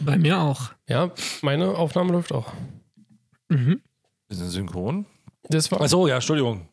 [0.00, 0.70] Bei mir auch.
[0.88, 1.10] Ja,
[1.42, 2.46] meine Aufnahme läuft auch.
[3.48, 3.80] Mhm.
[4.28, 5.06] Wir sind synchron.
[5.48, 5.80] Das war.
[5.80, 6.68] Achso, ja, Entschuldigung.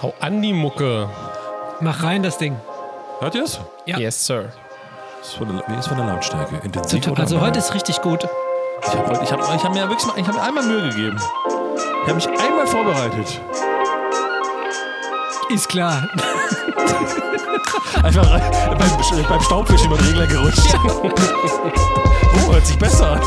[0.00, 1.08] Hau an die Mucke.
[1.80, 2.56] Mach rein das Ding.
[3.20, 3.60] Hört ihr es?
[3.86, 3.98] Ja.
[3.98, 4.52] Yes, Sir.
[5.66, 6.56] Wie ist von der Lautstärke?
[6.64, 7.50] Intensiv Total- oder Also normal?
[7.50, 8.26] heute ist richtig gut.
[8.82, 10.88] Ich habe ich hab, ich hab mir ja wirklich mal, ich hab mir einmal Mühe
[10.90, 11.16] gegeben.
[11.16, 13.40] Ich habe mich einmal vorbereitet.
[15.48, 16.08] Ist klar.
[18.02, 18.42] Einfach rein-
[18.78, 20.76] beim, beim Staubfisch über den Regler gerutscht.
[20.84, 23.20] oh, hört sich besser an.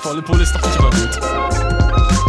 [0.00, 2.20] Volle Pulle ist doch nicht immer gut.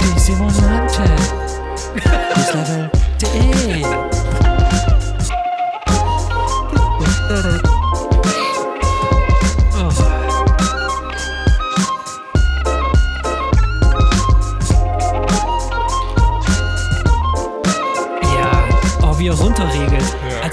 [0.00, 1.02] Die Simonante.
[2.34, 2.90] Das Level.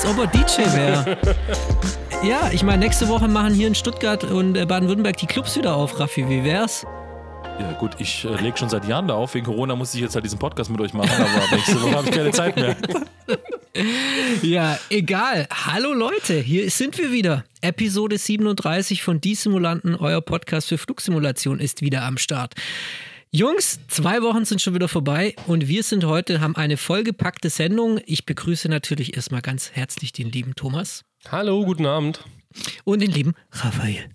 [0.07, 1.17] Ob er DJ wäre.
[2.23, 5.75] Ja, ich meine, nächste Woche machen hier in Stuttgart und äh, Baden-Württemberg die Clubs wieder
[5.75, 6.27] auf, Raffi.
[6.27, 6.83] Wie wär's?
[7.59, 9.35] Ja gut, ich äh, lege schon seit Jahren da auf.
[9.35, 12.09] Wegen Corona muss ich jetzt halt diesen Podcast mit euch machen, aber nächste Woche habe
[12.09, 12.75] ich keine Zeit mehr.
[14.41, 15.47] Ja, egal.
[15.67, 17.43] Hallo Leute, hier sind wir wieder.
[17.61, 22.55] Episode 37 von Die Simulanten, euer Podcast für Flugsimulation ist wieder am Start.
[23.37, 27.99] Jungs, zwei Wochen sind schon wieder vorbei und wir sind heute, haben eine vollgepackte Sendung.
[28.07, 32.25] Ich begrüße natürlich erstmal ganz herzlich den lieben Thomas Hallo, guten Abend.
[32.83, 34.09] und den lieben Raphael.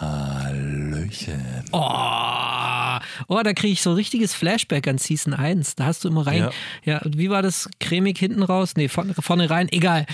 [0.00, 1.64] Hallöchen.
[1.70, 5.76] Oh, oh da kriege ich so ein richtiges Flashback an Season 1.
[5.76, 6.50] Da hast du immer rein.
[6.84, 7.68] Ja, wie war das?
[7.78, 8.72] Cremig hinten raus?
[8.76, 9.68] Nee, vorne, vorne rein.
[9.70, 10.06] Egal.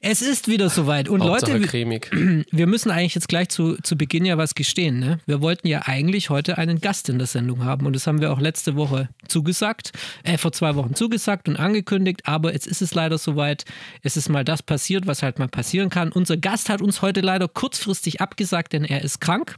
[0.00, 1.08] Es ist wieder soweit.
[1.08, 2.10] Und Hauptsache Leute, cremig.
[2.50, 4.98] wir müssen eigentlich jetzt gleich zu, zu Beginn ja was gestehen.
[4.98, 5.20] Ne?
[5.26, 8.32] Wir wollten ja eigentlich heute einen Gast in der Sendung haben und das haben wir
[8.32, 9.92] auch letzte Woche zugesagt,
[10.24, 13.64] äh, vor zwei Wochen zugesagt und angekündigt, aber jetzt ist es leider soweit.
[14.02, 16.10] Es ist mal das passiert, was halt mal passieren kann.
[16.12, 19.56] Unser Gast hat uns heute leider kurzfristig abgesagt, denn er ist krank.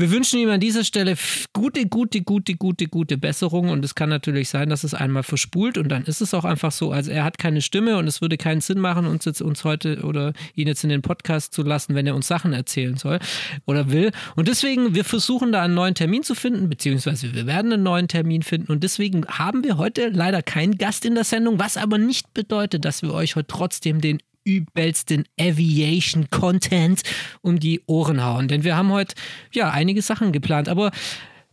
[0.00, 1.16] Wir wünschen ihm an dieser Stelle
[1.52, 5.76] gute, gute, gute, gute, gute Besserung und es kann natürlich sein, dass es einmal verspult
[5.76, 6.92] und dann ist es auch einfach so.
[6.92, 10.04] Also er hat keine Stimme und es würde keinen Sinn machen, uns jetzt uns heute
[10.04, 13.18] oder ihn jetzt in den Podcast zu lassen, wenn er uns Sachen erzählen soll
[13.66, 14.12] oder will.
[14.36, 18.06] Und deswegen, wir versuchen da einen neuen Termin zu finden, beziehungsweise wir werden einen neuen
[18.06, 21.98] Termin finden und deswegen haben wir heute leider keinen Gast in der Sendung, was aber
[21.98, 27.02] nicht bedeutet, dass wir euch heute trotzdem den übelsten Aviation Content
[27.42, 28.48] um die Ohren hauen.
[28.48, 29.14] Denn wir haben heute
[29.52, 30.68] ja einige Sachen geplant.
[30.68, 30.90] Aber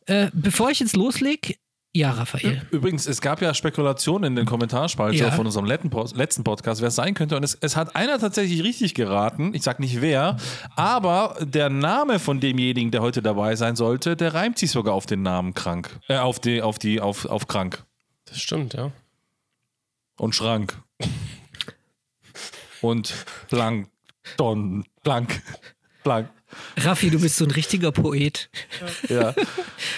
[0.05, 1.55] äh, bevor ich jetzt loslege,
[1.95, 2.61] ja, Raphael.
[2.71, 5.31] Übrigens, es gab ja Spekulationen in den Kommentarspalten Ja.
[5.31, 7.37] von unserem letzten Podcast, wer es sein könnte.
[7.37, 9.53] Und es, es hat einer tatsächlich richtig geraten.
[9.53, 10.35] Ich sag nicht wer,
[10.75, 15.05] aber der Name von demjenigen, der heute dabei sein sollte, der reimt sich sogar auf
[15.05, 15.97] den Namen krank.
[16.09, 17.85] Äh, auf die, auf die, auf, auf krank.
[18.25, 18.91] Das stimmt, ja.
[20.17, 20.77] Und Schrank.
[22.85, 23.13] Und
[23.49, 23.87] blank.
[24.37, 24.85] Don.
[25.03, 25.41] Blank.
[26.03, 26.29] Blank.
[26.77, 28.49] Raffi, du bist so ein richtiger Poet.
[29.09, 29.33] Ja.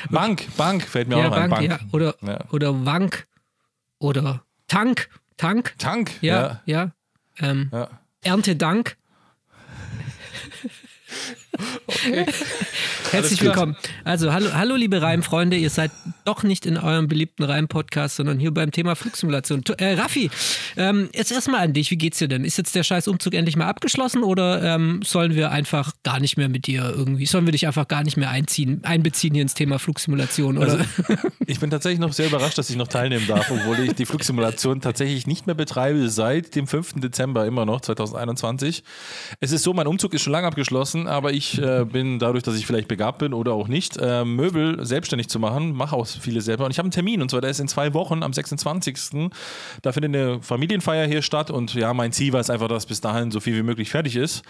[0.09, 0.47] Bank.
[0.57, 1.49] Bank fällt mir ja, auch noch ein.
[1.49, 1.81] Bank, Bank.
[1.81, 1.87] ja.
[1.91, 2.45] Oder, Ja.
[2.51, 3.27] oder Wank.
[3.99, 5.09] Oder Tank.
[5.37, 5.75] Tank.
[5.77, 6.11] Tank.
[6.21, 6.91] Ja, ja.
[7.39, 7.89] Ähm, Ja.
[8.23, 8.97] Erntedank.
[13.12, 13.75] Herzlich willkommen.
[14.03, 15.91] Also, hallo, hallo liebe Reimfreunde, ihr seid
[16.25, 19.63] doch nicht in eurem beliebten Reim-Podcast, sondern hier beim Thema Flugsimulation.
[19.78, 20.29] Äh, Raffi,
[20.75, 21.90] ähm, jetzt erstmal an dich.
[21.91, 22.44] Wie geht's dir denn?
[22.44, 26.38] Ist jetzt der scheiß Umzug endlich mal abgeschlossen oder ähm, sollen wir einfach gar nicht
[26.38, 29.53] mehr mit dir irgendwie, sollen wir dich einfach gar nicht mehr einziehen, einbeziehen hier ins
[29.53, 30.57] Thema Flugsimulation?
[30.57, 30.72] Oder?
[30.73, 30.85] Also,
[31.46, 34.81] ich bin tatsächlich noch sehr überrascht, dass ich noch teilnehmen darf, obwohl ich die Flugsimulation
[34.81, 36.96] tatsächlich nicht mehr betreibe seit dem 5.
[36.96, 38.84] Dezember immer noch, 2021.
[39.40, 42.56] Es ist so, mein Umzug ist schon lange abgeschlossen, aber ich äh, bin dadurch, dass
[42.56, 46.41] ich vielleicht begabt bin oder auch nicht, äh, Möbel selbstständig zu machen, mache auch viele
[46.41, 46.66] selber.
[46.66, 49.30] Und ich habe einen Termin und zwar der ist in zwei Wochen am 26.
[49.84, 53.00] Da findet eine Familienfeier hier statt und ja, mein Ziel war es einfach, dass bis
[53.00, 54.41] dahin so viel wie möglich fertig ist.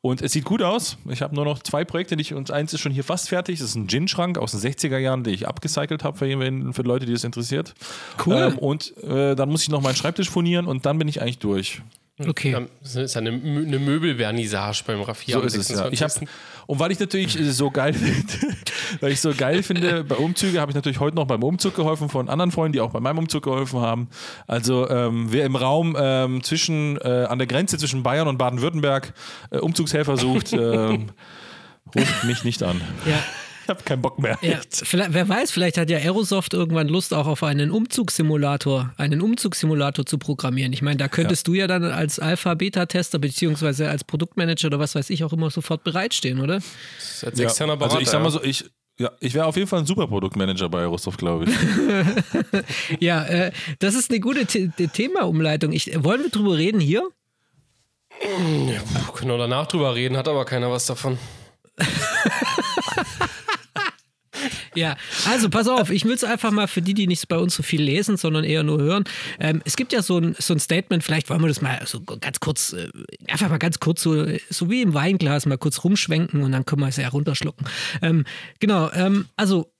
[0.00, 0.98] Und es sieht gut aus.
[1.10, 3.58] Ich habe nur noch zwei Projekte ich, und eins ist schon hier fast fertig.
[3.58, 6.26] Das ist ein Gin-Schrank aus den 60er Jahren, den ich abgecycelt habe für,
[6.72, 7.74] für Leute, die das interessiert.
[8.24, 8.34] Cool.
[8.34, 11.38] Ähm, und äh, dann muss ich noch meinen Schreibtisch furnieren und dann bin ich eigentlich
[11.38, 11.82] durch.
[12.18, 12.52] Okay.
[12.52, 15.32] Ja, Das ist eine, eine Möbelvernissage beim Raffi.
[15.32, 15.88] So ist es, ja.
[15.90, 16.22] Ich 26..
[16.22, 18.56] hab, und weil ich natürlich äh, so geil finde,
[19.00, 22.08] weil ich so geil finde, bei Umzüge habe ich natürlich heute noch beim Umzug geholfen
[22.08, 24.08] von anderen Freunden, die auch bei meinem Umzug geholfen haben.
[24.46, 29.12] Also ähm, wer im Raum ähm, zwischen, äh, an der Grenze zwischen Bayern und Baden-Württemberg
[29.50, 31.10] äh, Umzugshelfer sucht, ähm,
[31.94, 32.80] ruft mich nicht an.
[33.04, 33.22] Ja.
[33.66, 34.38] Ich habe keinen Bock mehr.
[34.42, 39.20] Ja, vielleicht, wer weiß, vielleicht hat ja Aerosoft irgendwann Lust auch auf einen Umzugssimulator, einen
[39.20, 40.72] Umzugssimulator zu programmieren.
[40.72, 45.10] Ich meine, da könntest du ja dann als Alpha-Beta-Tester beziehungsweise als Produktmanager oder was weiß
[45.10, 46.60] ich auch immer sofort bereitstehen, oder?
[47.22, 47.96] Als Ja, externer Berater.
[47.96, 48.64] also ich sag mal so, ich,
[48.98, 51.50] Ja, ich wäre auf jeden Fall ein super Produktmanager bei Aerosoft, glaube ich.
[53.00, 55.72] Ja, äh, das ist eine gute The Themaumleitung.
[55.72, 57.02] Ich, wollen wir drüber reden hier?
[58.20, 58.72] Puh,
[59.12, 61.18] können wir danach drüber reden, hat aber keiner was davon.
[64.76, 64.96] Ja,
[65.26, 67.62] also pass auf, ich will es einfach mal für die, die nicht bei uns so
[67.62, 69.04] viel lesen, sondern eher nur hören.
[69.40, 72.00] Ähm, es gibt ja so ein, so ein Statement, vielleicht wollen wir das mal so
[72.02, 72.88] ganz kurz, äh,
[73.28, 76.82] einfach mal ganz kurz, so, so wie im Weinglas, mal kurz rumschwenken und dann können
[76.82, 77.66] wir es ja runterschlucken.
[78.02, 78.24] Ähm,
[78.60, 79.72] genau, ähm, also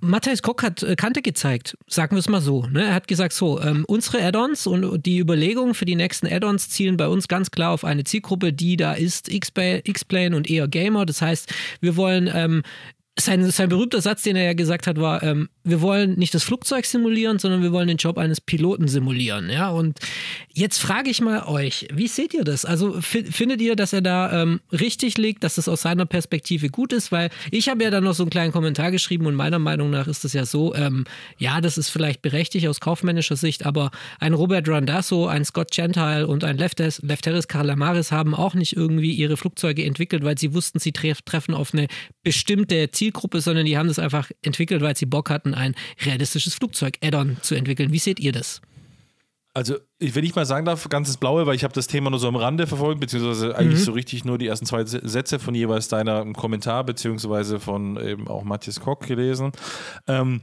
[0.00, 2.66] Matthias Koch hat äh, Kante gezeigt, sagen wir es mal so.
[2.66, 2.84] Ne?
[2.84, 6.96] Er hat gesagt, so, ähm, unsere Add-ons und die Überlegungen für die nächsten Add-ons zielen
[6.96, 11.06] bei uns ganz klar auf eine Zielgruppe, die da ist, X-Plane und eher Gamer.
[11.06, 12.62] Das heißt, wir wollen ähm,
[13.18, 16.44] sein, sein berühmter Satz, den er ja gesagt hat, war, ähm, wir wollen nicht das
[16.44, 19.48] Flugzeug simulieren, sondern wir wollen den Job eines Piloten simulieren.
[19.48, 19.98] Ja, und
[20.52, 22.66] jetzt frage ich mal euch, wie seht ihr das?
[22.66, 26.92] Also findet ihr, dass er da ähm, richtig liegt, dass das aus seiner Perspektive gut
[26.92, 27.10] ist?
[27.10, 30.06] Weil ich habe ja dann noch so einen kleinen Kommentar geschrieben und meiner Meinung nach
[30.06, 31.04] ist es ja so, ähm,
[31.38, 33.90] ja, das ist vielleicht berechtigt aus kaufmännischer Sicht, aber
[34.20, 39.12] ein Robert Randazzo, ein Scott Gentile und ein Lefteris, Lefteris Carlamaris haben auch nicht irgendwie
[39.12, 41.86] ihre Flugzeuge entwickelt, weil sie wussten, sie treffen auf eine
[42.22, 45.74] bestimmte Ziel Zielgruppe, sondern die haben das einfach entwickelt, weil sie Bock hatten, ein
[46.04, 47.92] realistisches Flugzeug-Add-on zu entwickeln.
[47.92, 48.60] Wie seht ihr das?
[49.56, 52.18] Also, wenn ich mal sagen darf, ganz ins Blaue, weil ich habe das Thema nur
[52.18, 53.84] so am Rande verfolgt, beziehungsweise eigentlich mhm.
[53.84, 58.44] so richtig nur die ersten zwei Sätze von jeweils deiner Kommentar, beziehungsweise von eben auch
[58.44, 59.52] Matthias Koch gelesen.
[60.06, 60.42] Ähm,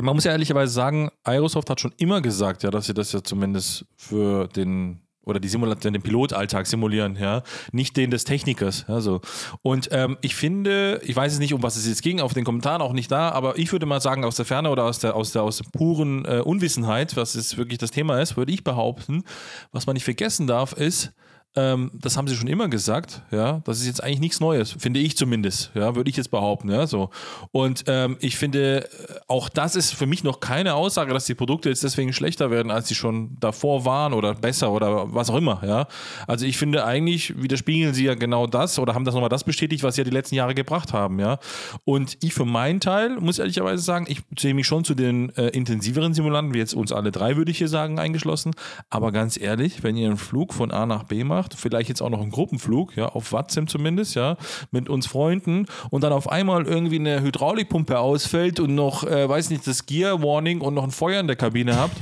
[0.00, 3.24] man muss ja ehrlicherweise sagen, Aerosoft hat schon immer gesagt, ja, dass sie das ja
[3.24, 7.42] zumindest für den oder die Simulation, den Pilotalltag simulieren, ja,
[7.72, 8.84] nicht den des Technikers.
[8.88, 9.20] Also.
[9.62, 12.44] Und ähm, ich finde, ich weiß es nicht, um was es jetzt ging, auf den
[12.44, 15.14] Kommentaren auch nicht da, aber ich würde mal sagen, aus der Ferne oder aus der,
[15.14, 18.64] aus der, aus der puren äh, Unwissenheit, was jetzt wirklich das Thema ist, würde ich
[18.64, 19.22] behaupten,
[19.70, 21.12] was man nicht vergessen darf, ist,
[21.54, 23.60] ähm, das haben sie schon immer gesagt, ja.
[23.64, 26.86] Das ist jetzt eigentlich nichts Neues, finde ich zumindest, ja, würde ich jetzt behaupten, ja,
[26.86, 27.10] so.
[27.50, 28.88] Und ähm, ich finde, äh,
[29.28, 32.70] auch das ist für mich noch keine Aussage, dass die Produkte jetzt deswegen schlechter werden,
[32.70, 35.86] als sie schon davor waren oder besser oder was auch immer, ja.
[36.26, 39.82] Also ich finde eigentlich widerspiegeln sie ja genau das oder haben das nochmal das bestätigt,
[39.82, 41.38] was sie ja die letzten Jahre gebracht haben, ja.
[41.84, 45.48] Und ich für meinen Teil muss ehrlicherweise sagen, ich zähle mich schon zu den äh,
[45.48, 48.52] intensiveren Simulanten, wie jetzt uns alle drei, würde ich hier sagen, eingeschlossen.
[48.88, 52.02] Aber ganz ehrlich, wenn ihr einen Flug von A nach B macht, gemacht, vielleicht jetzt
[52.02, 54.36] auch noch einen Gruppenflug, ja, auf Watzim zumindest, ja,
[54.70, 59.50] mit uns Freunden und dann auf einmal irgendwie eine Hydraulikpumpe ausfällt und noch, äh, weiß
[59.50, 61.96] nicht, das Gear Warning und noch ein Feuer in der Kabine habt,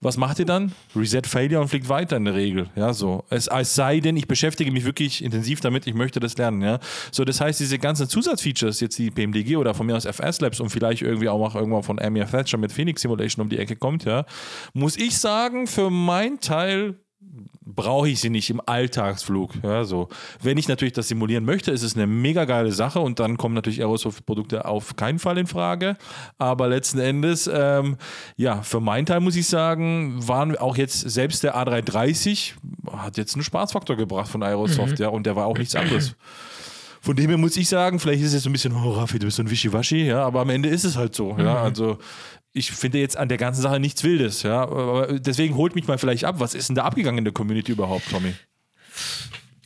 [0.00, 0.72] was macht ihr dann?
[0.94, 2.68] Reset Failure und fliegt weiter in der Regel.
[2.76, 3.24] Ja, so.
[3.30, 6.60] Es, es sei denn, ich beschäftige mich wirklich intensiv damit, ich möchte das lernen.
[6.60, 6.78] Ja,
[7.10, 7.24] so.
[7.24, 10.68] Das heißt, diese ganzen Zusatzfeatures, jetzt die PMDG oder von mir aus FS Labs und
[10.68, 14.04] vielleicht irgendwie auch mal irgendwann von Amir Thatcher mit Phoenix Simulation um die Ecke kommt,
[14.04, 14.26] ja,
[14.74, 16.96] muss ich sagen, für meinen Teil
[17.74, 19.52] brauche ich sie nicht im Alltagsflug.
[19.62, 20.08] Ja, so.
[20.42, 23.54] Wenn ich natürlich das simulieren möchte, ist es eine mega geile Sache und dann kommen
[23.54, 25.96] natürlich Aerosoft-Produkte auf keinen Fall in Frage.
[26.38, 27.96] Aber letzten Endes, ähm,
[28.36, 32.52] ja, für meinen Teil muss ich sagen, waren auch jetzt selbst der A330
[32.92, 35.04] hat jetzt einen Spaßfaktor gebracht von Aerosoft, mhm.
[35.04, 36.14] ja, und der war auch nichts anderes.
[37.00, 39.26] Von dem her muss ich sagen, vielleicht ist es jetzt ein bisschen, oh Raffi, du
[39.26, 41.48] bist so ein Wischiwaschi, ja, aber am Ende ist es halt so, ja, mhm.
[41.48, 41.98] also
[42.54, 44.62] ich finde jetzt an der ganzen Sache nichts Wildes, ja.
[44.62, 46.36] Aber deswegen holt mich mal vielleicht ab.
[46.38, 48.32] Was ist denn da abgegangen in der Community überhaupt, Tommy?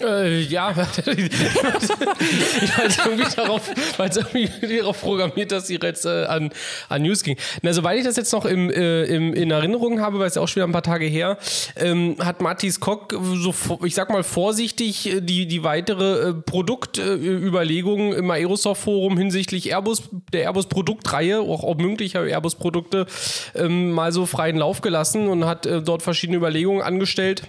[0.01, 0.71] Äh, ja,
[1.07, 3.69] ich war jetzt irgendwie darauf,
[3.99, 6.51] war jetzt irgendwie darauf programmiert, dass sie jetzt äh, an,
[6.89, 7.37] an News ging.
[7.63, 10.43] Na, soweit ich das jetzt noch im, äh, im, in Erinnerung habe, weil es ja
[10.43, 11.39] auch schon wieder ein paar Tage her,
[11.77, 13.55] ähm, hat Matthias Kock so,
[13.85, 20.43] ich sag mal vorsichtig, äh, die, die weitere äh, Produktüberlegung im Aerosoft-Forum hinsichtlich Airbus, der
[20.43, 23.07] Airbus-Produktreihe, auch, auch möglicher Airbus-Produkte,
[23.57, 27.43] ähm, mal so freien Lauf gelassen und hat äh, dort verschiedene Überlegungen angestellt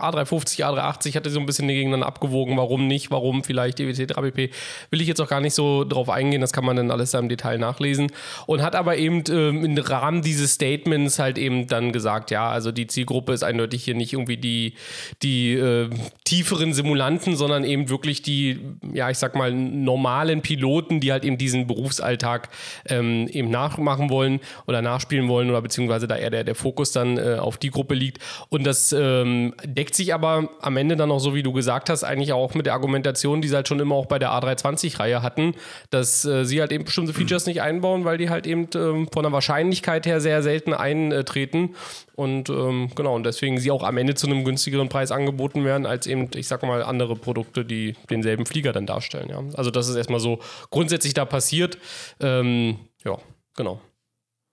[0.00, 4.50] A350, A380 hatte so ein bisschen gegeneinander abgewogen, warum nicht, warum vielleicht EWT 3BP.
[4.90, 7.18] Will ich jetzt auch gar nicht so drauf eingehen, das kann man dann alles da
[7.18, 8.08] im Detail nachlesen.
[8.46, 12.72] Und hat aber eben ähm, im Rahmen dieses Statements halt eben dann gesagt, ja, also
[12.72, 14.74] die Zielgruppe ist eindeutig hier nicht irgendwie die,
[15.22, 15.90] die äh,
[16.24, 18.60] tieferen Simulanten, sondern eben wirklich die,
[18.92, 22.48] ja, ich sag mal, normalen Piloten, die halt eben diesen Berufsalltag
[22.88, 27.18] ähm, eben nachmachen wollen oder nachspielen wollen oder beziehungsweise da eher der, der Fokus dann
[27.18, 28.18] äh, auf die Gruppe liegt.
[28.48, 32.04] Und das ähm, deckt sich aber am Ende dann auch so, wie du gesagt hast,
[32.04, 35.54] eigentlich auch mit der Argumentation, die sie halt schon immer auch bei der A320-Reihe hatten,
[35.90, 39.22] dass äh, sie halt eben bestimmte Features nicht einbauen, weil die halt eben äh, von
[39.22, 41.74] der Wahrscheinlichkeit her sehr selten eintreten.
[42.16, 45.86] Und ähm, genau, und deswegen sie auch am Ende zu einem günstigeren Preis angeboten werden,
[45.86, 49.28] als eben, ich sag mal, andere Produkte, die denselben Flieger dann darstellen.
[49.30, 49.42] Ja.
[49.54, 51.78] Also das ist erstmal so grundsätzlich da passiert.
[52.20, 53.16] Ähm, ja,
[53.56, 53.80] genau.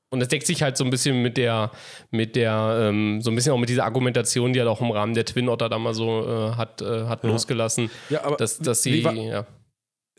[0.10, 1.72] Und das deckt sich halt so ein bisschen mit der,
[2.12, 5.14] mit der, ähm, so ein bisschen auch mit dieser Argumentation, die halt auch im Rahmen
[5.14, 7.30] der Twin Otter da mal so äh, hat, äh, hat ja.
[7.30, 7.90] losgelassen.
[8.10, 9.46] Ja, aber dass, dass sie, wie war, ja.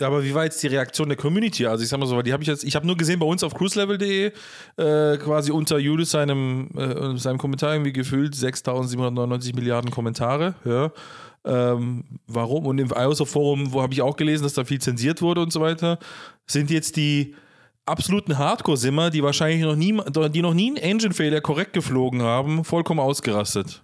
[0.00, 1.66] Aber wie war jetzt die Reaktion der Community?
[1.66, 3.26] Also ich sag mal so, weil die habe ich jetzt, ich habe nur gesehen bei
[3.26, 4.26] uns auf cruiselevel.de
[4.76, 10.54] äh, quasi unter Julius seinem, äh, seinem Kommentar irgendwie gefühlt 6.799 Milliarden Kommentare.
[10.64, 10.92] Ja.
[11.44, 12.66] Ähm, warum?
[12.66, 15.60] Und im iOS-Forum, wo habe ich auch gelesen, dass da viel zensiert wurde und so
[15.60, 15.98] weiter,
[16.46, 17.34] sind jetzt die
[17.88, 19.98] absoluten Hardcore-Simmer, die wahrscheinlich noch nie,
[20.30, 23.82] die noch nie einen Engine-Fehler korrekt geflogen haben, vollkommen ausgerastet.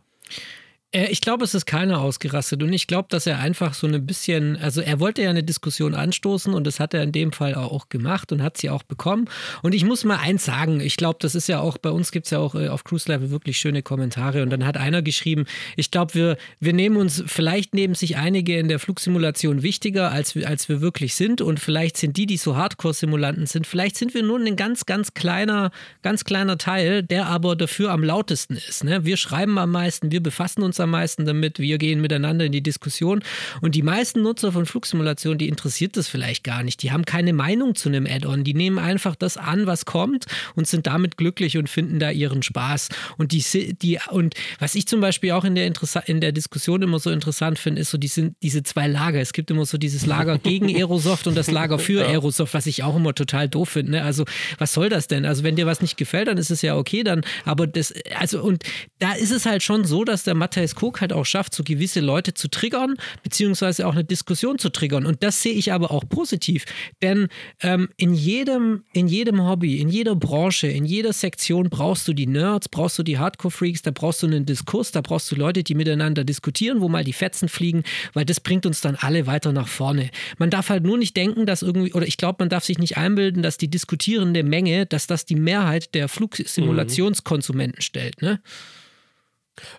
[0.95, 4.07] Äh, ich glaube, es ist keiner ausgerastet und ich glaube, dass er einfach so ein
[4.07, 7.55] bisschen, also er wollte ja eine Diskussion anstoßen und das hat er in dem Fall
[7.55, 9.29] auch gemacht und hat sie auch bekommen.
[9.63, 12.27] Und ich muss mal eins sagen, ich glaube, das ist ja auch, bei uns gibt
[12.27, 15.45] es ja auch äh, auf Cruise Level wirklich schöne Kommentare und dann hat einer geschrieben,
[15.77, 20.35] ich glaube, wir, wir nehmen uns, vielleicht nehmen sich einige in der Flugsimulation wichtiger, als
[20.35, 24.15] wir, als wir wirklich sind und vielleicht sind die, die so Hardcore-Simulanten sind, vielleicht sind
[24.15, 25.71] wir nur ein ganz, ganz kleiner,
[26.03, 28.85] ganz kleiner Teil, der aber dafür am lautesten ist.
[28.85, 29.05] Ne?
[29.05, 32.62] Wir schreiben am meisten, wir befassen uns am meisten damit, wir gehen miteinander in die
[32.62, 33.23] Diskussion.
[33.61, 36.83] Und die meisten Nutzer von Flugsimulationen, die interessiert das vielleicht gar nicht.
[36.83, 38.45] Die haben keine Meinung zu einem Add-on.
[38.45, 42.43] Die nehmen einfach das an, was kommt und sind damit glücklich und finden da ihren
[42.43, 42.88] Spaß.
[43.17, 45.73] Und die, die und was ich zum Beispiel auch in der,
[46.07, 49.21] in der Diskussion immer so interessant finde, ist so die sind diese zwei Lager.
[49.21, 52.09] Es gibt immer so dieses Lager gegen Aerosoft und das Lager für ja.
[52.09, 53.93] Aerosoft, was ich auch immer total doof finde.
[53.93, 54.03] Ne?
[54.03, 54.25] Also
[54.59, 55.25] was soll das denn?
[55.25, 57.23] Also wenn dir was nicht gefällt, dann ist es ja okay, dann.
[57.45, 58.64] Aber das, also und
[58.99, 62.00] da ist es halt schon so, dass der Matthäus Cook halt auch schafft, so gewisse
[62.00, 65.07] Leute zu triggern, beziehungsweise auch eine Diskussion zu triggern.
[65.07, 66.64] Und das sehe ich aber auch positiv.
[67.02, 67.28] Denn
[67.61, 72.26] ähm, in, jedem, in jedem Hobby, in jeder Branche, in jeder Sektion brauchst du die
[72.26, 75.75] Nerds, brauchst du die Hardcore-Freaks, da brauchst du einen Diskurs, da brauchst du Leute, die
[75.75, 79.69] miteinander diskutieren, wo mal die Fetzen fliegen, weil das bringt uns dann alle weiter nach
[79.69, 80.11] vorne.
[80.38, 82.97] Man darf halt nur nicht denken, dass irgendwie, oder ich glaube, man darf sich nicht
[82.97, 88.23] einbilden, dass die diskutierende Menge, dass das die Mehrheit der Flugsimulationskonsumenten stellt.
[88.23, 88.40] Ne?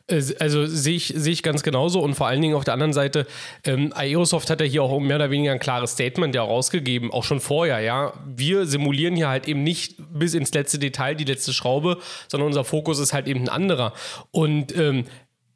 [0.08, 2.94] Äh, also sehe ich, sehe ich ganz genauso und vor allen Dingen auf der anderen
[2.94, 3.28] Seite,
[3.64, 7.24] ähm, Aerosoft hat ja hier auch mehr oder weniger ein klares Statement ja rausgegeben, auch
[7.24, 8.14] schon vorher, ja.
[8.26, 12.64] Wir simulieren hier halt eben nicht bis ins letzte Detail die letzte Schraube, sondern unser
[12.64, 13.94] Fokus ist halt eben ein anderer.
[14.32, 15.06] Und ähm,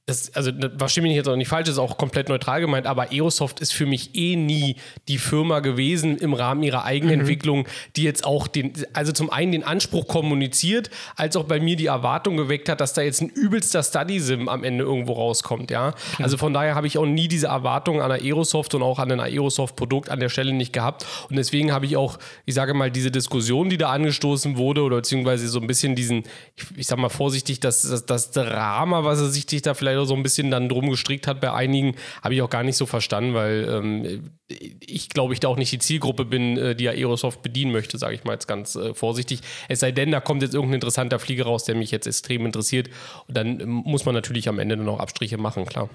[0.09, 3.11] das, also verstehe mich jetzt auch nicht falsch, das ist auch komplett neutral gemeint, aber
[3.11, 4.75] Aerosoft ist für mich eh nie
[5.07, 7.65] die Firma gewesen im Rahmen ihrer Eigenentwicklung, mhm.
[7.95, 11.85] die jetzt auch den, also zum einen den Anspruch kommuniziert, als auch bei mir die
[11.85, 15.91] Erwartung geweckt hat, dass da jetzt ein übelster Study-Sim am Ende irgendwo rauskommt, ja.
[15.91, 16.25] Klar.
[16.25, 19.19] Also von daher habe ich auch nie diese Erwartung an Aerosoft und auch an ein
[19.19, 23.11] Aerosoft-Produkt an der Stelle nicht gehabt und deswegen habe ich auch, ich sage mal, diese
[23.11, 26.23] Diskussion, die da angestoßen wurde oder beziehungsweise so ein bisschen diesen,
[26.55, 30.15] ich, ich sage mal vorsichtig, das, das, das Drama, was er sich da vielleicht so
[30.15, 33.33] ein bisschen dann drum gestrickt hat bei einigen, habe ich auch gar nicht so verstanden,
[33.33, 34.31] weil ähm,
[34.79, 38.15] ich glaube, ich da auch nicht die Zielgruppe bin, äh, die Aerosoft bedienen möchte, sage
[38.15, 39.41] ich mal jetzt ganz äh, vorsichtig.
[39.67, 42.89] Es sei denn, da kommt jetzt irgendein interessanter Flieger raus, der mich jetzt extrem interessiert.
[43.27, 45.89] Und dann ähm, muss man natürlich am Ende nur noch Abstriche machen, klar.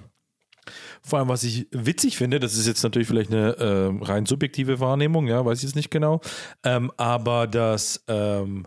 [1.03, 4.81] Vor allem, was ich witzig finde, das ist jetzt natürlich vielleicht eine äh, rein subjektive
[4.81, 6.21] Wahrnehmung, ja, weiß ich jetzt nicht genau,
[6.63, 8.67] ähm, aber das ähm,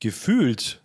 [0.00, 0.82] gefühlt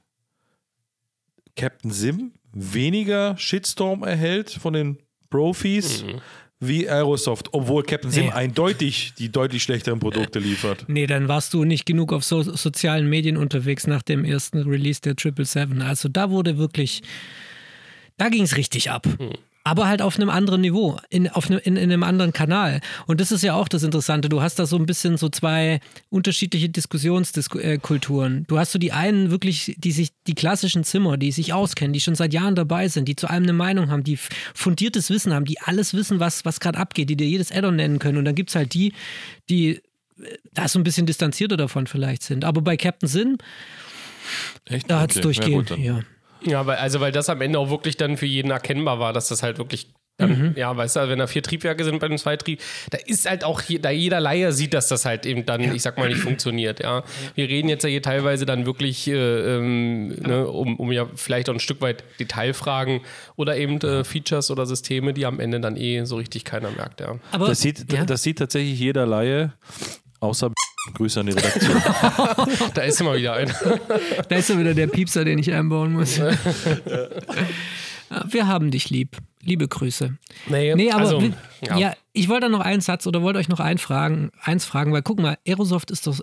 [1.57, 4.97] Captain Sim weniger Shitstorm erhält von den
[5.29, 6.21] Profis mhm.
[6.59, 8.31] wie Aerosoft, obwohl Captain Sim nee.
[8.31, 10.85] eindeutig die deutlich schlechteren Produkte liefert.
[10.87, 15.01] Nee, dann warst du nicht genug auf so sozialen Medien unterwegs nach dem ersten Release
[15.01, 15.87] der 777.
[15.87, 17.01] Also da wurde wirklich,
[18.17, 19.07] da ging es richtig ab.
[19.19, 22.79] Mhm aber halt auf einem anderen Niveau, in, auf ne, in, in, einem anderen Kanal.
[23.07, 24.29] Und das ist ja auch das Interessante.
[24.29, 28.45] Du hast da so ein bisschen so zwei unterschiedliche Diskussionskulturen.
[28.47, 31.99] Du hast so die einen wirklich, die sich, die klassischen Zimmer, die sich auskennen, die
[31.99, 34.17] schon seit Jahren dabei sind, die zu allem eine Meinung haben, die
[34.55, 37.99] fundiertes Wissen haben, die alles wissen, was, was gerade abgeht, die dir jedes Addon nennen
[37.99, 38.17] können.
[38.17, 38.93] Und dann gibt es halt die,
[39.49, 39.81] die äh,
[40.53, 42.45] da so ein bisschen distanzierter davon vielleicht sind.
[42.45, 43.37] Aber bei Captain Sin,
[44.65, 44.89] Echt?
[44.89, 45.23] da hat es okay.
[45.23, 46.01] durchgehend, ja.
[46.46, 49.27] Ja, weil, also weil das am Ende auch wirklich dann für jeden erkennbar war, dass
[49.27, 50.53] das halt wirklich dann, mhm.
[50.58, 53.62] ja, weißt du, wenn da vier Triebwerke sind bei einem Zweitrieb, da ist halt auch,
[53.79, 55.74] da jeder Laie sieht, dass das halt eben dann, ja.
[55.74, 57.03] ich sag mal, nicht funktioniert, ja.
[57.36, 61.50] Wir reden jetzt ja hier teilweise dann wirklich, äh, ähm, ne, um, um ja vielleicht
[61.50, 63.00] auch ein Stück weit Detailfragen
[63.38, 67.00] oder eben äh, Features oder Systeme, die am Ende dann eh so richtig keiner merkt,
[67.00, 67.17] ja.
[67.31, 68.03] Aber, das, sieht, ja?
[68.03, 69.53] das sieht tatsächlich jeder Laie,
[70.19, 70.51] außer
[70.93, 71.81] Grüße an die Redaktion.
[72.74, 73.53] da ist immer wieder einer.
[74.27, 76.19] Da ist immer wieder der Piepser, den ich einbauen muss.
[78.25, 79.17] Wir haben dich lieb.
[79.41, 80.17] Liebe Grüße.
[80.48, 81.21] Nee, nee aber also,
[81.62, 81.77] ja.
[81.77, 81.93] ja.
[82.13, 85.19] ich wollte noch einen Satz oder wollte euch noch einen fragen, eins fragen, weil guck
[85.19, 86.19] mal, Aerosoft ist doch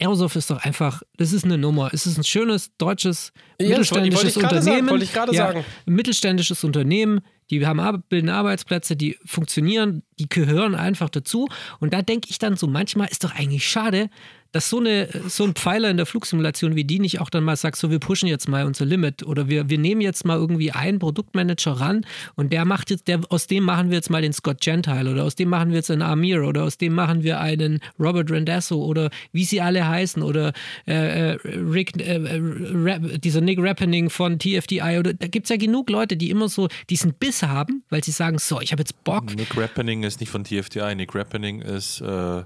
[0.00, 1.90] Aerosoft ist doch einfach, das ist eine Nummer.
[1.92, 4.62] Es ist ein schönes deutsches ja, mittelständisches Unternehmen.
[4.62, 5.64] Sagen, wollte ich ja, sagen.
[5.84, 11.48] Mittelständisches Unternehmen, die haben bilden Arbeitsplätze, die funktionieren, die gehören einfach dazu.
[11.78, 14.08] Und da denke ich dann so, manchmal ist doch eigentlich schade,
[14.56, 17.56] dass so, eine, so ein Pfeiler in der Flugsimulation wie die nicht auch dann mal
[17.56, 20.72] sagt, so wir pushen jetzt mal unser Limit oder wir, wir nehmen jetzt mal irgendwie
[20.72, 24.32] einen Produktmanager ran und der macht jetzt, der, aus dem machen wir jetzt mal den
[24.32, 27.38] Scott Gentile oder aus dem machen wir jetzt einen Amir oder aus dem machen wir
[27.38, 30.54] einen Robert Randasso oder wie sie alle heißen oder
[30.86, 35.50] äh, äh Rick, äh, äh, Rap, dieser Nick Rappening von TFDI oder da gibt es
[35.50, 38.80] ja genug Leute, die immer so diesen Biss haben, weil sie sagen, so, ich habe
[38.80, 39.36] jetzt Bock.
[39.36, 42.44] Nick Rappening ist nicht von TFDI, Nick Rappening ist äh,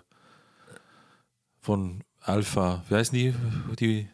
[1.61, 2.85] von Alpha.
[2.89, 3.35] Wie heißen die?
[3.79, 4.09] die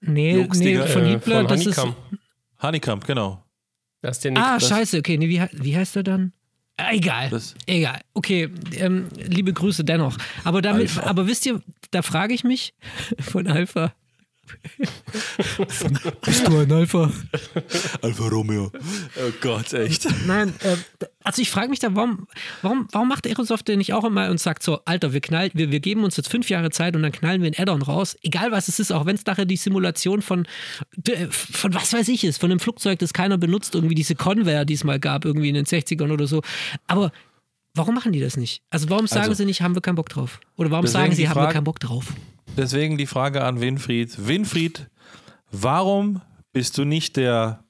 [0.00, 1.96] nee, nee von Hitler, von das Honeycomb.
[2.12, 2.18] ist.
[2.62, 3.44] Honeycomb, genau.
[4.00, 5.16] Das ist der Nick, ah, das scheiße, okay.
[5.16, 6.32] Nee, wie, wie heißt er dann?
[6.76, 8.00] Ah, Egal, Das- egal.
[8.14, 10.16] Okay, ähm, liebe Grüße dennoch.
[10.42, 11.02] Aber damit, Alpha.
[11.08, 12.74] aber wisst ihr, da frage ich mich
[13.20, 13.92] von Alpha.
[16.24, 17.10] Bist du ein Alpha?
[18.02, 18.70] Alfa Romeo.
[18.74, 20.06] Oh Gott, echt.
[20.26, 20.76] Nein, äh,
[21.24, 22.26] also ich frage mich da, warum,
[22.62, 25.70] warum, warum macht Aerosoft denn nicht auch immer und sagt so, Alter, wir knallen, wir,
[25.70, 28.50] wir geben uns jetzt fünf Jahre Zeit und dann knallen wir ein Add-on raus, egal
[28.52, 30.46] was es ist, auch wenn es nachher die Simulation von,
[31.30, 34.74] von was weiß ich ist, von einem Flugzeug, das keiner benutzt, irgendwie diese Convair, die
[34.74, 36.42] es mal gab, irgendwie in den 60ern oder so.
[36.86, 37.12] Aber
[37.74, 38.62] warum machen die das nicht?
[38.70, 40.40] Also warum sagen Also- sie nicht, haben wir keinen Bock drauf?
[40.56, 42.12] Oder warum sagen sie, haben wir keinen Bock drauf?
[42.56, 44.26] Deswegen die Frage an Winfried.
[44.26, 44.90] Winfried,
[45.50, 46.20] warum
[46.52, 47.64] bist du nicht der.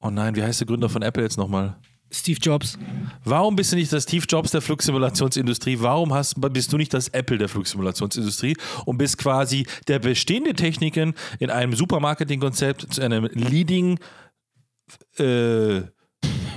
[0.00, 1.76] Oh nein, wie heißt der Gründer von Apple jetzt nochmal?
[2.10, 2.78] Steve Jobs.
[3.24, 5.78] Warum bist du nicht das Steve Jobs der Flugsimulationsindustrie?
[5.80, 11.14] Warum hast, bist du nicht das Apple der Flugsimulationsindustrie und bist quasi der bestehende Techniken
[11.40, 13.98] in einem Supermarketing-Konzept zu einem Leading,
[15.18, 15.82] äh,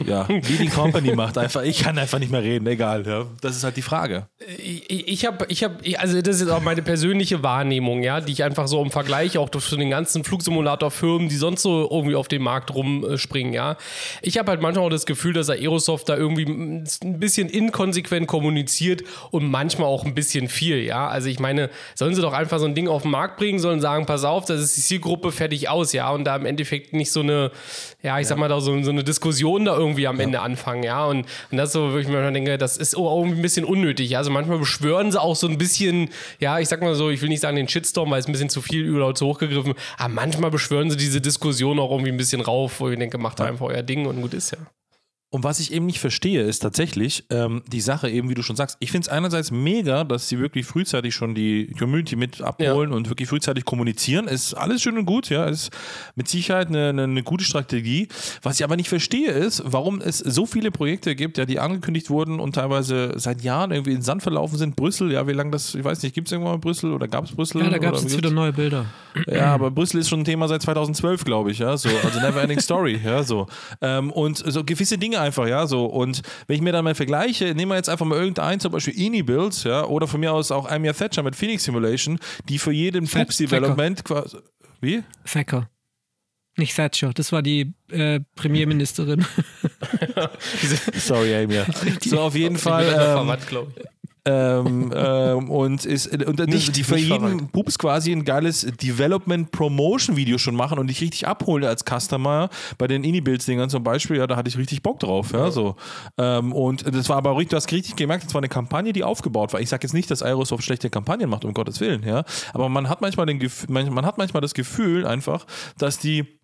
[0.06, 1.63] ja, Leading Company macht einfach.
[1.63, 3.06] Ich kann einfach nicht mehr reden, egal.
[3.06, 3.25] Ja.
[3.41, 4.27] Das ist halt die Frage.
[4.58, 8.44] Ich, ich habe, ich hab, also das ist auch meine persönliche Wahrnehmung, ja, die ich
[8.44, 12.44] einfach so im Vergleich auch zu den ganzen Flugsimulator-Firmen, die sonst so irgendwie auf dem
[12.44, 13.77] Markt rumspringen, ja.
[14.22, 19.03] Ich habe halt manchmal auch das Gefühl, dass Aerosoft da irgendwie ein bisschen inkonsequent kommuniziert
[19.32, 21.08] und manchmal auch ein bisschen viel, ja.
[21.08, 23.82] Also ich meine, sollen sie doch einfach so ein Ding auf den Markt bringen, sollen
[23.82, 27.12] sagen, pass auf, das ist die Zielgruppe fertig aus, ja, und da im Endeffekt nicht
[27.12, 27.51] so eine,
[28.01, 31.05] ja, ich sag mal da so, so eine Diskussion da irgendwie am Ende anfangen, ja.
[31.05, 33.41] Und, und das ist so, wo ich mir manchmal denke, das ist auch irgendwie ein
[33.41, 34.10] bisschen unnötig.
[34.12, 34.19] ja.
[34.19, 37.29] Also manchmal beschwören sie auch so ein bisschen, ja, ich sag mal so, ich will
[37.29, 40.51] nicht sagen den Shitstorm, weil es ein bisschen zu viel überlaut zu hochgegriffen, aber manchmal
[40.51, 43.67] beschwören sie diese Diskussion auch irgendwie ein bisschen rauf, wo ich denke, macht doch einfach
[43.67, 44.58] euer Ding und gut ist ja.
[45.31, 48.55] Und was ich eben nicht verstehe, ist tatsächlich ähm, die Sache eben, wie du schon
[48.55, 48.77] sagst.
[48.79, 53.09] Ich finde es einerseits mega, dass sie wirklich frühzeitig schon die Community mit abholen und
[53.09, 54.27] wirklich frühzeitig kommunizieren.
[54.27, 55.46] Ist alles schön und gut, ja.
[55.46, 55.70] Ist
[56.15, 58.07] mit Sicherheit eine, eine, eine gute Strategie.
[58.42, 62.09] Was ich aber nicht verstehe, ist, warum es so viele Projekte gibt, ja, die angekündigt
[62.09, 64.75] wurden und teilweise seit Jahren irgendwie in den Sand verlaufen sind.
[64.75, 67.25] Brüssel, ja, wie lange das, ich weiß nicht, gibt es irgendwann mal Brüssel oder gab
[67.25, 67.61] es Brüssel?
[67.61, 68.85] Ja, da gab es jetzt wie wieder neue Bilder.
[69.27, 72.42] ja, aber Brüssel ist schon ein Thema seit 2012, glaube ich, ja, so, also never
[72.42, 73.46] ending story, ja, so.
[73.81, 75.86] Ähm, und so gewisse Dinge einfach, ja, so.
[75.86, 78.98] Und wenn ich mir dann mal vergleiche, nehmen wir jetzt einfach mal irgendeinen, zum Beispiel
[79.00, 83.08] Ini-Builds, ja, oder von mir aus auch Amiya Thatcher mit Phoenix Simulation, die für jeden
[83.08, 84.38] Fat- Fuchs-Development quasi,
[84.82, 85.03] wie?
[85.25, 85.70] Thacker.
[86.58, 89.25] Nicht Thatcher, das war die äh, Premierministerin.
[90.96, 91.66] Sorry, Amiya.
[92.03, 92.86] So, auf jeden Fall.
[92.88, 93.84] Ähm, verwandt, glaube ich.
[94.25, 97.51] Ähm, ähm, und ist und das- Nicht- die für nicht jeden verwandt.
[97.51, 102.50] Pups quasi ein geiles Development Promotion Video schon machen und dich richtig abholen als Customer
[102.77, 105.75] bei den Indie-Builds Dingern zum Beispiel, ja, da hatte ich richtig Bock drauf, ja, so.
[106.18, 109.03] Ähm, und das war aber richtig, du hast richtig gemerkt, das war eine Kampagne, die
[109.03, 109.62] aufgebaut war.
[109.62, 112.90] Ich sage jetzt nicht, dass Aerosoft schlechte Kampagnen macht, um Gottes Willen, ja, aber man
[112.90, 115.46] hat manchmal den Gef man, man hat manchmal das Gefühl einfach,
[115.77, 116.39] dass die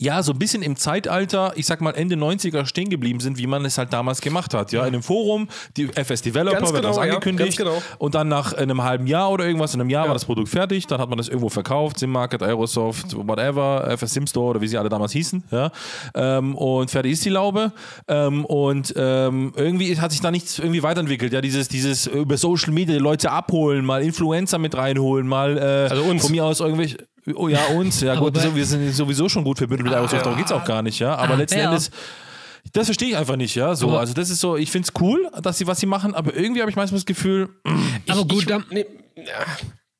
[0.00, 3.46] ja, so ein bisschen im Zeitalter, ich sag mal Ende 90er stehen geblieben sind, wie
[3.46, 4.72] man es halt damals gemacht hat.
[4.72, 7.58] Ja, in einem Forum, die FS Developer Ganz wird genau, das ja, angekündigt.
[7.58, 7.82] ganz genau.
[7.98, 10.08] Und dann nach einem halben Jahr oder irgendwas, in einem Jahr Ja.
[10.08, 14.50] war das Produkt fertig, dann hat man das irgendwo verkauft, Simmarket, Aerosoft, whatever, FS Simstore
[14.50, 15.44] oder wie sie alle damals hießen.
[15.52, 15.70] Ja.
[16.14, 17.70] Ähm, und fertig ist die Laube.
[18.08, 21.32] Ähm, und ähm, irgendwie hat sich da nichts irgendwie weiterentwickelt.
[21.32, 25.90] Ja, dieses, dieses über Social Media die Leute abholen, mal Influencer mit reinholen, mal äh,
[25.90, 26.22] Also uns.
[26.22, 26.96] von mir aus irgendwelche.
[27.34, 30.36] Oh ja, uns, ja gut, so, wir sind sowieso schon gut verbündet mit Aerosoft, darum
[30.36, 31.14] geht es auch gar nicht, ja.
[31.16, 31.66] Aber Ah, letzten ja.
[31.66, 31.90] Endes,
[32.72, 33.74] das verstehe ich einfach nicht, ja.
[33.74, 36.14] So, Aber- also das ist so, ich finde es cool, dass sie was sie machen,
[36.14, 37.48] aber irgendwie habe ich manchmal das Gefühl,
[38.08, 38.84] Aber gut, ich, dann, nee,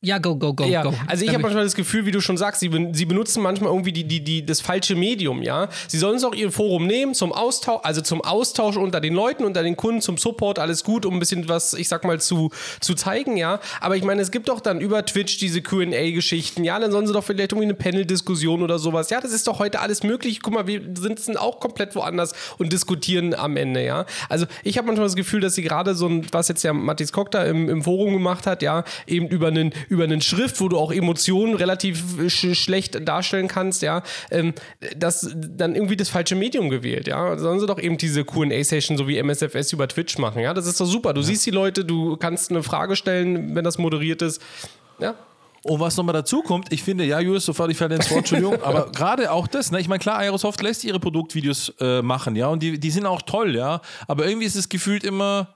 [0.05, 0.93] ja, go, go, go, Ja, go.
[1.07, 3.71] also ich habe manchmal das Gefühl, wie du schon sagst, sie, ben- sie benutzen manchmal
[3.71, 5.69] irgendwie die, die, die, das falsche Medium, ja.
[5.89, 9.45] Sie sollen es auch ihr Forum nehmen zum Austausch, also zum Austausch unter den Leuten,
[9.45, 12.51] unter den Kunden, zum Support, alles gut, um ein bisschen was, ich sag mal, zu,
[12.81, 13.61] zu zeigen, ja.
[13.81, 17.13] Aber ich meine, es gibt doch dann über Twitch diese QA-Geschichten, ja, dann sollen sie
[17.13, 19.11] doch vielleicht irgendwie eine Panel-Diskussion oder sowas.
[19.11, 20.41] Ja, das ist doch heute alles möglich.
[20.43, 24.07] Guck mal, wir sitzen auch komplett woanders und diskutieren am Ende, ja.
[24.29, 27.13] Also ich habe manchmal das Gefühl, dass sie gerade so ein, was jetzt ja Matthias
[27.13, 30.69] Koch da im, im Forum gemacht hat, ja, eben über einen, über einen Schrift, wo
[30.69, 34.53] du auch Emotionen relativ sch schlecht darstellen kannst, ja, ähm,
[34.97, 37.39] das dann irgendwie das falsche Medium gewählt, ja.
[37.39, 40.53] Sollen sie doch eben diese QA-Session so wie MSFS über Twitch machen, ja.
[40.53, 41.15] Das ist doch super.
[41.15, 41.27] Du ja.
[41.27, 44.43] siehst die Leute, du kannst eine Frage stellen, wenn das moderiert ist.
[45.01, 45.15] Ja,
[45.65, 48.63] und was nochmal dazu kommt, ich finde, ja, Julius, sofort ich falle ins Wort, Entschuldigung,
[48.63, 49.81] aber gerade auch das, ne?
[49.81, 53.23] ich meine, klar, Aerosoft lässt ihre Produktvideos äh, machen, ja, und die, die sind auch
[53.23, 55.55] toll, ja, aber irgendwie ist es gefühlt immer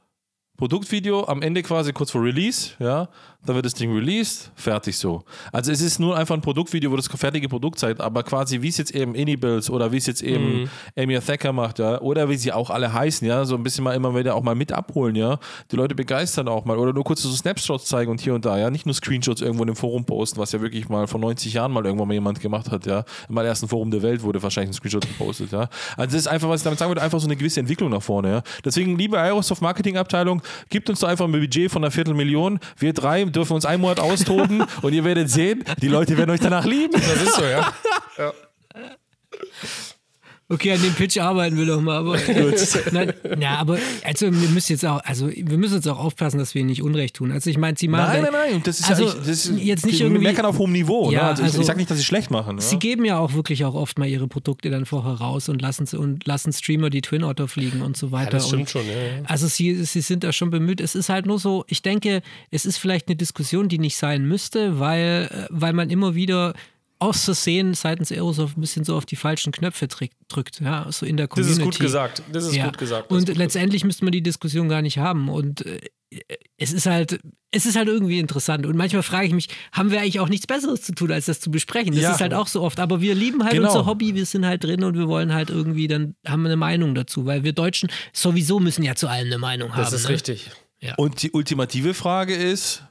[0.57, 3.11] Produktvideo, am Ende quasi kurz vor Release, ja,
[3.47, 5.23] dann wird das Ding released, fertig so.
[5.53, 8.69] Also es ist nur einfach ein Produktvideo, wo das fertige Produkt zeigt, aber quasi wie
[8.69, 10.71] es jetzt eben Anybills oder wie es jetzt eben mhm.
[10.97, 13.95] Amy Thacker macht, ja, oder wie sie auch alle heißen, ja, so ein bisschen mal
[13.95, 15.39] immer wieder auch mal mit abholen, ja,
[15.71, 18.59] die Leute begeistern auch mal oder nur kurz so Snapshots zeigen und hier und da,
[18.59, 21.53] ja, nicht nur Screenshots irgendwo in dem Forum posten, was ja wirklich mal vor 90
[21.53, 24.71] Jahren mal irgendwann mal jemand gemacht hat, ja, im ersten Forum der Welt wurde wahrscheinlich
[24.71, 25.69] ein Screenshot gepostet, ja.
[25.97, 28.03] Also das ist einfach, was ich damit sagen würde, einfach so eine gewisse Entwicklung nach
[28.03, 28.43] vorne, ja.
[28.65, 32.93] Deswegen, liebe Aerosoft Marketing Abteilung, gibt uns doch einfach ein Budget von einer Viertelmillion, wir
[32.93, 36.65] drei dürfen uns einen Monat austoben und ihr werdet sehen, die Leute werden euch danach
[36.65, 36.93] lieben.
[36.95, 37.73] Das ist so, ja.
[38.19, 38.33] ja.
[40.51, 41.99] Okay, an dem Pitch arbeiten wir doch mal.
[41.99, 42.17] Aber,
[42.93, 46.55] Nein, na, aber also wir müssen jetzt auch, also wir müssen jetzt auch aufpassen, dass
[46.55, 47.33] wir nicht Unrecht tun.
[47.33, 48.23] Also ich meine, sie machen.
[48.23, 48.63] Nein, nein, nein.
[48.65, 50.23] Das ist also ja ich, das ist, jetzt nicht irgendwie.
[50.23, 51.11] meckern auf hohem Niveau.
[51.11, 51.29] Ja, ne?
[51.29, 52.57] also, also ich, ich sage nicht, dass sie schlecht machen.
[52.57, 52.63] Ja?
[52.63, 55.87] Sie geben ja auch wirklich auch oft mal ihre Produkte dann vorher raus und lassen
[55.99, 58.25] und lassen Streamer die Twin Otter fliegen und so weiter.
[58.25, 58.87] Ja, das stimmt und, schon.
[58.87, 58.95] Ja.
[59.25, 60.81] Also sie, sie sind da schon bemüht.
[60.81, 61.67] Es ist halt nur so.
[61.69, 66.15] Ich denke, es ist vielleicht eine Diskussion, die nicht sein müsste, weil weil man immer
[66.15, 66.55] wieder
[66.99, 71.17] aus Versehen seitens Aerosoft ein bisschen so auf die falschen Knöpfe drückt, ja, so in
[71.17, 71.61] der Community.
[71.61, 72.23] Das ist gut gesagt.
[72.33, 72.67] Das ist ja.
[72.67, 73.11] gut gesagt.
[73.11, 75.29] und gut letztendlich müsste man die Diskussion gar nicht haben.
[75.29, 75.81] Und äh,
[76.57, 78.67] es ist halt, es ist halt irgendwie interessant.
[78.67, 81.41] Und manchmal frage ich mich, haben wir eigentlich auch nichts Besseres zu tun, als das
[81.41, 81.95] zu besprechen?
[81.95, 82.13] Das ja.
[82.13, 82.81] ist halt auch so oft.
[82.81, 83.69] Aber wir lieben halt genau.
[83.69, 86.57] unser Hobby, wir sind halt drin und wir wollen halt irgendwie, dann haben wir eine
[86.57, 89.83] Meinung dazu, weil wir Deutschen sowieso müssen ja zu allem eine Meinung haben.
[89.83, 90.11] Das ist ne?
[90.11, 90.51] richtig.
[90.81, 90.95] Ja.
[90.97, 92.83] Und die ultimative Frage ist,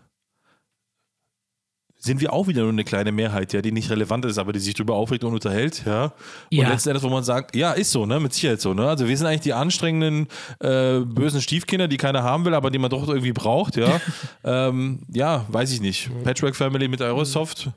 [1.99, 4.60] sind wir auch wieder nur eine kleine Mehrheit, ja, die nicht relevant ist, aber die
[4.60, 6.05] sich darüber aufregt und unterhält, ja.
[6.05, 6.13] Und
[6.51, 6.69] ja.
[6.69, 8.88] letzten Endes, wo man sagt, ja, ist so, ne, mit Sicherheit so, ne.
[8.88, 10.27] Also wir sind eigentlich die anstrengenden,
[10.60, 13.99] äh, bösen Stiefkinder, die keiner haben will, aber die man doch irgendwie braucht, ja.
[14.43, 16.10] ähm, ja, weiß ich nicht.
[16.23, 17.69] Patchwork Family mit Aerosoft.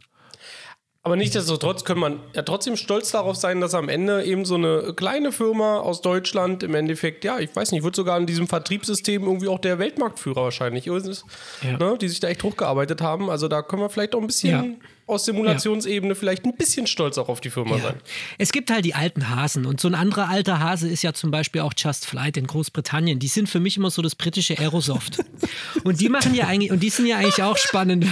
[1.03, 4.93] Aber nichtsdestotrotz kann man ja trotzdem stolz darauf sein, dass am Ende eben so eine
[4.95, 9.23] kleine Firma aus Deutschland im Endeffekt, ja, ich weiß nicht, wird sogar in diesem Vertriebssystem
[9.23, 11.25] irgendwie auch der Weltmarktführer wahrscheinlich ist,
[11.63, 11.79] ja.
[11.79, 13.31] ne, die sich da echt hochgearbeitet haben.
[13.31, 14.79] Also da können wir vielleicht auch ein bisschen ja.
[15.07, 17.83] aus Simulationsebene vielleicht ein bisschen stolz auch auf die Firma ja.
[17.83, 17.95] sein.
[18.37, 21.31] Es gibt halt die alten Hasen und so ein anderer alter Hase ist ja zum
[21.31, 23.19] Beispiel auch Just Flight in Großbritannien.
[23.19, 25.25] Die sind für mich immer so das britische Aerosoft.
[25.85, 28.05] und die machen ja eigentlich, und die sind ja eigentlich auch spannend.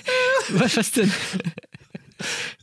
[0.50, 1.10] was denn?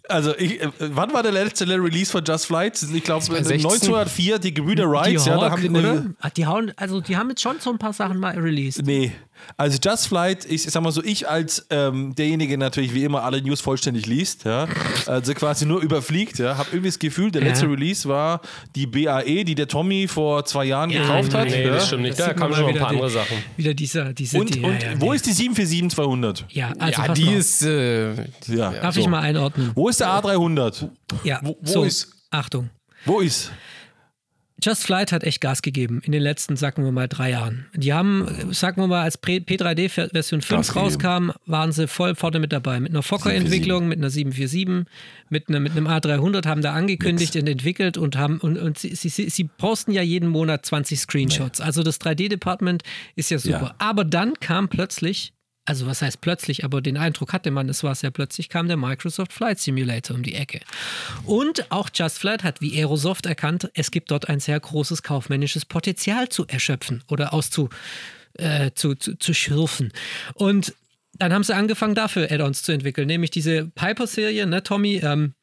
[0.07, 2.81] Also, ich, äh, wann war der letzte Release von Just Flight?
[2.81, 5.23] Ich glaube, 1904, die Gebrüder Wrights.
[5.23, 7.69] Die Hawk, ja, da haben die, eine, die, hauen, also die haben jetzt schon so
[7.69, 8.85] ein paar Sachen mal released.
[8.85, 9.11] Nee,
[9.57, 13.41] also Just Flight, ich, sag mal so, ich als ähm, derjenige natürlich wie immer alle
[13.41, 14.67] News vollständig liest, ja,
[15.05, 18.41] also quasi nur überfliegt, ja, habe irgendwie das Gefühl, der letzte Release war
[18.75, 21.49] die BAE, die der Tommy vor zwei Jahren ja, gekauft hat.
[21.49, 21.73] Nee, ja.
[21.73, 22.19] das stimmt nicht.
[22.19, 23.37] Das da kamen schon ein paar andere Sachen.
[23.57, 26.43] Wieder dieser, diese Und, die, und ja, wo ist die 747-200?
[26.49, 27.37] Ja, also ja, die mal.
[27.37, 27.61] ist.
[27.63, 28.13] Äh,
[28.47, 29.01] ja, Darf so.
[29.01, 29.71] ich mal einordnen?
[29.75, 30.89] Wo ist der A300?
[31.23, 32.13] Ja, wo, wo so, ist?
[32.29, 32.69] Achtung.
[33.05, 33.51] Wo ist?
[34.63, 37.65] Just Flight hat echt Gas gegeben in den letzten, sagen wir mal, drei Jahren.
[37.73, 42.53] Die haben, sagen wir mal, als P3D Version 5 rauskam, waren sie voll vorne mit
[42.53, 42.79] dabei.
[42.79, 44.85] Mit einer Fokker-Entwicklung, mit einer 747,
[45.29, 47.43] mit, einer, mit einem A300 haben da angekündigt Nix.
[47.43, 51.59] und entwickelt und haben, und, und sie, sie, sie, posten ja jeden Monat 20 Screenshots.
[51.59, 51.65] Nee.
[51.65, 52.83] Also das 3D-Department
[53.15, 53.61] ist ja super.
[53.61, 53.75] Ja.
[53.79, 55.33] Aber dann kam plötzlich
[55.65, 58.77] also was heißt plötzlich, aber den Eindruck hatte man, es war sehr plötzlich, kam der
[58.77, 60.59] Microsoft Flight Simulator um die Ecke.
[61.25, 65.65] Und auch Just Flight hat wie Aerosoft erkannt, es gibt dort ein sehr großes kaufmännisches
[65.65, 67.69] Potenzial zu erschöpfen oder auszu
[68.33, 69.91] äh, zu, zu, zu schürfen.
[70.33, 70.73] Und
[71.13, 75.01] dann haben sie angefangen, dafür Add-ons zu entwickeln, nämlich diese Piper-Serie, ne, Tommy?
[75.03, 75.33] Ähm,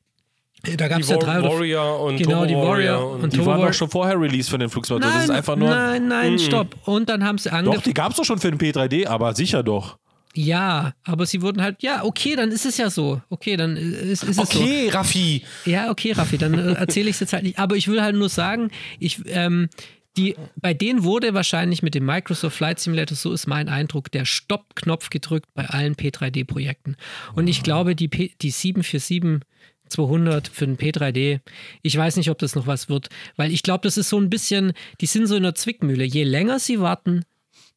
[0.76, 3.72] da gab es ja drei Warrior und genau, die Warrior und, und Die waren doch
[3.72, 5.14] schon vorher Release von den Flugsimulatoren.
[5.14, 5.68] Das ist einfach nur.
[5.68, 6.38] Nein, nein, mm.
[6.38, 6.74] stopp.
[6.84, 7.76] Und dann haben sie angefangen.
[7.76, 9.98] Doch, die gab es doch schon für den P3D, aber sicher doch.
[10.34, 13.20] Ja, aber sie wurden halt, ja, okay, dann ist es ja so.
[13.28, 14.62] Okay, dann ist, ist es okay, so.
[14.62, 15.42] Okay, Raffi.
[15.64, 17.58] Ja, okay, Raffi, dann äh, erzähle ich es jetzt halt nicht.
[17.58, 19.68] Aber ich will halt nur sagen, ich, ähm,
[20.16, 24.24] die, bei denen wurde wahrscheinlich mit dem Microsoft Flight Simulator, so ist mein Eindruck, der
[24.24, 26.96] Stopp-Knopf gedrückt bei allen P3D-Projekten.
[27.34, 29.40] Und ich glaube, die, P, die 747
[29.88, 31.40] 200 für den P3D.
[31.82, 34.28] Ich weiß nicht, ob das noch was wird, weil ich glaube, das ist so ein
[34.28, 36.04] bisschen, die sind so in der Zwickmühle.
[36.04, 37.24] Je länger sie warten,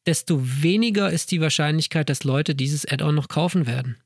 [0.06, 4.02] desto weniger ist die Wahrscheinlichkeit, dass Leute dieses Add-on noch kaufen werden.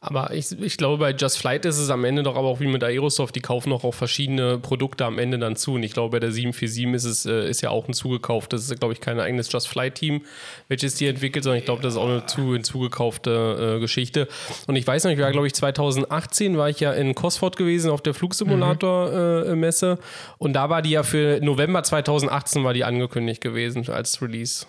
[0.00, 2.66] Aber ich, ich glaube, bei Just Flight ist es am Ende doch aber auch wie
[2.66, 5.74] mit Aerosoft, die kaufen auch, auch verschiedene Produkte am Ende dann zu.
[5.74, 8.54] Und ich glaube, bei der 747 ist es äh, ist ja auch ein zugekauft.
[8.54, 10.22] Das ist, glaube ich, kein eigenes Just Flight-Team,
[10.68, 14.28] welches die entwickelt, sondern ich glaube, das ist auch eine zu, hinzugekaufte äh, Geschichte.
[14.66, 17.90] Und ich weiß noch, ich war, glaube ich, 2018 war ich ja in Cosford gewesen
[17.90, 19.96] auf der Flugsimulator-Messe.
[19.96, 20.00] Mhm.
[20.00, 24.64] Äh, und da war die ja für November 2018 war die angekündigt gewesen als Release.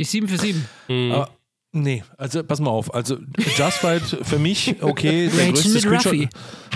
[0.00, 0.56] Die 747.
[0.88, 1.12] Mhm.
[1.12, 1.30] Aber
[1.72, 2.92] Nee, also pass mal auf.
[2.92, 3.18] Also
[3.56, 6.28] Just Flight für mich, okay, der größte Screenshot.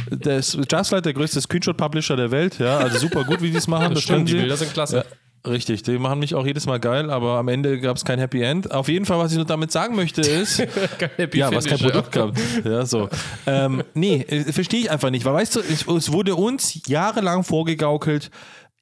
[0.09, 2.79] Der ist- Just Flight, der größte Screenshot-Publisher der Welt, ja.
[2.79, 3.89] Also super gut, wie die es machen.
[3.95, 4.39] Das, stimmt, können die sie.
[4.39, 5.05] Bilder sind klasse.
[5.45, 8.21] Ja, richtig, die machen mich auch jedes Mal geil, aber am Ende gab es kein
[8.21, 8.71] Happy End.
[8.71, 10.61] Auf jeden Fall, was ich nur damit sagen möchte, ist,
[11.17, 12.33] Happy ja, was kein Produkt gab.
[12.65, 13.09] Ja, so.
[13.49, 17.43] Ähm, nee, äh, verstehe ich einfach nicht, weil weißt du, es, es wurde uns jahrelang
[17.43, 18.31] vorgegaukelt,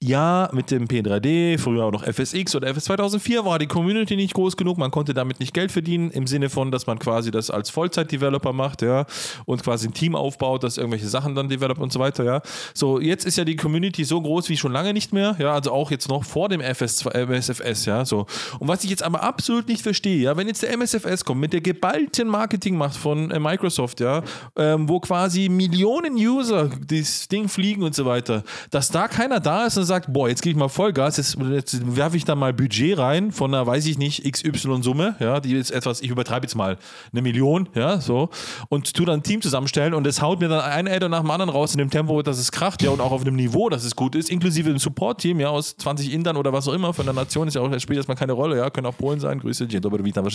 [0.02, 4.34] ja, mit dem P3D, früher auch noch FSX oder FS 2004 war die Community nicht
[4.34, 7.50] groß genug, man konnte damit nicht Geld verdienen, im Sinne von, dass man quasi das
[7.50, 9.06] als Vollzeit-Developer macht, ja,
[9.44, 12.42] und quasi ein Team aufbaut, das irgendwelche Sachen dann developt und so weiter, ja.
[12.74, 15.70] So, jetzt ist ja die Community so groß wie schon lange nicht mehr, ja, also
[15.70, 18.26] auch jetzt noch vor dem FS, äh, MSFS, ja, so.
[18.58, 21.52] Und was ich jetzt aber absolut nicht verstehe, ja, wenn jetzt der MSFS kommt mit
[21.52, 24.22] der geballten Marketingmacht von äh, Microsoft, ja,
[24.56, 29.66] ähm, wo quasi Millionen User das Ding fliegen und so weiter, dass da keiner da
[29.66, 32.52] ist und sagt, boah, jetzt gebe ich mal Vollgas, jetzt, jetzt werfe ich da mal
[32.52, 36.54] Budget rein von einer, weiß ich nicht, XY-Summe, ja, die ist etwas, ich übertreibe jetzt
[36.54, 36.78] mal,
[37.12, 38.30] eine Million, ja, so,
[38.68, 41.30] und tu dann ein Team zusammenstellen und es haut mir dann ein Adder nach dem
[41.30, 43.84] anderen raus in dem Tempo, dass es kracht, ja, und auch auf einem Niveau, dass
[43.84, 47.04] es gut ist, inklusive dem Support-Team, ja, aus 20 Indern oder was auch immer, von
[47.04, 49.66] der Nation ist ja auch, spielt erstmal keine Rolle, ja, können auch Polen sein, Grüße,
[49.66, 50.26] Dzień dobry, witam.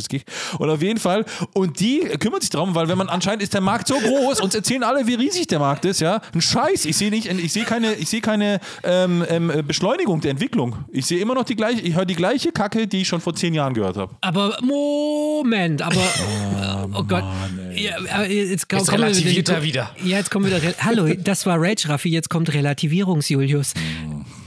[0.59, 3.61] Und auf jeden Fall, und die kümmert sich darum, weil wenn man anscheinend ist der
[3.61, 6.97] Markt so groß, uns erzählen alle, wie riesig der Markt ist, ja, ein Scheiß, ich
[6.97, 10.75] sehe nicht, ich sehe keine, ich sehe keine ähm, ähm, Beschleunigung der Entwicklung.
[10.91, 13.36] Ich sehe immer noch die gleiche, ich höre die gleiche Kacke, die ich schon vor
[13.36, 14.15] zehn Jahren gehört habe.
[14.21, 15.95] Aber Moment, aber
[16.93, 17.23] oh, Gott.
[17.75, 19.89] Ja, aber jetzt, Jetzt kommen wir relativiert wieder- er wieder.
[20.03, 20.73] Ja, jetzt kommen wir wieder.
[20.79, 23.73] Hallo, das war Rage Raffi, jetzt kommt Relativierungs-Julius.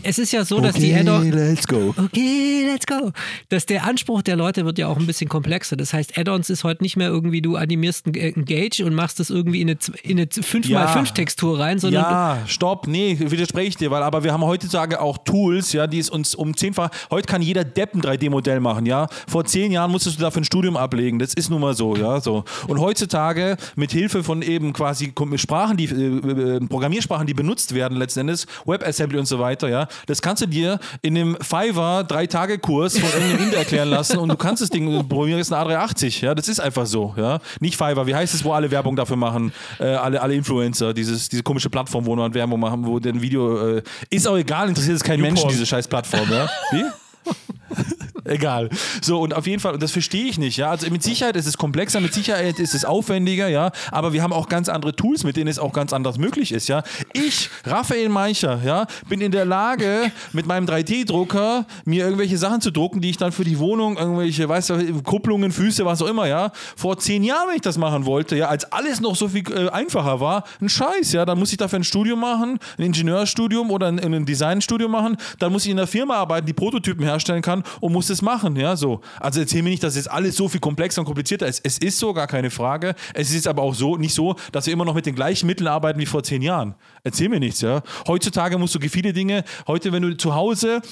[0.02, 1.30] Es ist ja so, dass die Add-on.
[1.30, 1.94] let's go.
[1.96, 3.12] Okay, let's go.
[3.48, 5.76] Dass der Anspruch der Leute wird ja auch ein bisschen komplexer.
[5.76, 9.20] Das heißt, Add-ons ist heute nicht mehr irgendwie, du animierst ein ein Gauge und machst
[9.20, 13.90] das irgendwie in eine, in eine 5x5-Textur rein, sondern Ja, stopp, nee, widerspreche ich dir,
[13.90, 17.42] weil aber wir haben heutzutage auch Tools, ja, die es uns um zehnfach, heute kann
[17.42, 19.08] jeder Depp ein 3D-Modell machen, ja.
[19.28, 22.20] Vor zehn Jahren musstest du dafür ein Studium ablegen, das ist nun mal so, ja,
[22.20, 22.44] so.
[22.68, 27.98] Und heutzutage mit Hilfe von eben quasi Sprachen, die, äh, äh, Programmiersprachen, die benutzt werden
[27.98, 32.98] letzten Endes, WebAssembly und so weiter, ja, das kannst du dir in einem Fiverr Drei-Tage-Kurs
[32.98, 36.34] von irgendeinem Inder erklären lassen und du kannst das Ding, du programmierst ein A380, ja,
[36.34, 37.40] das ist einfach so, ja.
[37.60, 41.28] Nicht Fiverr, wie heißt es, wo alle Werbung dafür machen, äh, alle, alle Influencer, dieses,
[41.28, 44.96] diese komische Plattform, wo man Werbung machen, wo ein Video, äh, ist auch egal, interessiert
[44.96, 46.48] es keinen Menschen, diese scheiß Plattform, ja.
[46.72, 46.84] Wie?
[48.24, 48.68] Egal.
[49.00, 50.70] So, und auf jeden Fall, und das verstehe ich nicht, ja.
[50.70, 53.70] Also mit Sicherheit ist es komplexer, mit Sicherheit ist es aufwendiger, ja.
[53.90, 56.68] Aber wir haben auch ganz andere Tools, mit denen es auch ganz anders möglich ist,
[56.68, 56.82] ja.
[57.12, 62.70] Ich, Raphael Meicher, ja, bin in der Lage, mit meinem 3D-Drucker mir irgendwelche Sachen zu
[62.70, 66.26] drucken, die ich dann für die Wohnung, irgendwelche, weißt du, Kupplungen, Füße, was auch immer,
[66.26, 66.52] ja.
[66.76, 69.70] Vor zehn Jahren, wenn ich das machen wollte, ja, als alles noch so viel äh,
[69.70, 71.24] einfacher war, ein Scheiß, ja.
[71.24, 75.16] Dann muss ich dafür ein Studium machen, ein Ingenieurstudium oder ein, ein Designstudium machen.
[75.38, 78.56] Dann muss ich in einer Firma arbeiten, die Prototypen herstellen kann und muss das machen,
[78.56, 79.00] ja, so.
[79.18, 81.60] Also erzähl mir nicht, dass jetzt alles so viel komplexer und komplizierter ist.
[81.64, 82.94] Es ist so, gar keine Frage.
[83.14, 85.68] Es ist aber auch so, nicht so, dass wir immer noch mit den gleichen Mitteln
[85.68, 86.74] arbeiten wie vor zehn Jahren.
[87.04, 87.82] Erzähl mir nichts, ja.
[88.06, 90.82] Heutzutage musst du viele Dinge, heute, wenn du zu Hause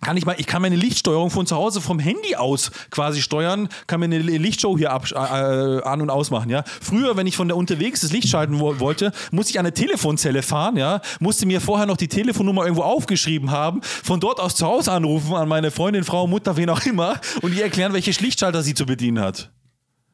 [0.00, 3.68] kann ich mal, ich kann meine Lichtsteuerung von zu Hause vom Handy aus quasi steuern,
[3.86, 6.64] kann mir eine Lichtshow hier ab, äh, an und ausmachen, ja.
[6.80, 9.74] Früher, wenn ich von der unterwegs das Licht schalten wo wollte, musste ich an eine
[9.74, 14.54] Telefonzelle fahren, ja, musste mir vorher noch die Telefonnummer irgendwo aufgeschrieben haben, von dort aus
[14.56, 18.10] zu Hause anrufen an meine Freundin, Frau, Mutter, wen auch immer und ihr erklären, welche
[18.10, 19.50] Lichtschalter sie zu bedienen hat.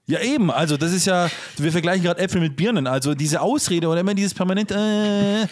[0.07, 3.87] Ja, eben, also das ist ja, wir vergleichen gerade Äpfel mit Birnen, also diese Ausrede
[3.89, 5.47] oder immer dieses permanent, äh,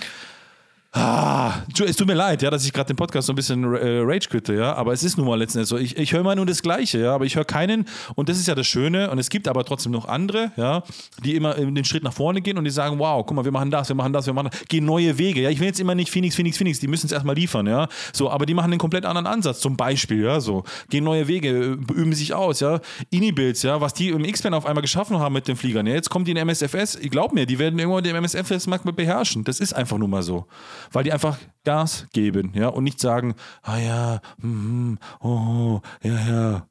[0.92, 4.00] Ah, es tut mir leid, ja, dass ich gerade den Podcast so ein bisschen äh,
[4.02, 5.78] rage quitte, ja, aber es ist nun mal letzten Endes so.
[5.78, 8.48] Ich, ich höre immer nur das Gleiche, ja, aber ich höre keinen, und das ist
[8.48, 10.82] ja das Schöne, und es gibt aber trotzdem noch andere, ja,
[11.24, 13.70] die immer den Schritt nach vorne gehen und die sagen, wow, guck mal, wir machen
[13.70, 15.94] das, wir machen das, wir machen das, gehen neue Wege, ja, ich will jetzt immer
[15.94, 18.80] nicht Phoenix, Phoenix, Phoenix, die müssen es erstmal liefern, ja, so, aber die machen einen
[18.80, 22.80] komplett anderen Ansatz, zum Beispiel, ja, so, gehen neue Wege, äh, üben sich aus, ja,
[23.10, 26.10] Inibuilds, ja, was die im X-Men auf einmal geschaffen haben mit den Fliegern, ja, jetzt
[26.10, 29.96] kommt die in MSFS, glaub mir, die werden irgendwann den MSFS-Markt beherrschen, das ist einfach
[29.96, 30.46] nur mal so,
[30.92, 36.66] weil die einfach Gas geben, ja, und nicht sagen, ah ja, mhm, oh, ja, ja.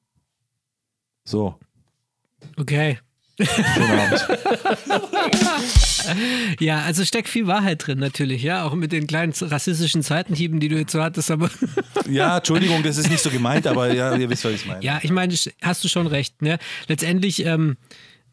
[1.23, 1.55] So,
[2.57, 2.99] okay.
[3.39, 4.27] schönen Abend.
[6.59, 10.69] Ja, also steckt viel Wahrheit drin natürlich, ja, auch mit den kleinen rassistischen Seitenhieben, die
[10.69, 11.49] du jetzt so hattest, aber
[12.09, 14.83] Ja, Entschuldigung, das ist nicht so gemeint, aber ja, ihr wisst, was ich meine.
[14.83, 16.57] ja, ich meine, hast du schon recht, ne?
[16.87, 17.77] Letztendlich, ähm,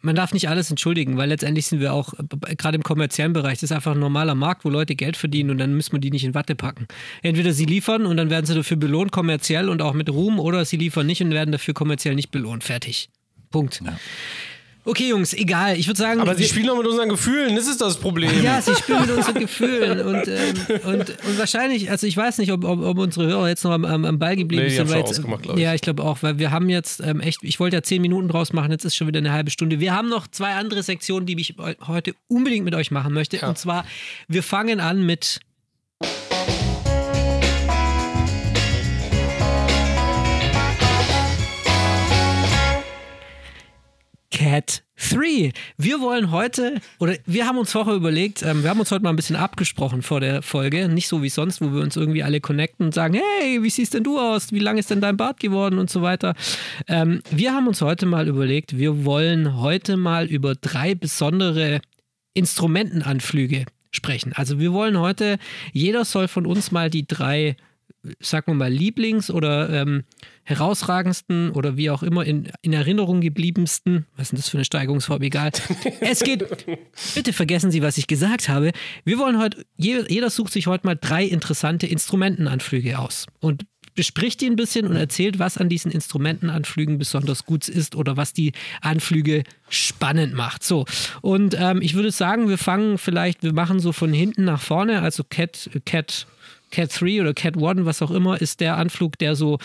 [0.06, 3.54] man darf nicht alles entschuldigen, weil letztendlich sind wir auch, äh, gerade im kommerziellen Bereich,
[3.54, 6.10] das ist einfach ein normaler Markt, wo Leute Geld verdienen und dann müssen wir die
[6.10, 6.86] nicht in Watte packen.
[7.22, 10.64] Entweder sie liefern und dann werden sie dafür belohnt, kommerziell und auch mit Ruhm, oder
[10.64, 12.64] sie liefern nicht und werden dafür kommerziell nicht belohnt.
[12.64, 13.10] Fertig.
[13.50, 13.82] Punkt.
[13.84, 13.98] Ja.
[14.86, 15.76] Okay, Jungs, egal.
[15.76, 16.20] Ich würde sagen.
[16.20, 18.30] Aber sie spielen doch mit unseren Gefühlen, das ist das Problem.
[18.40, 20.00] Ja, sie spielen mit unseren Gefühlen.
[20.00, 23.64] Und, ähm, und, und wahrscheinlich, also ich weiß nicht, ob, ob, ob unsere Hörer jetzt
[23.64, 24.88] noch am, am Ball geblieben nee, sind.
[24.88, 25.58] Weil jetzt, ich.
[25.58, 28.28] Ja, ich glaube auch, weil wir haben jetzt ähm, echt, ich wollte ja zehn Minuten
[28.28, 29.80] draus machen, jetzt ist schon wieder eine halbe Stunde.
[29.80, 31.56] Wir haben noch zwei andere Sektionen, die ich
[31.88, 33.38] heute unbedingt mit euch machen möchte.
[33.38, 33.48] Ja.
[33.48, 33.84] Und zwar,
[34.28, 35.40] wir fangen an mit
[44.36, 45.50] Cat 3.
[45.78, 49.08] Wir wollen heute, oder wir haben uns vorher überlegt, ähm, wir haben uns heute mal
[49.08, 52.42] ein bisschen abgesprochen vor der Folge, nicht so wie sonst, wo wir uns irgendwie alle
[52.42, 54.52] connecten und sagen, hey, wie siehst denn du aus?
[54.52, 56.34] Wie lang ist denn dein Bart geworden und so weiter.
[56.86, 61.80] Ähm, wir haben uns heute mal überlegt, wir wollen heute mal über drei besondere
[62.34, 64.34] Instrumentenanflüge sprechen.
[64.34, 65.38] Also wir wollen heute,
[65.72, 67.56] jeder soll von uns mal die drei,
[68.20, 70.04] sagen wir mal, Lieblings- oder ähm,
[70.44, 74.64] herausragendsten oder wie auch immer in, in Erinnerung gebliebensten, was ist denn das für eine
[74.64, 75.50] Steigerungsform, egal.
[76.00, 76.44] es geht,
[77.14, 78.72] bitte vergessen Sie, was ich gesagt habe.
[79.04, 83.64] Wir wollen heute, jeder, sucht sich heute mal drei interessante Instrumentenanflüge aus und
[83.96, 88.32] bespricht die ein bisschen und erzählt, was an diesen Instrumentenanflügen besonders gut ist oder was
[88.32, 90.62] die Anflüge spannend macht.
[90.62, 90.84] So,
[91.22, 95.02] und ähm, ich würde sagen, wir fangen vielleicht, wir machen so von hinten nach vorne,
[95.02, 96.26] also Cat, Cat
[96.70, 99.58] Cat 3 oder Cat 1, was auch immer, ist der Anflug, der so,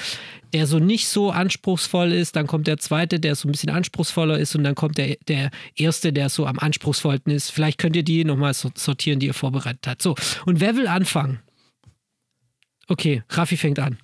[0.53, 2.35] der so nicht so anspruchsvoll ist.
[2.35, 5.49] Dann kommt der zweite, der so ein bisschen anspruchsvoller ist und dann kommt der, der
[5.75, 7.49] erste, der so am anspruchsvollsten ist.
[7.49, 10.01] Vielleicht könnt ihr die nochmal sortieren, die ihr vorbereitet habt.
[10.01, 11.39] So, und wer will anfangen?
[12.87, 13.97] Okay, Raffi fängt an.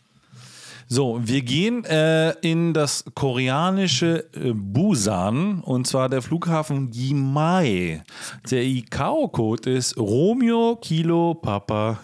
[0.90, 8.04] So, wir gehen äh, in das koreanische äh, Busan und zwar der Flughafen Gimai.
[8.50, 12.00] Der ICAO-Code ist Romeo Kilo Papa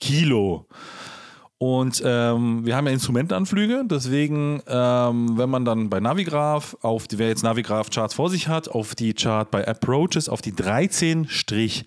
[0.00, 0.66] Kilo.
[1.58, 7.18] Und ähm, wir haben ja Instrumentenanflüge, deswegen, ähm, wenn man dann bei Navigraph, auf die,
[7.18, 11.84] wer jetzt Navigraph-Charts vor sich hat, auf die Chart bei Approaches auf die 13-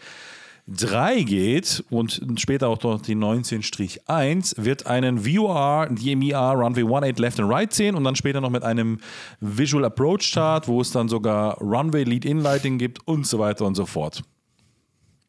[0.67, 7.39] 3 geht und später auch dort die 19-1, wird einen VOR, DMER Runway 18 Left
[7.39, 8.99] and Right sehen und dann später noch mit einem
[9.39, 13.65] Visual Approach Chart, wo es dann sogar Runway Lead In Lighting gibt und so weiter
[13.65, 14.23] und so fort.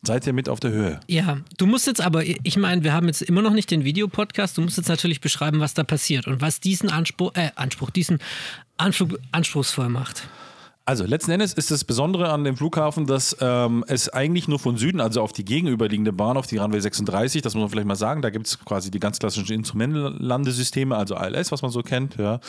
[0.03, 1.01] Seid ihr mit auf der Höhe?
[1.09, 4.57] Ja, du musst jetzt aber, ich meine, wir haben jetzt immer noch nicht den Videopodcast,
[4.57, 8.19] du musst jetzt natürlich beschreiben, was da passiert und was diesen Anspruch, äh, Anspruch, diesen
[8.77, 10.29] Anflug anspruchsvoll macht.
[10.89, 14.79] Also letzten Endes ist das Besondere an dem Flughafen, dass ähm, es eigentlich nur von
[14.79, 17.95] Süden, also auf die gegenüberliegende Bahn, auf die Runway 36, das muss man vielleicht mal
[17.95, 22.17] sagen, da gibt es quasi die ganz klassischen Instrumentenlandesysteme, also ALS, was man so kennt,
[22.17, 22.41] ja,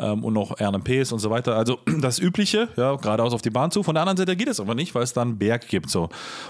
[0.00, 1.54] ähm, und noch RNPs und so weiter.
[1.54, 3.84] Also das Übliche, ja, geradeaus auf die Bahn zu.
[3.84, 5.88] Von der anderen Seite geht es aber nicht, weil es da einen Berg gibt.
[5.88, 6.08] So.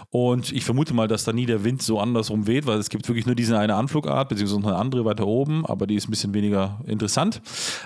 [0.09, 3.07] Und ich vermute mal, dass da nie der Wind so andersrum weht, weil es gibt
[3.09, 6.33] wirklich nur diese eine Anflugart, beziehungsweise eine andere weiter oben, aber die ist ein bisschen
[6.33, 7.43] weniger interessant.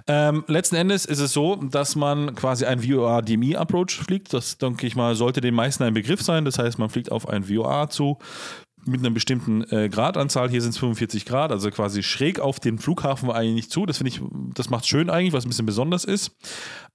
[0.07, 4.33] Ähm, letzten Endes ist es so, dass man quasi ein VOR, die DMI-Approach fliegt.
[4.33, 6.45] Das, denke ich mal, sollte den meisten ein Begriff sein.
[6.45, 8.19] Das heißt, man fliegt auf ein VOA zu
[8.87, 10.49] mit einer bestimmten äh, Gradanzahl.
[10.49, 13.87] Hier sind es 45 Grad, also quasi schräg auf den Flughafen eigentlich zu.
[13.87, 14.23] Das finde ich,
[14.55, 16.37] das macht schön eigentlich, was ein bisschen besonders ist.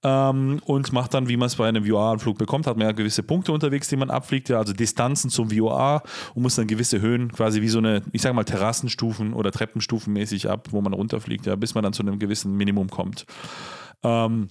[0.02, 3.22] Ähm, und macht dann, wie man es bei einem VOA-Anflug bekommt, hat man ja gewisse
[3.22, 6.02] Punkte unterwegs, die man abfliegt, ja, also Distanzen zum VOA
[6.34, 10.12] und muss dann gewisse Höhen quasi wie so eine, ich sage mal, Terrassenstufen oder Treppenstufen
[10.12, 13.26] mäßig ab, wo man runterfliegt, ja, bis man dann zu einem gewissen Minimum kommt.
[14.02, 14.48] Ähm,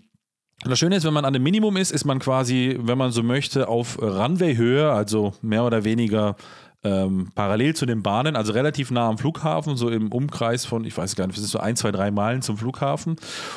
[0.70, 3.24] das Schöne ist, wenn man an dem Minimum ist, ist man quasi, wenn man so
[3.24, 6.36] möchte, auf Runway-Höhe, also mehr oder weniger
[6.84, 10.96] ähm, parallel zu den Bahnen, also relativ nah am Flughafen, so im Umkreis von, ich
[10.96, 13.16] weiß gar nicht, das ist so ein, zwei, drei Meilen zum Flughafen.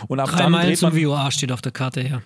[0.09, 2.23] Und ab drei dann Meilen dreht man, zum VOA steht auf der Karte, ja.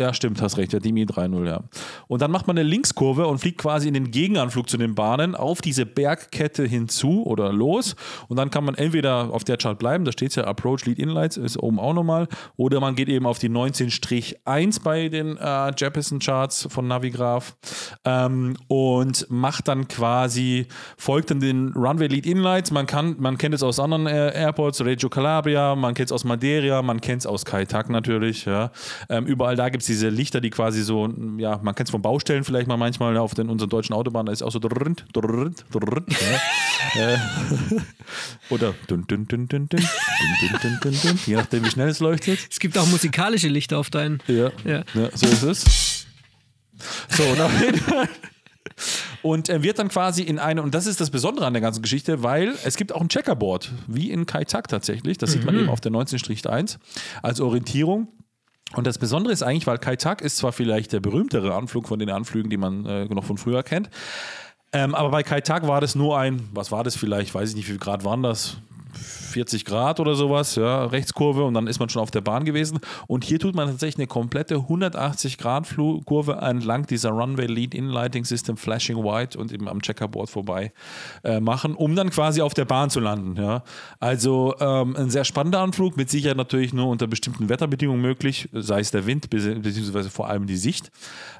[0.00, 0.72] Ja, stimmt, hast recht.
[0.72, 1.60] Ja, Dimi 3.0, ja.
[2.08, 5.34] Und dann macht man eine Linkskurve und fliegt quasi in den Gegenanflug zu den Bahnen
[5.34, 7.96] auf diese Bergkette hinzu oder los.
[8.28, 11.36] Und dann kann man entweder auf der Chart bleiben, da steht ja Approach Lead Inlights,
[11.36, 12.28] ist oben auch nochmal.
[12.56, 17.54] Oder man geht eben auf die 19-1 bei den äh, Jeppesen Charts von Navigraph
[18.06, 22.70] ähm, und macht dann quasi, folgt dann den Runway Lead Inlights.
[22.70, 26.24] Man, kann, man kennt es aus anderen äh, Airports, Reggio Calabria, man kennt es aus
[26.24, 28.46] Madeira, man kennt es aus Kai Tak natürlich.
[28.46, 28.70] Ja.
[29.10, 32.00] Ähm, überall da gibt es diese Lichter, die quasi so, ja, man kennt es von
[32.00, 35.64] Baustellen vielleicht mal manchmal auf den unseren deutschen Autobahnen, da ist auch so drrrnt, drrrnt,
[35.70, 36.16] drrrnt,
[36.94, 37.20] ja.
[38.50, 42.38] oder dun, dun, dun, dun, dun, dun, dun, dun, je nachdem, wie schnell es leuchtet.
[42.50, 44.22] Es gibt auch musikalische Lichter auf deinen.
[44.28, 44.84] Ja, ja.
[44.94, 46.06] ja so ist es.
[47.08, 48.08] So, und auf jeden Fall.
[49.22, 51.82] Und er wird dann quasi in eine, und das ist das Besondere an der ganzen
[51.82, 55.18] Geschichte, weil es gibt auch ein Checkerboard, wie in Kai Tak tatsächlich.
[55.18, 56.78] Das sieht man eben auf der 19-1
[57.22, 58.08] als Orientierung.
[58.76, 61.98] Und das Besondere ist eigentlich, weil Kai Tak ist zwar vielleicht der berühmtere Anflug von
[61.98, 63.90] den Anflügen, die man äh, noch von früher kennt,
[64.72, 67.56] ähm, aber bei Kai Tak war das nur ein, was war das vielleicht, weiß ich
[67.56, 68.58] nicht, wie viel Grad waren das?
[68.92, 72.80] 40 Grad oder sowas, ja, Rechtskurve und dann ist man schon auf der Bahn gewesen.
[73.06, 75.66] Und hier tut man tatsächlich eine komplette 180 Grad
[76.04, 80.72] Kurve entlang dieser Runway Lead In Lighting System Flashing White und eben am Checkerboard vorbei
[81.24, 83.40] äh, machen, um dann quasi auf der Bahn zu landen.
[83.40, 83.62] Ja.
[83.98, 88.80] Also ähm, ein sehr spannender Anflug, mit Sicherheit natürlich nur unter bestimmten Wetterbedingungen möglich, sei
[88.80, 90.90] es der Wind beziehungsweise vor allem die Sicht.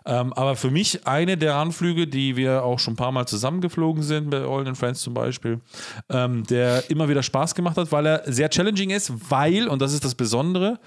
[0.07, 4.03] Ähm, aber für mich eine der Anflüge, die wir auch schon ein paar Mal zusammengeflogen
[4.03, 5.61] sind, bei All Friends zum Beispiel,
[6.09, 9.93] ähm, der immer wieder Spaß gemacht hat, weil er sehr challenging ist, weil, und das
[9.93, 10.79] ist das Besondere,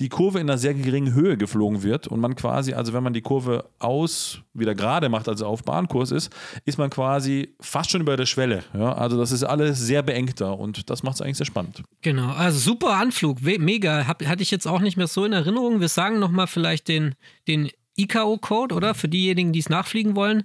[0.00, 3.12] die Kurve in einer sehr geringen Höhe geflogen wird und man quasi, also wenn man
[3.12, 6.30] die Kurve aus wieder gerade macht, also auf Bahnkurs ist,
[6.64, 8.64] ist man quasi fast schon über der Schwelle.
[8.72, 8.94] Ja?
[8.94, 11.82] Also das ist alles sehr beengter und das macht es eigentlich sehr spannend.
[12.02, 14.06] Genau, also super Anflug, mega.
[14.06, 15.80] Hab, hatte ich jetzt auch nicht mehr so in Erinnerung.
[15.80, 17.14] Wir sagen nochmal vielleicht den,
[17.46, 18.94] den ICAO-Code, oder?
[18.94, 20.44] Für diejenigen, die es nachfliegen wollen.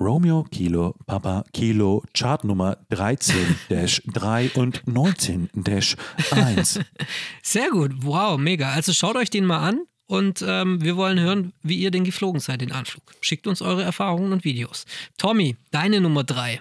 [0.00, 6.80] Romeo Kilo Papa Kilo Chartnummer 13-3 und 19-1.
[7.42, 8.72] Sehr gut, wow, mega.
[8.72, 12.40] Also schaut euch den mal an und ähm, wir wollen hören, wie ihr den geflogen
[12.40, 13.04] seid, den Anflug.
[13.20, 14.84] Schickt uns eure Erfahrungen und Videos.
[15.18, 16.60] Tommy, deine Nummer 3.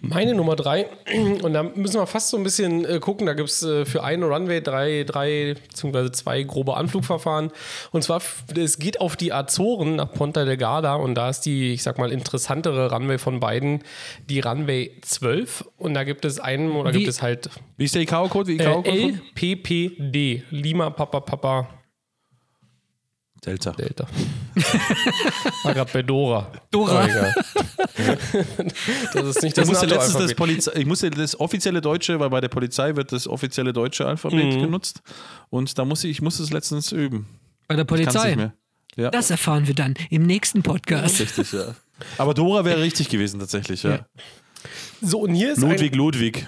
[0.00, 0.86] Meine Nummer drei,
[1.42, 4.04] und da müssen wir fast so ein bisschen äh, gucken, da gibt es äh, für
[4.04, 6.12] eine Runway drei, drei bzw.
[6.12, 7.50] zwei grobe Anflugverfahren.
[7.90, 8.22] Und zwar,
[8.56, 11.98] es geht auf die Azoren nach Ponta de Garda und da ist die, ich sag
[11.98, 13.82] mal, interessantere Runway von beiden,
[14.28, 15.64] die Runway 12.
[15.78, 17.50] Und da gibt es einen, oder wie, gibt es halt.
[17.76, 18.52] Wie ist der ICAO-Code?
[18.52, 21.77] Äh, LPPD, Lima Papa Papa
[23.44, 23.72] Delta.
[23.72, 24.06] Delta.
[25.64, 26.50] War gerade bei Dora.
[26.70, 27.06] Dora.
[29.14, 32.40] das ist nicht das, ich musste das, Polizei, ich musste das offizielle Deutsche, weil bei
[32.40, 34.60] der Polizei wird das offizielle deutsche Alphabet mhm.
[34.60, 35.02] genutzt.
[35.50, 37.26] Und da muss ich, ich musste es letztens üben.
[37.68, 38.52] Bei der Polizei?
[38.96, 39.10] Ja.
[39.10, 41.20] Das erfahren wir dann im nächsten Podcast.
[41.20, 41.74] Richtig, ja.
[42.16, 43.90] Aber Dora wäre richtig gewesen tatsächlich, ja.
[43.90, 44.06] ja.
[45.00, 46.44] So, und hier ist Ludwig, Ludwig.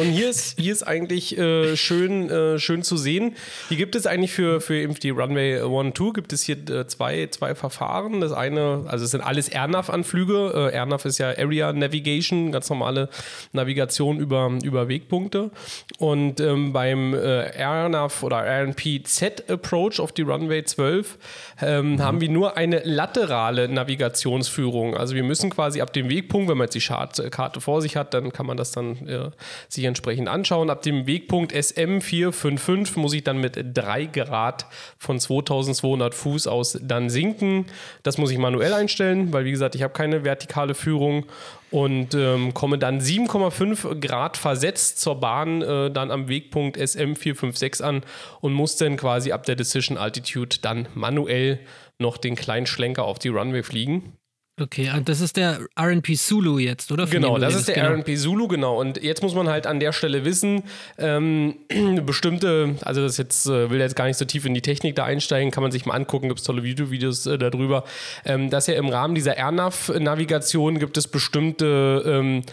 [0.00, 3.34] Und hier ist, hier ist eigentlich äh, schön, äh, schön zu sehen.
[3.68, 7.26] Hier gibt es eigentlich für, für die Runway 1 2 gibt es hier äh, zwei,
[7.26, 8.20] zwei Verfahren.
[8.20, 10.70] Das eine, also es sind alles AirNav-Anflüge.
[10.72, 13.08] Äh, AirNav ist ja Area Navigation, ganz normale
[13.52, 15.50] Navigation über, über Wegpunkte.
[15.98, 21.18] Und ähm, beim äh, AirNav oder RNP-Z-Approach auf die Runway 12
[21.60, 22.02] ähm, mhm.
[22.02, 24.96] haben wir nur eine laterale Navigationsführung.
[24.96, 28.14] Also wir müssen quasi ab dem Wegpunkt, wenn man jetzt die Karte vor sich hat,
[28.14, 29.30] dann kann man das dann äh,
[29.68, 30.70] sich entsprechend anschauen.
[30.70, 34.66] Ab dem Wegpunkt SM455 muss ich dann mit 3 Grad
[34.98, 37.66] von 2200 Fuß aus dann sinken.
[38.02, 41.26] Das muss ich manuell einstellen, weil wie gesagt, ich habe keine vertikale Führung
[41.70, 48.02] und ähm, komme dann 7,5 Grad versetzt zur Bahn äh, dann am Wegpunkt SM456 an
[48.40, 51.58] und muss dann quasi ab der Decision Altitude dann manuell
[51.98, 54.12] noch den kleinen Schlenker auf die Runway fliegen.
[54.60, 57.06] Okay, und das ist der RNP Zulu jetzt, oder?
[57.06, 57.88] genau, das ist der genau.
[57.88, 58.80] RNP Zulu, genau.
[58.80, 60.62] Und jetzt muss man halt an der Stelle wissen,
[60.96, 61.56] ähm,
[62.06, 65.04] bestimmte, also das jetzt, äh, will jetzt gar nicht so tief in die Technik da
[65.04, 67.82] einsteigen, kann man sich mal angucken, gibt es tolle Videovideos äh, darüber,
[68.24, 72.44] ähm, dass ja im Rahmen dieser AirNav-Navigation gibt es bestimmte ähm,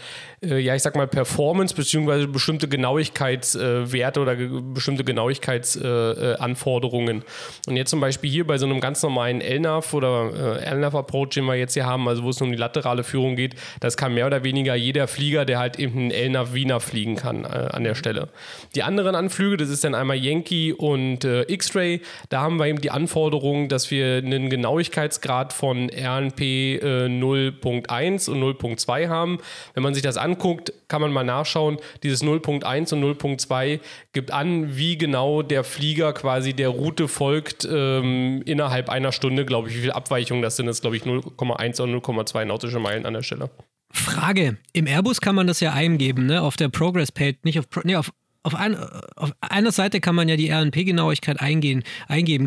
[0.42, 7.22] äh, ja, ich sag mal, Performance beziehungsweise bestimmte Genauigkeitswerte oder ge bestimmte Genauigkeitsanforderungen.
[7.68, 11.44] Und jetzt zum Beispiel hier bei so einem ganz normalen LNAV oder äh, LNAV-Approach, den
[11.44, 14.26] wir jetzt hier haben, also wo es um die laterale Führung geht, das kann mehr
[14.26, 17.94] oder weniger jeder Flieger, der halt eben einen LNAV Wiener fliegen kann äh, an der
[17.94, 18.28] Stelle.
[18.74, 22.80] Die anderen Anflüge, das ist dann einmal Yankee und äh, X-Ray, da haben wir eben
[22.80, 26.40] die Anforderung, dass wir einen Genauigkeitsgrad von RNP
[26.82, 29.38] 0.1 und 0.2 haben.
[29.74, 31.78] Wenn man sich das anguckt, kann man mal nachschauen.
[32.02, 33.80] Dieses 0.1 und 0.2
[34.12, 39.70] gibt an, wie genau der Flieger quasi der Route folgt ähm, innerhalb einer Stunde, glaube
[39.70, 39.76] ich.
[39.76, 43.22] Wie viele Abweichungen das sind, ist, glaube ich, 0,1 oder 0,2 nautische Meilen an der
[43.22, 43.48] Stelle.
[43.90, 46.42] Frage: Im Airbus kann man das ja eingeben, ne?
[46.42, 48.12] Auf der Progress-Page, nicht auf, nee, auf
[48.44, 48.76] auf, ein,
[49.16, 51.82] auf, einer Seite kann man ja die RNP-Genauigkeit eingeben.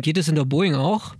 [0.02, 1.14] Geht es in der Boeing auch?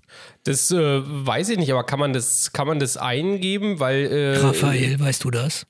[0.45, 3.81] Das äh, weiß ich nicht, aber kann man das, kann man das eingeben?
[3.81, 5.67] Weil, äh, Raphael, weißt du das?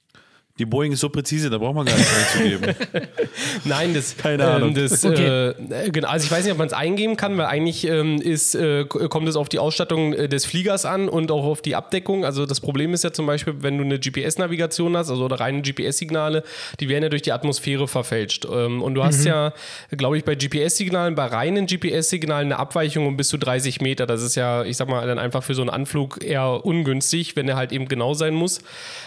[0.58, 2.74] Die Boeing ist so präzise, da braucht man gar nicht einzugeben.
[3.64, 4.16] Nein, das.
[4.16, 4.74] Keine ähm, Ahnung.
[4.74, 5.52] Das, okay.
[5.70, 8.54] äh, genau, also ich weiß nicht, ob man es eingeben kann, weil eigentlich ähm, ist,
[8.54, 12.24] äh, kommt es auf die Ausstattung äh, des Fliegers an und auch auf die Abdeckung.
[12.24, 15.60] Also das Problem ist ja zum Beispiel, wenn du eine GPS-Navigation hast, also oder reine
[15.60, 16.42] GPS-Signale,
[16.80, 18.46] die werden ja durch die Atmosphäre verfälscht.
[18.50, 19.26] Ähm, und du hast mhm.
[19.26, 19.52] ja,
[19.90, 24.06] glaube ich, bei GPS-Signalen, bei reinen GPS-Signalen eine Abweichung um bis zu 30 Meter.
[24.06, 27.46] Das ist ja, ich sag mal, dann einfach für so einen Anflug eher ungünstig, wenn
[27.46, 28.60] er halt eben genau sein muss.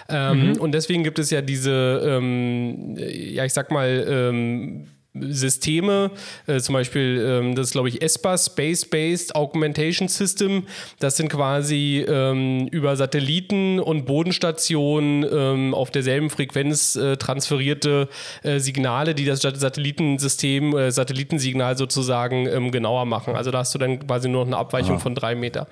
[0.10, 0.58] Ähm, mhm.
[0.58, 6.12] Und deswegen gibt es ja diese, ähm, ja, ich sag mal, ähm, Systeme,
[6.46, 10.68] äh, zum Beispiel ähm, das ist glaube ich ESPA, Space-Based Augmentation System.
[11.00, 18.08] Das sind quasi ähm, über Satelliten und Bodenstationen ähm, auf derselben Frequenz äh, transferierte
[18.44, 23.36] äh, Signale, die das Satellitensystem, äh, Satellitensignal sozusagen ähm, genauer machen.
[23.36, 25.00] Also da hast du dann quasi nur noch eine Abweichung Aha.
[25.00, 25.68] von drei Meter.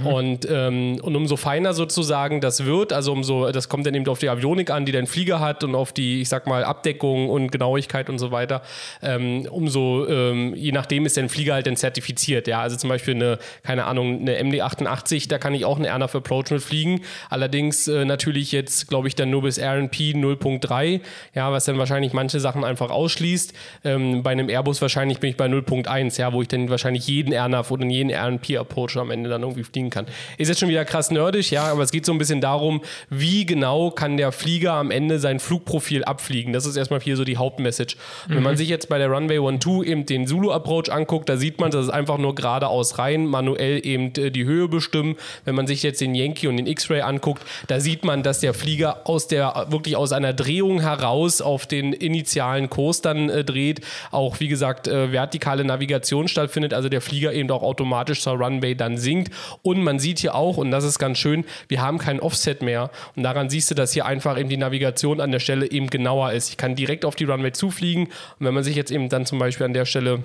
[0.00, 0.06] Mhm.
[0.06, 4.20] Und, ähm, und umso feiner sozusagen das wird, also umso, das kommt dann eben auf
[4.20, 7.50] die Avionik an, die dein Flieger hat und auf die, ich sag mal, Abdeckung und
[7.50, 8.62] Genauigkeit und so weiter
[9.02, 12.46] ähm, umso, ähm, je nachdem ist der Flieger halt dann zertifiziert.
[12.46, 16.14] Ja, also zum Beispiel eine, keine Ahnung, eine MD88, da kann ich auch eine Airnav
[16.14, 17.02] Approach mit fliegen.
[17.30, 21.00] Allerdings äh, natürlich jetzt, glaube ich, dann nur bis RNP 0.3,
[21.34, 23.52] ja, was dann wahrscheinlich manche Sachen einfach ausschließt.
[23.84, 27.32] Ähm, bei einem Airbus wahrscheinlich bin ich bei 0.1, ja, wo ich dann wahrscheinlich jeden
[27.32, 30.06] Airnav oder jeden RNP Approach am Ende dann irgendwie fliegen kann.
[30.38, 33.46] Ist jetzt schon wieder krass nerdig, ja, aber es geht so ein bisschen darum, wie
[33.46, 36.52] genau kann der Flieger am Ende sein Flugprofil abfliegen.
[36.52, 37.96] Das ist erstmal hier so die Hauptmessage.
[38.28, 38.34] Mhm.
[38.34, 38.58] Wenn man mhm.
[38.66, 41.90] Sich jetzt bei der Runway 1-2 eben den Zulu-Approach anguckt, da sieht man, dass es
[41.90, 45.16] einfach nur geradeaus rein, manuell eben äh, die Höhe bestimmen.
[45.44, 48.54] Wenn man sich jetzt den Yankee und den X-Ray anguckt, da sieht man, dass der
[48.54, 53.80] Flieger aus der, wirklich aus einer Drehung heraus auf den initialen Kurs dann äh, dreht.
[54.10, 58.74] Auch, wie gesagt, äh, vertikale Navigation stattfindet, also der Flieger eben auch automatisch zur Runway
[58.74, 59.32] dann sinkt.
[59.62, 62.90] Und man sieht hier auch, und das ist ganz schön, wir haben kein Offset mehr.
[63.14, 66.32] Und daran siehst du, dass hier einfach eben die Navigation an der Stelle eben genauer
[66.32, 66.50] ist.
[66.50, 68.08] Ich kann direkt auf die Runway zufliegen.
[68.38, 70.24] Und wenn man sich jetzt eben dann zum Beispiel an der Stelle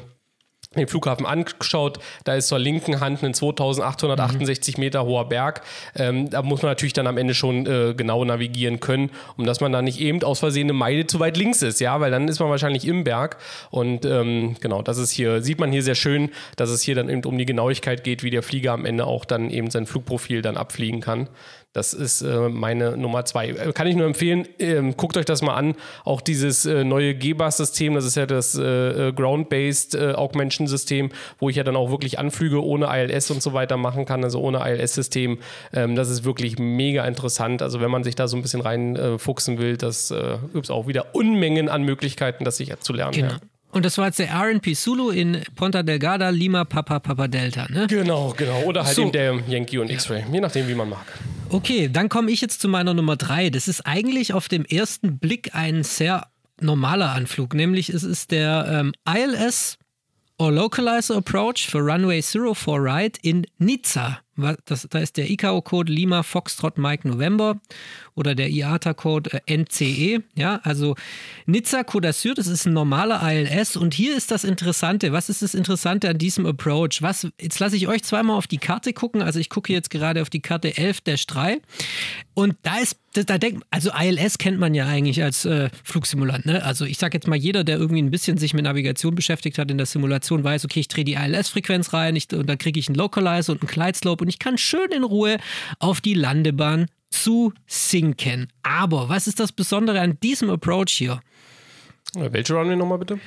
[0.76, 4.82] den Flughafen anschaut, da ist zur linken Hand ein 2868 mhm.
[4.82, 5.64] Meter hoher Berg.
[5.96, 9.60] Ähm, da muss man natürlich dann am Ende schon äh, genau navigieren können, um dass
[9.60, 12.30] man da nicht eben aus Versehen eine Meile zu weit links ist, ja, weil dann
[12.30, 13.38] ist man wahrscheinlich im Berg.
[13.70, 17.10] Und ähm, genau, das ist hier, sieht man hier sehr schön, dass es hier dann
[17.10, 20.42] eben um die Genauigkeit geht, wie der Flieger am Ende auch dann eben sein Flugprofil
[20.42, 21.28] dann abfliegen kann.
[21.74, 23.50] Das ist äh, meine Nummer zwei.
[23.50, 25.76] Äh, kann ich nur empfehlen, ähm, guckt euch das mal an.
[26.04, 28.64] Auch dieses äh, neue GBAS-System, das ist ja das äh,
[29.10, 33.54] äh, Ground-Based äh, Augmentation-System, wo ich ja dann auch wirklich Anflüge ohne ILS und so
[33.54, 35.40] weiter machen kann, also ohne ILS-System.
[35.74, 37.62] Ähm, das ist wirklich mega interessant.
[37.62, 40.14] Also wenn man sich da so ein bisschen reinfuchsen will, das
[40.54, 43.14] gibt es auch wieder Unmengen an Möglichkeiten, das sicher zu lernen.
[43.14, 43.32] Genau.
[43.32, 43.40] Ja.
[43.72, 47.88] Und das war jetzt der RNP Zulu in Ponta Delgada, Lima, Papa, Papa, Delta, ne?
[47.88, 48.64] Genau, genau.
[48.64, 49.04] Oder halt so.
[49.04, 51.06] eben der Yankee und X-Ray, je nachdem, wie man mag.
[51.52, 53.50] Okay, dann komme ich jetzt zu meiner Nummer drei.
[53.50, 56.28] Das ist eigentlich auf dem ersten Blick ein sehr
[56.62, 59.78] normaler Anflug, nämlich es ist der ähm, ILS
[60.38, 64.20] or Localizer Approach für Runway 04 Ride in Nizza.
[64.66, 67.60] Das, da ist der ICAO-Code Lima Foxtrot Mike November
[68.16, 70.24] oder der IATA-Code äh, NCE.
[70.36, 70.96] Ja, also
[71.46, 73.76] Nizza d'Azur, das ist ein normaler ILS.
[73.76, 75.12] Und hier ist das Interessante.
[75.12, 77.02] Was ist das Interessante an diesem Approach?
[77.02, 79.22] Was, jetzt lasse ich euch zweimal auf die Karte gucken.
[79.22, 81.62] Also ich gucke jetzt gerade auf die Karte 11-3.
[82.34, 86.46] Und da ist, da denkt, also ILS kennt man ja eigentlich als äh, Flugsimulant.
[86.46, 86.64] Ne?
[86.64, 89.70] Also ich sage jetzt mal, jeder, der irgendwie ein bisschen sich mit Navigation beschäftigt hat
[89.70, 92.88] in der Simulation, weiß, okay, ich drehe die ILS-Frequenz rein ich, und dann kriege ich
[92.88, 93.70] einen Localizer und einen
[94.22, 95.38] Und ich kann schön in Ruhe
[95.80, 98.48] auf die Landebahn zu sinken.
[98.64, 101.20] Aber was ist das Besondere an diesem Approach hier?
[102.14, 103.20] Welche Runway nochmal bitte?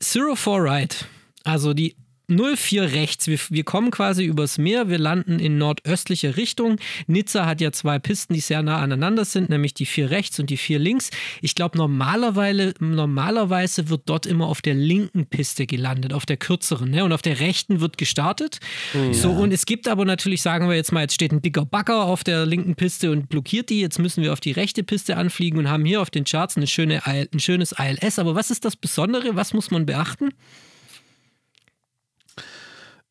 [0.00, 1.06] Zero Four Right.
[1.44, 1.96] Also die
[2.28, 3.28] 04 rechts.
[3.28, 6.76] Wir, wir, kommen quasi übers Meer, wir landen in nordöstliche Richtung.
[7.06, 10.50] Nizza hat ja zwei Pisten, die sehr nah aneinander sind, nämlich die vier rechts und
[10.50, 11.10] die vier links.
[11.40, 16.90] Ich glaube, normalerweise, normalerweise wird dort immer auf der linken Piste gelandet, auf der kürzeren.
[16.90, 17.04] Ne?
[17.04, 18.58] Und auf der rechten wird gestartet.
[18.92, 19.12] Ja.
[19.12, 22.04] So, und es gibt aber natürlich, sagen wir jetzt mal, jetzt steht ein dicker Bagger
[22.04, 23.80] auf der linken Piste und blockiert die.
[23.80, 26.66] Jetzt müssen wir auf die rechte Piste anfliegen und haben hier auf den Charts eine
[26.66, 28.18] schöne, ein schönes ILS.
[28.18, 29.36] Aber was ist das Besondere?
[29.36, 30.30] Was muss man beachten?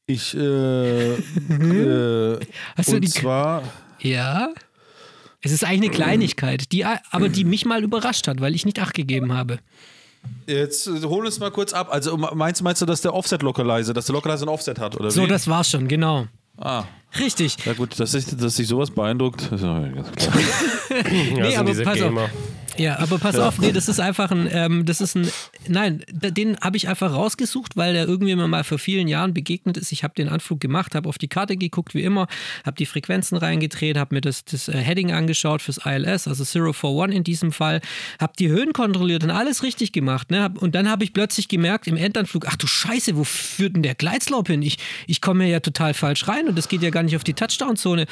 [0.07, 2.39] Ich, äh, äh,
[2.77, 3.63] Hast du und die zwar.
[3.99, 4.49] Ja.
[5.41, 8.79] Es ist eigentlich eine Kleinigkeit, die, aber die mich mal überrascht hat, weil ich nicht
[8.79, 9.59] Acht gegeben habe.
[10.47, 11.87] Jetzt äh, hol uns mal kurz ab.
[11.91, 15.23] Also meinst, meinst du, dass der Offset-Localizer, dass der Localizer ein Offset hat, oder So,
[15.23, 15.27] wie?
[15.27, 16.27] das war's schon, genau.
[16.57, 16.83] Ah.
[17.19, 17.57] Richtig.
[17.65, 20.35] Ja gut, dass sich, dass sich sowas beeindruckt, ist ja ganz klar.
[21.33, 22.23] nee, aber pass Gamer.
[22.23, 22.29] auf.
[22.77, 23.47] Ja, aber pass ja.
[23.47, 25.29] auf, nee, das ist einfach ein, ähm, das ist ein,
[25.67, 29.77] nein, den habe ich einfach rausgesucht, weil der irgendwie mir mal vor vielen Jahren begegnet
[29.77, 29.91] ist.
[29.91, 32.27] Ich habe den Anflug gemacht, habe auf die Karte geguckt, wie immer,
[32.65, 37.15] habe die Frequenzen reingedreht, habe mir das, das äh, Heading angeschaut fürs ILS, also 041
[37.15, 37.81] in diesem Fall,
[38.19, 40.31] habe die Höhen kontrolliert und alles richtig gemacht.
[40.31, 40.51] Ne?
[40.59, 43.95] Und dann habe ich plötzlich gemerkt im Endanflug, ach du Scheiße, wo führt denn der
[43.95, 44.61] Gleitslauf hin?
[44.61, 47.33] Ich, ich komme ja total falsch rein und das geht ja gar nicht auf die
[47.33, 48.05] Touchdown-Zone.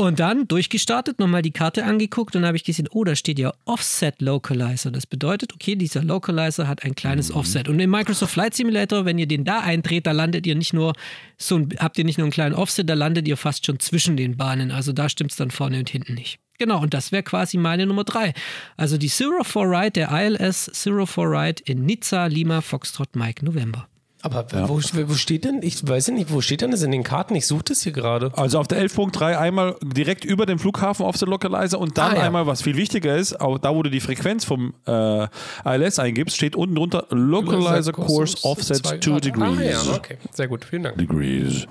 [0.00, 3.52] Und dann durchgestartet, nochmal die Karte angeguckt und habe ich gesehen, oh, da steht ja
[3.64, 4.92] Offset Localizer.
[4.92, 7.36] Das bedeutet, okay, dieser Localizer hat ein kleines mhm.
[7.38, 7.68] Offset.
[7.68, 10.92] Und im Microsoft Flight Simulator, wenn ihr den da eindreht, da landet ihr nicht nur
[11.36, 14.16] so ein, habt ihr nicht nur einen kleinen Offset, da landet ihr fast schon zwischen
[14.16, 14.70] den Bahnen.
[14.70, 16.38] Also da stimmt es dann vorne und hinten nicht.
[16.60, 18.34] Genau, und das wäre quasi meine Nummer drei.
[18.76, 23.44] Also die Zero for Ride, der ILS Zero for Ride in Nizza, Lima, Foxtrot, Mike,
[23.44, 23.88] November.
[24.20, 27.04] Aber wo, wo steht denn, ich weiß ja nicht, wo steht denn das in den
[27.04, 27.36] Karten?
[27.36, 28.32] Ich suche das hier gerade.
[28.36, 32.16] Also auf der 11.3 einmal direkt über dem Flughafen auf der Localizer und dann Ah,
[32.16, 32.22] ja.
[32.22, 35.28] einmal, was viel wichtiger ist, auch da, wo du die Frequenz vom äh,
[35.64, 39.24] ILS eingibst, steht unten drunter Localizer Course Offset Zwei 2 Grad.
[39.24, 39.58] degrees.
[39.86, 40.16] Ah, ja, okay.
[40.32, 40.98] Sehr gut, vielen Dank.
[40.98, 41.66] Degrees.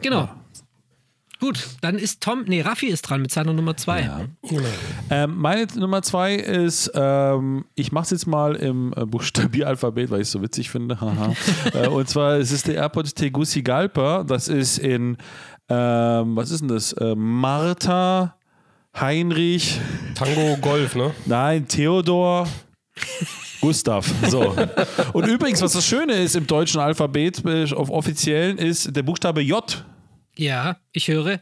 [0.00, 0.28] Genau.
[1.40, 4.28] Gut, dann ist Tom, nee, Raffi ist dran mit seiner Nummer zwei.
[5.08, 10.20] Ähm, meine Nummer zwei ist, ähm, ich mache es jetzt mal im äh, Buchstabieralphabet, weil
[10.20, 11.00] ich es so witzig finde.
[11.00, 11.32] Haha.
[11.72, 14.22] äh, und zwar es ist der Airport Tegucigalpa.
[14.24, 15.16] Das ist in,
[15.70, 16.92] ähm, was ist denn das?
[16.92, 18.36] Äh, Martha,
[18.98, 19.80] Heinrich,
[20.14, 21.12] Tango Golf, ne?
[21.24, 22.46] nein, Theodor.
[23.60, 24.06] Gustav.
[24.28, 24.54] So.
[25.12, 29.40] Und übrigens, was das Schöne ist im deutschen Alphabet, äh, auf offiziellen, ist der Buchstabe
[29.42, 29.84] J.
[30.40, 31.40] Ja, ich höre.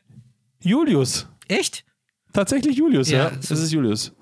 [0.61, 1.29] Julius.
[1.47, 1.85] Echt?
[2.33, 3.29] Tatsächlich Julius, ja.
[3.29, 4.13] Ja, Das ist Julius.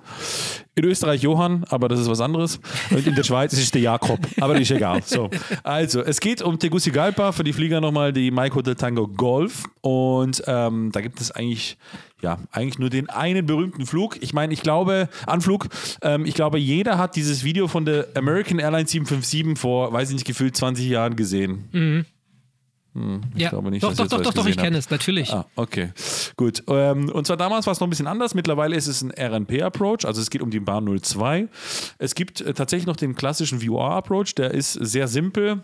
[0.74, 2.61] In Österreich Johann, aber das ist was anderes.
[2.91, 5.03] Und in der Schweiz ist es der Jakob, aber das ist egal.
[5.03, 5.31] So.
[5.62, 9.64] Also, es geht um Tegucigalpa, für die Flieger nochmal die Mike Hotel Tango Golf.
[9.81, 11.79] Und ähm, da gibt es eigentlich,
[12.20, 14.18] ja, eigentlich nur den einen berühmten Flug.
[14.20, 15.68] Ich meine, ich glaube, Anflug,
[16.03, 20.16] ähm, ich glaube, jeder hat dieses Video von der American Airlines 757 vor, weiß ich
[20.16, 22.05] nicht, gefühlt 20 Jahren gesehen.
[23.35, 25.33] Ja, glaube nicht, doch, doch, doch, doch, doch, ich kenne es, natürlich.
[25.33, 25.93] Ah, okay.
[26.37, 26.63] Gut.
[26.69, 28.35] Ähm, und zwar damals war es noch ein bisschen anders.
[28.35, 31.49] Mittlerweile ist es ein RNP-Approach, also es geht um die Bahn 02.
[31.99, 35.63] Es gibt äh, tatsächlich noch den klassischen VR-Approach, der ist sehr simpel.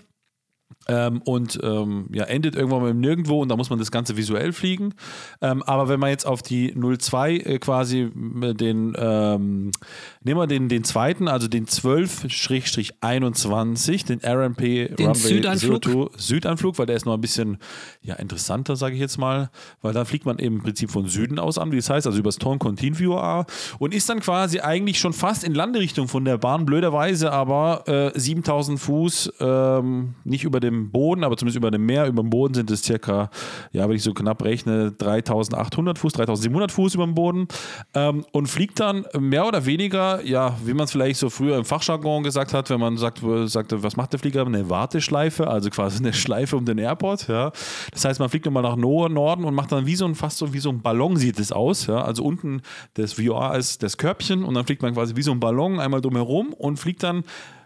[0.88, 4.16] Ähm, und ähm, ja, endet irgendwann mal im Nirgendwo und da muss man das Ganze
[4.16, 4.94] visuell fliegen.
[5.40, 8.10] Ähm, aber wenn man jetzt auf die 02 äh, quasi
[8.42, 9.70] äh, den, ähm,
[10.24, 15.82] nehmen wir den, den zweiten, also den 12-21, den RMP Den Runway Südanflug?
[15.82, 17.58] 02 Südanflug, weil der ist noch ein bisschen
[18.02, 19.50] ja, interessanter, sage ich jetzt mal,
[19.82, 22.18] weil da fliegt man eben im Prinzip von Süden aus an, wie das heißt, also
[22.18, 23.44] übers Ton Contin VOA
[23.78, 28.18] und ist dann quasi eigentlich schon fast in Landerichtung von der Bahn, blöderweise aber äh,
[28.18, 32.54] 7000 Fuß, ähm, nicht über dem Boden, aber zumindest über dem Meer, über dem Boden
[32.54, 33.30] sind es circa,
[33.72, 37.48] ja, wenn ich so knapp rechne, 3800 Fuß, 3700 Fuß über dem Boden
[37.94, 41.64] ähm, und fliegt dann mehr oder weniger, ja, wie man es vielleicht so früher im
[41.64, 44.46] Fachjargon gesagt hat, wenn man sagt, sagte, was macht der Flieger?
[44.46, 47.52] Eine Warteschleife, also quasi eine Schleife um den Airport, ja.
[47.92, 50.38] Das heißt, man fliegt nochmal nach No- Norden und macht dann wie so ein, fast
[50.38, 52.02] so wie so ein Ballon sieht es aus, ja.
[52.02, 52.62] Also unten
[52.94, 56.00] das VR ist das Körbchen und dann fliegt man quasi wie so ein Ballon einmal
[56.00, 57.24] drumherum und fliegt dann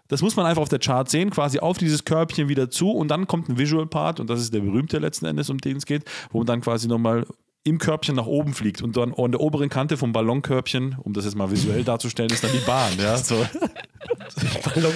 [0.08, 3.08] das muss man einfach auf der Chart sehen, quasi auf dieses Körbchen wieder zu und
[3.08, 5.86] dann kommt ein Visual Part und das ist der berühmte letzten Endes, um den es
[5.86, 7.26] geht, wo man dann quasi nochmal
[7.64, 11.24] im Körbchen nach oben fliegt und dann an der oberen Kante vom Ballonkörbchen, um das
[11.24, 12.92] jetzt mal visuell darzustellen, ist dann die Bahn.
[12.98, 13.44] Ja, so.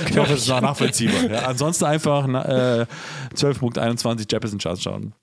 [0.08, 1.30] Ich hoffe, es ist nachvollziehbar.
[1.30, 2.86] Ja, ansonsten einfach äh,
[3.34, 5.14] 12.21 Jefferson Charts schauen.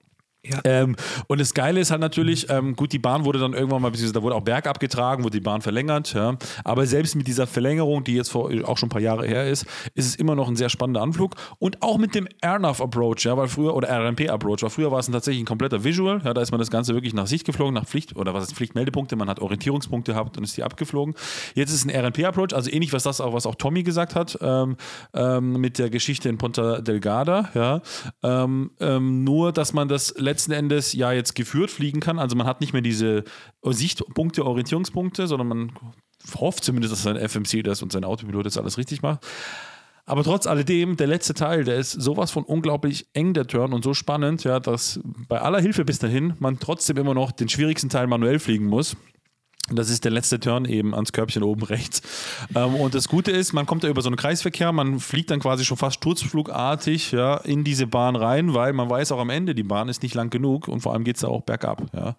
[0.46, 0.60] Ja.
[0.64, 0.96] Ähm,
[1.28, 4.14] und das Geile ist halt natürlich, ähm, gut, die Bahn wurde dann irgendwann mal, beziehungsweise
[4.14, 6.38] da wurde auch bergab getragen, wurde die Bahn verlängert, ja.
[6.64, 9.66] Aber selbst mit dieser Verlängerung, die jetzt vor auch schon ein paar Jahre her ist,
[9.94, 11.36] ist es immer noch ein sehr spannender Anflug.
[11.60, 15.00] Und auch mit dem AirNav Approach, ja, weil früher, oder RMP Approach, weil früher war
[15.00, 17.74] es tatsächlich ein kompletter Visual, ja, da ist man das Ganze wirklich nach Sicht geflogen,
[17.74, 21.16] nach Pflicht, oder was ist Pflichtmeldepunkte, man hat Orientierungspunkte gehabt und ist die abgeflogen.
[21.56, 24.16] Jetzt ist es ein RMP Approach, also ähnlich was das auch, was auch Tommy gesagt
[24.16, 24.78] hat, ähm,
[25.14, 27.82] ähm, mit der Geschichte in Ponta Delgada, ja.
[28.24, 32.20] Ähm, ähm, nur, dass man das letzten Endes ja jetzt geführt fliegen kann.
[32.20, 33.24] Also man hat nicht mehr diese
[33.64, 35.72] Sichtpunkte, Orientierungspunkte, sondern man
[36.36, 39.26] hofft zumindest, dass sein FMC das und sein Autopilot das alles richtig macht.
[40.06, 43.84] Aber trotz alledem, der letzte Teil, der ist sowas von unglaublich eng, der Turn, und
[43.84, 47.90] so spannend, ja, dass bei aller Hilfe bis dahin man trotzdem immer noch den schwierigsten
[47.90, 48.96] Teil manuell fliegen muss.
[49.70, 52.02] Das ist der letzte Turn eben ans Körbchen oben rechts.
[52.56, 55.42] Ähm, und das Gute ist, man kommt da über so einen Kreisverkehr, man fliegt dann
[55.42, 59.54] quasi schon fast sturzflugartig ja, in diese Bahn rein, weil man weiß auch am Ende,
[59.56, 61.84] die Bahn ist nicht lang genug und vor allem geht es da auch bergab.
[61.94, 62.16] Ja.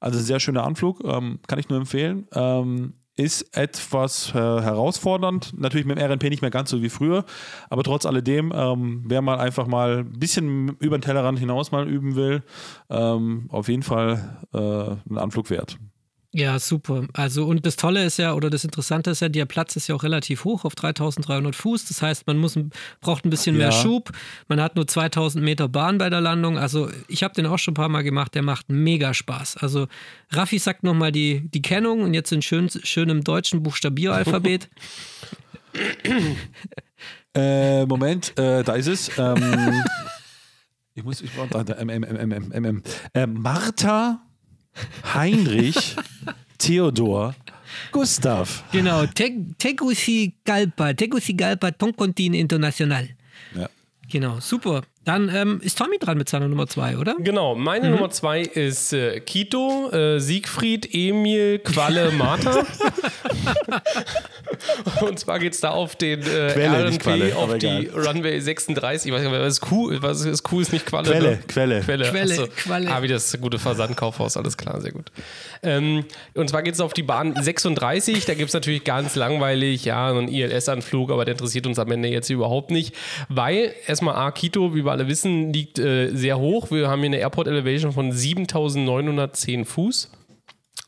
[0.00, 2.26] Also ein sehr schöner Anflug, ähm, kann ich nur empfehlen.
[2.32, 7.24] Ähm, ist etwas äh, herausfordernd, natürlich mit dem RNP nicht mehr ganz so wie früher,
[7.70, 11.88] aber trotz alledem, ähm, wer mal einfach mal ein bisschen über den Tellerrand hinaus mal
[11.88, 12.42] üben will,
[12.90, 15.78] ähm, auf jeden Fall äh, ein Anflug wert.
[16.36, 17.06] Ja, super.
[17.14, 19.94] Also, und das Tolle ist ja, oder das Interessante ist ja, der Platz ist ja
[19.94, 21.86] auch relativ hoch auf 3300 Fuß.
[21.86, 22.58] Das heißt, man muss,
[23.00, 23.72] braucht ein bisschen mehr Ja.
[23.72, 24.12] Schub.
[24.46, 26.58] Man hat nur 2000 Meter Bahn bei der Landung.
[26.58, 28.34] Also, ich habe den auch schon ein paar Mal gemacht.
[28.34, 29.56] Der macht mega Spaß.
[29.56, 29.88] Also,
[30.28, 34.68] Raffi sagt nochmal die, die Kennung und jetzt in schön, schönem deutschen Buchstabieralphabet.
[37.34, 39.10] Äh, Moment, äh, da ist es.
[39.18, 39.82] Ähm,
[40.94, 42.82] ich muss, ich brauche da, da, M, M, M, M, M, M, M.
[43.12, 44.25] Äh, Martha,
[45.14, 45.96] Heinrich,
[46.58, 47.34] Theodor,
[47.92, 48.64] Gustav.
[48.72, 49.06] genau.
[49.06, 53.08] Te- Tegucigalpa, Tegucigalpa Toncontin International.
[53.54, 53.68] Ja.
[54.08, 54.82] Genau, super.
[55.06, 57.14] Dann ähm, ist Tommy dran mit seiner Nummer zwei, oder?
[57.20, 62.66] Genau, meine Nummer zwei ist äh, Kito, äh, Siegfried, Emil, Qualle, Martha.
[65.00, 68.06] Und zwar geht es da auf den äh, Quelle, RNP, Qualle, auf die egal.
[68.06, 69.10] Runway 36.
[69.10, 71.10] Ich weiß nicht, was ist cool, was ist cool, ist nicht Qualle.
[71.10, 71.38] Quelle, ne?
[71.46, 71.80] Quelle.
[71.80, 72.46] Quelle, Quelle, achso.
[72.56, 72.90] Qualle.
[72.90, 75.10] Ah, wie das gute Versandkaufhaus, alles klar, sehr gut.
[75.62, 76.04] Ähm,
[76.34, 78.24] und zwar geht es auf die Bahn 36.
[78.24, 81.90] Da gibt es natürlich ganz langweilig, ja, so einen ILS-Anflug, aber der interessiert uns am
[81.90, 82.94] Ende jetzt überhaupt nicht,
[83.28, 86.70] weil erstmal A, Quito, wie wir alle wissen, liegt äh, sehr hoch.
[86.70, 90.10] Wir haben hier eine Airport Elevation von 7910 Fuß.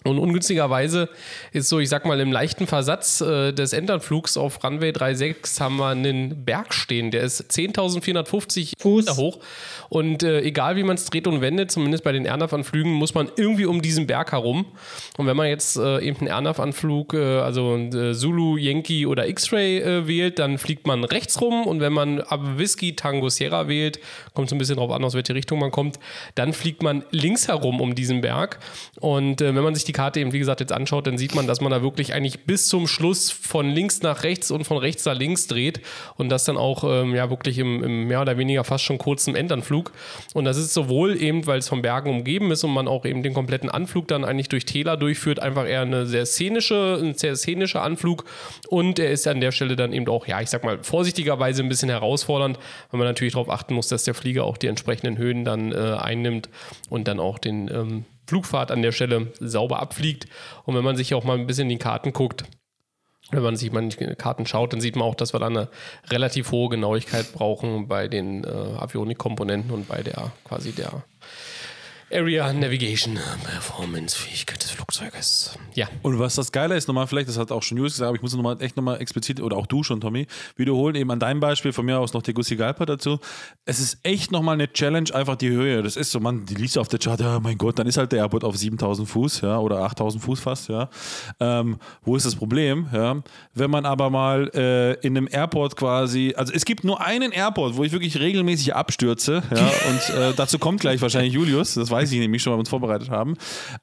[0.08, 1.08] Und ungünstigerweise
[1.52, 5.76] ist so, ich sag mal, im leichten Versatz äh, des Endanflugs auf Runway 36 haben
[5.76, 9.06] wir einen Berg stehen, der ist 10.450 Fuß.
[9.06, 9.38] Meter hoch.
[9.88, 13.30] Und äh, egal wie man es dreht und wendet, zumindest bei den Airnav-Anflügen, muss man
[13.36, 14.66] irgendwie um diesen Berg herum.
[15.16, 19.78] Und wenn man jetzt äh, eben einen Airnav-Anflug, äh, also äh, Zulu, Yankee oder X-Ray
[19.78, 21.66] äh, wählt, dann fliegt man rechts rum.
[21.66, 22.22] Und wenn man
[22.56, 23.98] Whisky, Tango, Sierra wählt,
[24.34, 25.98] kommt so ein bisschen drauf an, aus welche Richtung man kommt,
[26.34, 28.58] dann fliegt man links herum um diesen Berg.
[29.00, 31.60] Und wenn man sich die Karte eben, wie gesagt, jetzt anschaut, dann sieht man, dass
[31.60, 35.16] man da wirklich eigentlich bis zum Schluss von links nach rechts und von rechts nach
[35.18, 35.80] links dreht
[36.14, 39.34] und das dann auch ähm, ja wirklich im, im mehr oder weniger fast schon kurzen
[39.34, 39.90] Endanflug.
[40.34, 43.24] Und das ist sowohl eben, weil es von Bergen umgeben ist und man auch eben
[43.24, 47.34] den kompletten Anflug dann eigentlich durch Täler durchführt, einfach eher eine sehr szenische, ein sehr
[47.34, 48.24] szenischer Anflug
[48.68, 51.68] und er ist an der Stelle dann eben auch, ja, ich sag mal, vorsichtigerweise ein
[51.68, 52.56] bisschen herausfordernd,
[52.92, 55.96] weil man natürlich darauf achten muss, dass der Flieger auch die entsprechenden Höhen dann äh,
[55.98, 56.48] einnimmt
[56.88, 60.26] und dann auch den ähm, Flugfahrt an der Stelle sauber abfliegt.
[60.64, 62.44] Und wenn man sich auch mal ein bisschen in die Karten guckt,
[63.30, 65.46] wenn man sich mal in die Karten schaut, dann sieht man auch, dass wir da
[65.46, 65.68] eine
[66.10, 71.04] relativ hohe Genauigkeit brauchen bei den äh, Avionik-Komponenten und bei der quasi der
[72.10, 75.58] Area Navigation Performance Fähigkeit des Flugzeuges.
[75.74, 75.88] Ja.
[76.02, 78.22] Und was das Geile ist, nochmal, vielleicht, das hat auch schon Julius gesagt, aber ich
[78.22, 81.72] muss nochmal echt nochmal explizit, oder auch du schon, Tommy, wiederholen, eben an deinem Beispiel,
[81.72, 83.18] von mir aus noch Tegucigalpa dazu.
[83.66, 85.82] Es ist echt nochmal eine Challenge, einfach die Höhe.
[85.82, 88.10] Das ist so, man, die liest auf der Chart, ja, mein Gott, dann ist halt
[88.12, 90.88] der Airport auf 7000 Fuß, ja, oder 8000 Fuß fast, ja.
[91.40, 93.22] Ähm, wo ist das Problem, ja?
[93.52, 97.76] Wenn man aber mal äh, in einem Airport quasi, also es gibt nur einen Airport,
[97.76, 102.12] wo ich wirklich regelmäßig abstürze, ja, und äh, dazu kommt gleich wahrscheinlich Julius, das weiß
[102.12, 103.36] ich nämlich schon, weil wir uns vorbereitet haben.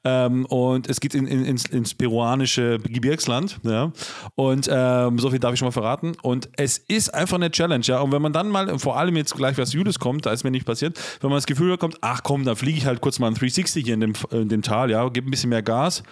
[0.04, 3.92] Ähm, und es geht in, in, ins, ins peruanische Gebirgsland, ja.
[4.34, 6.12] Und ähm, so viel darf ich schon mal verraten.
[6.22, 8.00] Und es ist einfach eine Challenge, ja.
[8.00, 10.50] Und wenn man dann mal, vor allem jetzt gleich, was Julius kommt, da ist mir
[10.50, 13.28] nicht passiert, wenn man das Gefühl bekommt, ach komm, da fliege ich halt kurz mal
[13.28, 16.02] ein 360 hier in dem, in dem Tal, ja, gebe ein bisschen mehr Gas.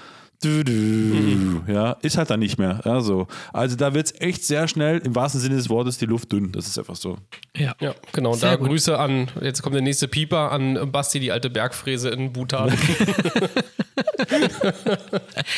[0.45, 2.81] Du, du, Ja, ist halt dann nicht mehr.
[2.85, 3.27] Ja, so.
[3.53, 6.53] Also da wird es echt sehr schnell, im wahrsten Sinne des Wortes, die Luft dünn.
[6.53, 7.17] Das ist einfach so.
[7.57, 7.75] Ja.
[7.81, 8.35] Ja, genau.
[8.35, 8.69] Sehr da gut.
[8.69, 12.73] Grüße an, jetzt kommt der nächste Pieper, an Basti, die alte Bergfräse in Bhutan.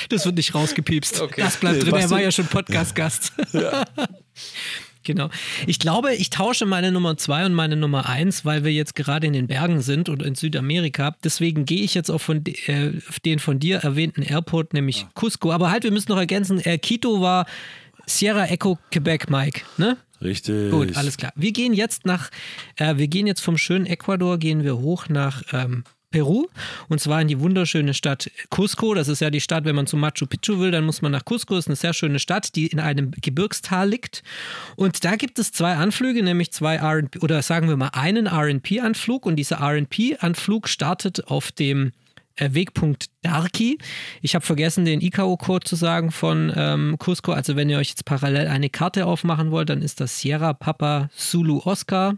[0.09, 1.21] Das wird nicht rausgepiepst.
[1.21, 1.41] Okay.
[1.43, 1.95] Das bleibt Nee, drin.
[1.95, 3.33] Er Basti- war ja schon Podcast-Gast.
[5.07, 5.31] Genau.
[5.67, 9.27] Ich glaube, ich tausche meine Nummer zwei und meine Nummer eins, weil wir jetzt gerade
[9.27, 11.17] in den Bergen sind und in Südamerika.
[11.23, 15.53] Deswegen gehe ich jetzt auch von äh, auf den von dir erwähnten Airport, nämlich Cusco.
[15.53, 17.47] Aber halt, wir müssen noch ergänzen, äh, Quito war
[18.05, 19.63] Sierra Echo Quebec, Mike.
[19.79, 19.97] Ne?
[20.21, 20.73] Richtig.
[20.73, 21.33] Gut, alles klar.
[21.37, 22.31] Wir gehen jetzt nach,
[22.77, 25.85] äh, wir gehen jetzt vom schönen Ecuador, gehen wir hoch nach ähm,
[26.17, 26.47] Peru
[26.89, 28.95] und zwar in die wunderschöne Stadt Cusco.
[28.95, 31.27] Das ist ja die Stadt, wenn man zu Machu Picchu will, dann muss man nach
[31.27, 31.55] Cusco.
[31.55, 34.23] Das ist eine sehr schöne Stadt, die in einem Gebirgstal liegt.
[34.77, 39.27] Und da gibt es zwei Anflüge, nämlich zwei RP, oder sagen wir mal einen RP-Anflug.
[39.27, 41.93] Und dieser RP-Anflug startet auf dem
[42.37, 43.77] äh, Wegpunkt Darki.
[44.23, 47.33] Ich habe vergessen, den ICAO-Code zu sagen von ähm, Cusco.
[47.33, 51.11] Also wenn ihr euch jetzt parallel eine Karte aufmachen wollt, dann ist das Sierra Papa
[51.15, 52.15] Zulu Oscar.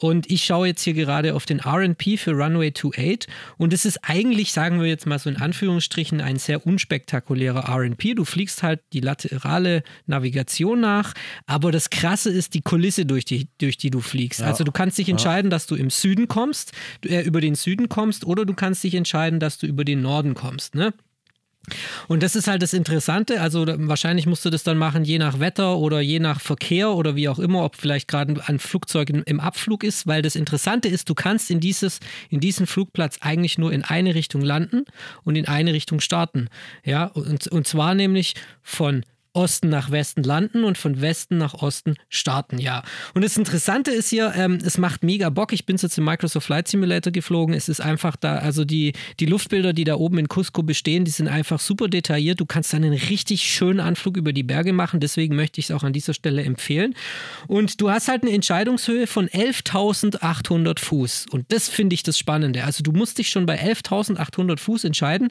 [0.00, 3.28] Und ich schaue jetzt hier gerade auf den RP für Runway 28
[3.58, 8.16] und es ist eigentlich, sagen wir jetzt mal so in Anführungsstrichen, ein sehr unspektakulärer RP.
[8.16, 11.12] Du fliegst halt die laterale Navigation nach,
[11.46, 14.40] aber das Krasse ist die Kulisse, durch die, durch die du fliegst.
[14.40, 16.72] Also du kannst dich entscheiden, dass du im Süden kommst,
[17.02, 20.00] du, äh, über den Süden kommst oder du kannst dich entscheiden, dass du über den
[20.00, 20.74] Norden kommst.
[20.74, 20.94] Ne?
[22.08, 23.40] Und das ist halt das Interessante.
[23.40, 27.16] Also wahrscheinlich musst du das dann machen, je nach Wetter oder je nach Verkehr oder
[27.16, 30.88] wie auch immer, ob vielleicht gerade ein Flugzeug im, im Abflug ist, weil das Interessante
[30.88, 32.00] ist, du kannst in, dieses,
[32.30, 34.84] in diesen Flugplatz eigentlich nur in eine Richtung landen
[35.22, 36.48] und in eine Richtung starten.
[36.84, 41.94] Ja, und, und zwar nämlich von Osten nach Westen landen und von Westen nach Osten
[42.08, 42.82] starten, ja.
[43.14, 45.52] Und das Interessante ist hier, ähm, es macht mega Bock.
[45.52, 47.54] Ich bin jetzt im Microsoft Flight Simulator geflogen.
[47.54, 51.12] Es ist einfach da, also die, die Luftbilder, die da oben in Cusco bestehen, die
[51.12, 52.40] sind einfach super detailliert.
[52.40, 54.98] Du kannst dann einen richtig schönen Anflug über die Berge machen.
[54.98, 56.94] Deswegen möchte ich es auch an dieser Stelle empfehlen.
[57.46, 61.26] Und du hast halt eine Entscheidungshöhe von 11.800 Fuß.
[61.30, 62.64] Und das finde ich das Spannende.
[62.64, 65.28] Also du musst dich schon bei 11.800 Fuß entscheiden,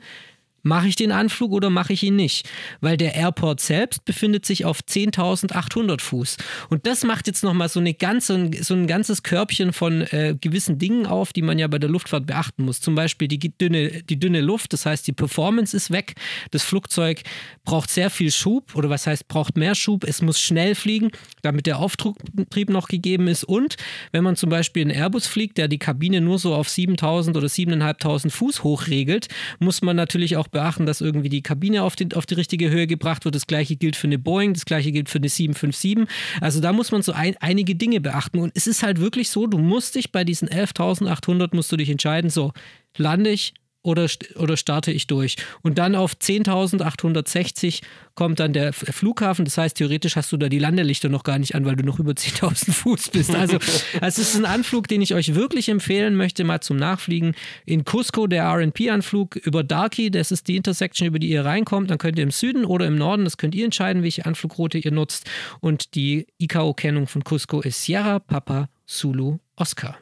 [0.63, 2.49] Mache ich den Anflug oder mache ich ihn nicht?
[2.81, 6.37] Weil der Airport selbst befindet sich auf 10.800 Fuß.
[6.69, 11.33] Und das macht jetzt nochmal so, so ein ganzes Körbchen von äh, gewissen Dingen auf,
[11.33, 12.81] die man ja bei der Luftfahrt beachten muss.
[12.81, 16.15] Zum Beispiel die dünne, die dünne Luft, das heißt, die Performance ist weg.
[16.51, 17.23] Das Flugzeug
[17.63, 20.03] braucht sehr viel Schub oder was heißt, braucht mehr Schub.
[20.03, 23.43] Es muss schnell fliegen, damit der Auftrieb noch gegeben ist.
[23.43, 23.75] Und
[24.11, 27.47] wenn man zum Beispiel einen Airbus fliegt, der die Kabine nur so auf 7.000 oder
[27.47, 29.27] 7.500 Fuß hochregelt,
[29.59, 32.87] muss man natürlich auch beachten, dass irgendwie die Kabine auf die, auf die richtige Höhe
[32.87, 33.35] gebracht wird.
[33.35, 36.07] Das gleiche gilt für eine Boeing, das gleiche gilt für eine 757.
[36.41, 38.39] Also da muss man so ein, einige Dinge beachten.
[38.39, 41.89] Und es ist halt wirklich so, du musst dich bei diesen 11.800 musst du dich
[41.89, 42.53] entscheiden, so
[42.97, 45.37] lande ich oder, oder starte ich durch.
[45.61, 47.81] Und dann auf 10.860
[48.13, 49.45] kommt dann der Flughafen.
[49.45, 51.99] Das heißt, theoretisch hast du da die Landelichter noch gar nicht an, weil du noch
[51.99, 53.29] über 10.000 Fuß bist.
[53.39, 53.57] Also,
[54.01, 57.35] es ist ein Anflug, den ich euch wirklich empfehlen möchte, mal zum Nachfliegen.
[57.65, 61.89] In Cusco der RP-Anflug über Darky, das ist die Intersection, über die ihr reinkommt.
[61.89, 64.91] Dann könnt ihr im Süden oder im Norden, das könnt ihr entscheiden, welche Anflugroute ihr
[64.91, 65.29] nutzt.
[65.61, 69.97] Und die ICAO-Kennung von Cusco ist Sierra Papa Zulu Oscar.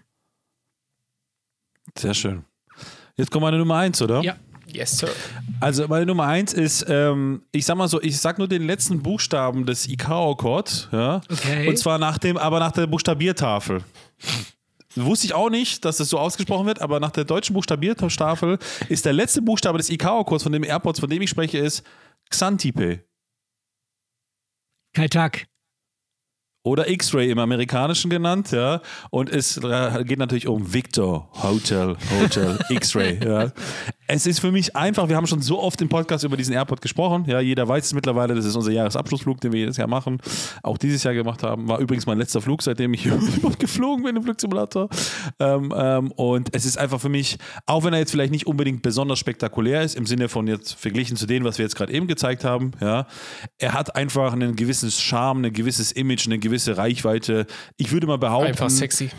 [1.95, 2.43] Sehr schön.
[3.17, 4.21] Jetzt kommt meine Nummer eins, oder?
[4.21, 4.35] Ja.
[4.67, 5.09] Yes, Sir.
[5.59, 9.01] Also meine Nummer eins ist, ähm, ich sag mal so, ich sag nur den letzten
[9.01, 11.21] Buchstaben des ICAO-Code, ja.
[11.31, 11.69] Okay.
[11.69, 13.83] Und zwar nach dem, aber nach der Buchstabiertafel.
[14.95, 18.59] Wusste ich auch nicht, dass das so ausgesprochen wird, aber nach der deutschen Buchstabiertafel
[18.89, 21.83] ist der letzte Buchstabe des ICAO-Codes von dem Airports, von dem ich spreche, ist
[22.29, 23.03] Xantipe.
[24.93, 25.47] Kaitak.
[26.67, 28.81] Oder X-Ray im Amerikanischen genannt, ja.
[29.09, 33.51] Und es äh, geht natürlich um Victor, Hotel, Hotel, X-Ray, ja.
[34.09, 36.81] Es ist für mich einfach, wir haben schon so oft im Podcast über diesen Airport
[36.81, 37.41] gesprochen, ja.
[37.41, 40.19] Jeder weiß es mittlerweile, das ist unser Jahresabschlussflug, den wir jedes Jahr machen.
[40.63, 41.67] Auch dieses Jahr gemacht haben.
[41.67, 44.89] War übrigens mein letzter Flug, seitdem ich überhaupt geflogen bin im Flugsimulator.
[45.39, 48.81] Ähm, ähm, und es ist einfach für mich, auch wenn er jetzt vielleicht nicht unbedingt
[48.81, 52.07] besonders spektakulär ist, im Sinne von jetzt verglichen zu dem, was wir jetzt gerade eben
[52.07, 53.07] gezeigt haben, ja.
[53.57, 57.45] Er hat einfach einen gewissen Charme, ein gewisses Image, eine gewisse Reichweite.
[57.75, 58.47] Ich würde mal behaupten.
[58.47, 59.09] Einfach sexy.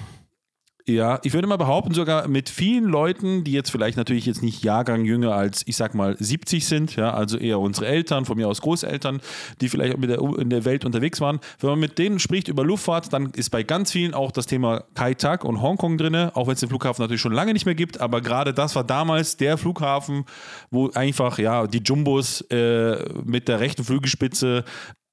[0.89, 4.65] Ja, ich würde mal behaupten, sogar mit vielen Leuten, die jetzt vielleicht natürlich jetzt nicht
[4.65, 8.49] Jahrgang jünger als, ich sag mal, 70 sind, ja, also eher unsere Eltern, von mir
[8.49, 9.21] aus Großeltern,
[9.61, 11.41] die vielleicht der, in der Welt unterwegs waren.
[11.61, 14.85] Wenn man mit denen spricht über Luftfahrt, dann ist bei ganz vielen auch das Thema
[14.95, 17.75] Kai Tak und Hongkong drin, auch wenn es den Flughafen natürlich schon lange nicht mehr
[17.75, 20.25] gibt, aber gerade das war damals der Flughafen,
[20.71, 24.65] wo einfach, ja, die Jumbos äh, mit der rechten Flügelspitze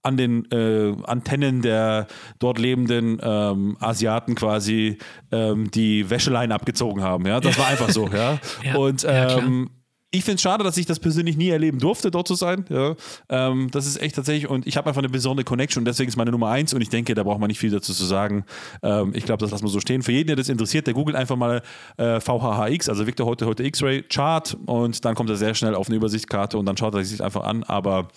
[0.05, 2.07] an den äh, Antennen der
[2.39, 4.97] dort lebenden ähm, Asiaten quasi
[5.31, 7.25] ähm, die Wäscheleien abgezogen haben.
[7.25, 8.05] Ja, das war einfach so.
[8.15, 9.69] Ja, Ja, und ja, ähm,
[10.15, 12.65] ich finde es schade, dass ich das persönlich nie erleben durfte, dort zu sein.
[12.69, 12.95] Ja.
[13.29, 16.15] Ähm, das ist echt tatsächlich, und ich habe einfach eine besondere Connection und deswegen ist
[16.15, 18.45] meine Nummer eins und ich denke, da braucht man nicht viel dazu zu sagen.
[18.81, 20.03] Ähm, ich glaube, das lassen wir so stehen.
[20.03, 21.61] Für jeden, der das interessiert, der googelt einfach mal
[21.97, 25.87] äh, VHHX, also Victor heute heute X-Ray Chart und dann kommt er sehr schnell auf
[25.87, 27.63] eine Übersichtskarte und dann schaut er sich einfach an.
[27.63, 28.07] Aber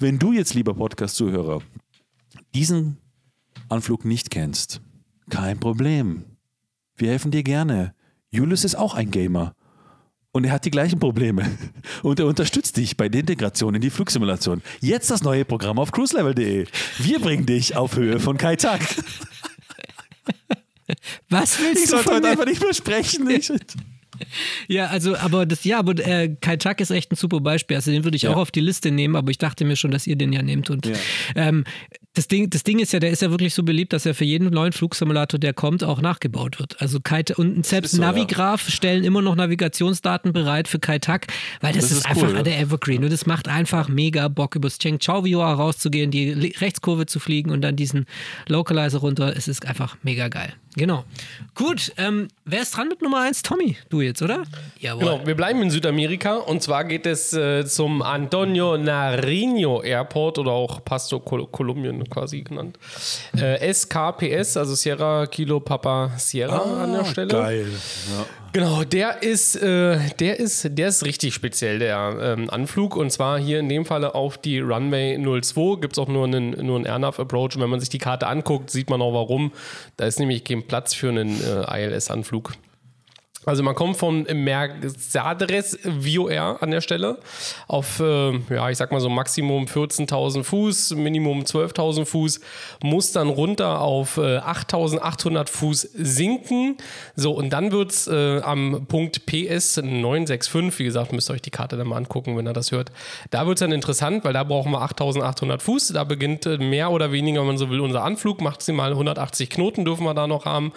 [0.00, 1.62] wenn du jetzt, lieber Podcast-Zuhörer,
[2.54, 2.98] diesen
[3.68, 4.80] Anflug nicht kennst,
[5.28, 6.24] kein Problem.
[6.96, 7.94] Wir helfen dir gerne.
[8.30, 9.54] Julius ist auch ein Gamer.
[10.32, 11.50] Und er hat die gleichen Probleme.
[12.02, 14.62] Und er unterstützt dich bei der Integration in die Flugsimulation.
[14.80, 16.66] Jetzt das neue Programm auf cruiselevel.de.
[16.98, 18.80] Wir bringen dich auf Höhe von Kai Tak.
[21.28, 23.28] Was willst Ich du sollte von heute einfach nicht mehr sprechen.
[23.30, 23.52] Ich,
[24.68, 27.76] Ja, also, aber das, ja, aber äh, Kai Tak ist echt ein super Beispiel.
[27.76, 28.30] Also den würde ich Ja.
[28.30, 30.70] auch auf die Liste nehmen, aber ich dachte mir schon, dass ihr den ja nehmt.
[30.70, 30.94] Und Ja.
[31.34, 31.64] ähm,
[32.14, 34.24] das Ding, das Ding ist ja, der ist ja wirklich so beliebt, dass er für
[34.24, 36.80] jeden neuen Flugsimulator, der kommt, auch nachgebaut wird.
[36.80, 41.26] Also Kai, und selbst so, Navigraph stellen immer noch Navigationsdaten bereit für Kai Tak,
[41.60, 42.42] weil das, Das ist, ist einfach cool.
[42.42, 47.06] der Evergreen und es macht einfach mega Bock, übers Cheng Chao Viewer rauszugehen, die Rechtskurve
[47.06, 48.06] zu fliegen und dann diesen
[48.48, 49.34] Localizer runter.
[49.36, 50.52] Es ist einfach mega geil.
[50.76, 51.04] Genau.
[51.56, 53.42] Gut, ähm, wer ist dran mit Nummer 1?
[53.42, 54.44] Tommy, du jetzt, oder?
[54.78, 55.00] Jawohl.
[55.00, 60.52] Genau, wir bleiben in Südamerika und zwar geht es äh, zum Antonio Nariño Airport oder
[60.52, 62.78] auch Pasto Col Kolumbien quasi genannt.
[63.36, 67.28] Äh, SKPS, also Sierra Kilo Papa Sierra an der Stelle.
[67.28, 67.66] Geil.
[68.16, 68.26] Ja.
[68.52, 72.96] Genau, der ist, äh, der ist, der ist richtig speziell, der ähm, Anflug.
[72.96, 75.80] Und zwar hier in dem Falle auf die Runway 02.
[75.80, 77.54] Gibt es auch nur einen, nur einen Airnav-Approach.
[77.54, 79.52] Und wenn man sich die Karte anguckt, sieht man auch warum.
[79.96, 82.52] Da ist nämlich kein Platz für einen äh, ILS-Anflug.
[83.46, 87.18] Also man kommt von Mercedes VOR an der Stelle
[87.68, 92.40] auf, äh, ja, ich sag mal so Maximum 14.000 Fuß, Minimum 12.000 Fuß,
[92.82, 96.76] muss dann runter auf äh, 8.800 Fuß sinken.
[97.16, 101.42] So, und dann wird es äh, am Punkt PS 965, wie gesagt, müsst ihr euch
[101.42, 102.92] die Karte dann mal angucken, wenn ihr das hört.
[103.30, 105.88] Da wird es dann interessant, weil da brauchen wir 8.800 Fuß.
[105.94, 108.42] Da beginnt äh, mehr oder weniger, wenn man so will, unser Anflug.
[108.42, 110.72] Maximal 180 Knoten dürfen wir da noch haben.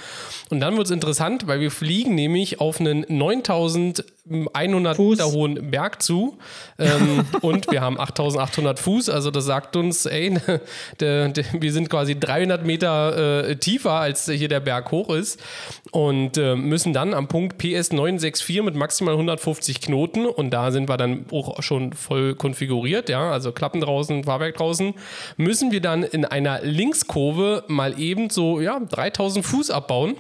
[0.49, 5.17] Und dann wird es interessant, weil wir fliegen nämlich auf einen 9100 Fuß.
[5.17, 6.37] Meter hohen Berg zu
[6.79, 9.09] ähm, und wir haben 8800 Fuß.
[9.09, 10.33] Also das sagt uns, ey,
[11.01, 15.41] der, der, wir sind quasi 300 Meter äh, tiefer, als hier der Berg hoch ist
[15.91, 20.87] und äh, müssen dann am Punkt PS 964 mit maximal 150 Knoten und da sind
[20.87, 24.93] wir dann auch schon voll konfiguriert, ja, also Klappen draußen, Fahrwerk draußen,
[25.35, 30.15] müssen wir dann in einer Linkskurve mal eben so, ja, 3000 Fuß abbauen.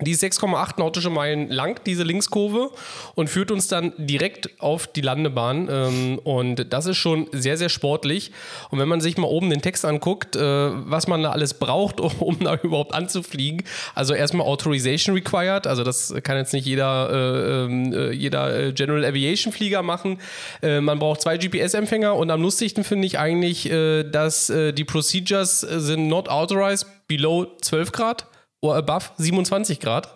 [0.00, 2.70] Die ist 6,8 nautische Meilen lang, diese Linkskurve,
[3.16, 5.68] und führt uns dann direkt auf die Landebahn.
[5.70, 8.32] Ähm, und das ist schon sehr, sehr sportlich.
[8.70, 12.00] Und wenn man sich mal oben den Text anguckt, äh, was man da alles braucht,
[12.20, 13.62] um da überhaupt anzufliegen,
[13.94, 19.52] also erstmal Authorization required, also das kann jetzt nicht jeder, äh, äh, jeder General Aviation
[19.52, 20.18] Flieger machen.
[20.62, 26.28] Man braucht zwei GPS-Empfänger und am lustigsten finde ich eigentlich, dass die Procedures sind not
[26.28, 28.26] authorized below 12 Grad
[28.60, 30.08] or above 27 Grad.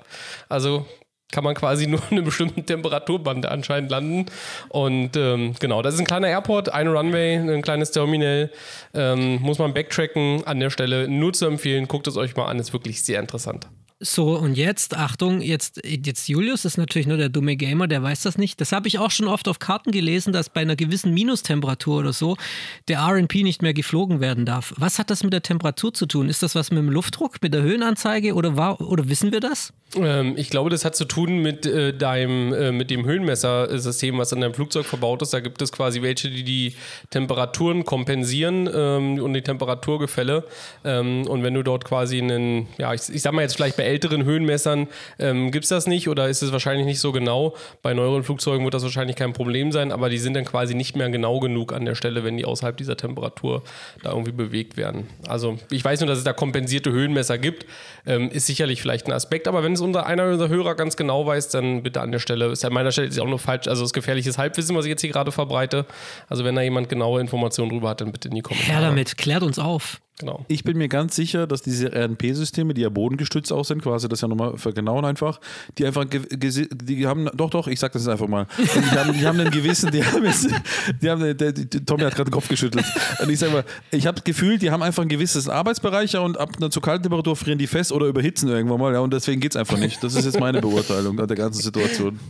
[0.48, 0.86] Also
[1.32, 4.26] kann man quasi nur in einem bestimmten Temperaturband anscheinend landen.
[4.68, 8.50] Und ähm, genau, das ist ein kleiner Airport, eine Runway, ein kleines Terminal.
[8.94, 11.08] Ähm, muss man backtracken an der Stelle.
[11.08, 13.68] Nur zu empfehlen, guckt es euch mal an, ist wirklich sehr interessant.
[14.04, 18.20] So, und jetzt, Achtung, jetzt, jetzt Julius ist natürlich nur der dumme Gamer, der weiß
[18.22, 18.60] das nicht.
[18.60, 22.12] Das habe ich auch schon oft auf Karten gelesen, dass bei einer gewissen Minustemperatur oder
[22.12, 22.36] so
[22.88, 24.74] der RP nicht mehr geflogen werden darf.
[24.76, 26.28] Was hat das mit der Temperatur zu tun?
[26.28, 29.72] Ist das was mit dem Luftdruck, mit der Höhenanzeige oder, war, oder wissen wir das?
[29.96, 34.32] Ähm, ich glaube, das hat zu tun mit äh, deinem, äh, mit dem Höhenmessersystem, was
[34.32, 35.32] in deinem Flugzeug verbaut ist.
[35.32, 36.74] Da gibt es quasi welche, die die
[37.10, 40.44] Temperaturen kompensieren ähm, und die Temperaturgefälle.
[40.84, 43.93] Ähm, und wenn du dort quasi einen, ja, ich, ich sag mal jetzt vielleicht bei
[43.94, 44.88] älteren Höhenmessern
[45.18, 47.54] ähm, gibt es das nicht oder ist es wahrscheinlich nicht so genau.
[47.82, 50.96] Bei neueren Flugzeugen wird das wahrscheinlich kein Problem sein, aber die sind dann quasi nicht
[50.96, 53.62] mehr genau genug an der Stelle, wenn die außerhalb dieser Temperatur
[54.02, 55.06] da irgendwie bewegt werden.
[55.28, 57.66] Also ich weiß nur, dass es da kompensierte Höhenmesser gibt.
[58.06, 61.26] Ähm, ist sicherlich vielleicht ein Aspekt, aber wenn es unser, einer unserer Hörer ganz genau
[61.26, 62.46] weiß, dann bitte an der Stelle.
[62.46, 64.84] Ist an meiner Stelle ist ja auch nur falsch, also das ist gefährliches Halbwissen, was
[64.84, 65.86] ich jetzt hier gerade verbreite.
[66.28, 68.80] Also wenn da jemand genaue Informationen drüber hat, dann bitte in die Kommentare.
[68.80, 70.00] Her damit, klärt uns auf.
[70.18, 70.44] Genau.
[70.46, 74.20] Ich bin mir ganz sicher, dass diese RNP-Systeme, die ja bodengestützt auch sind, quasi das
[74.20, 75.40] ja nochmal vergenauen einfach,
[75.76, 79.26] die einfach, die haben, doch, doch, ich sag das jetzt einfach mal, die haben, die
[79.26, 80.48] haben einen gewissen, die haben jetzt,
[81.02, 81.54] die haben, der, der,
[81.84, 82.84] Tommy hat gerade den Kopf geschüttelt.
[83.20, 86.38] Und ich sag mal, ich habe das Gefühl, die haben einfach ein gewisses Arbeitsbereich und
[86.38, 89.40] ab einer zu kalten Temperatur frieren die fest oder überhitzen irgendwann mal, ja, und deswegen
[89.40, 90.02] geht's einfach nicht.
[90.04, 92.20] Das ist jetzt meine Beurteilung der ganzen Situation.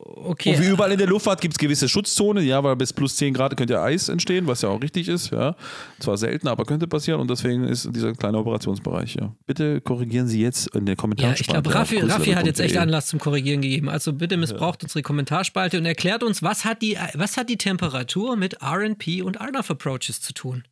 [0.00, 0.54] Okay.
[0.56, 3.34] Und wie überall in der Luftfahrt gibt es gewisse Schutzzonen, ja, weil bis plus 10
[3.34, 5.54] Grad könnte ja Eis entstehen, was ja auch richtig ist, ja.
[6.00, 9.34] Zwar selten, aber könnte passieren und deswegen ist dieser kleine Operationsbereich, ja.
[9.46, 11.40] Bitte korrigieren Sie jetzt in der Ja, Kommentarspalte.
[11.42, 12.78] ich glaube, Raffi, Raffi hat jetzt echt cruiselevel.de.
[12.82, 13.88] Anlass zum Korrigieren gegeben.
[13.88, 18.36] Also bitte missbraucht unsere Kommentarspalte und erklärt uns, was hat die, was hat die Temperatur
[18.36, 20.64] mit RNP und RNAV Approaches zu tun?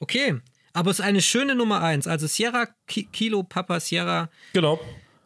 [0.00, 0.36] Okay,
[0.72, 2.06] aber es ist eine schöne Nummer eins.
[2.06, 4.78] Also Sierra Ki Kilo Papa Sierra, Genau.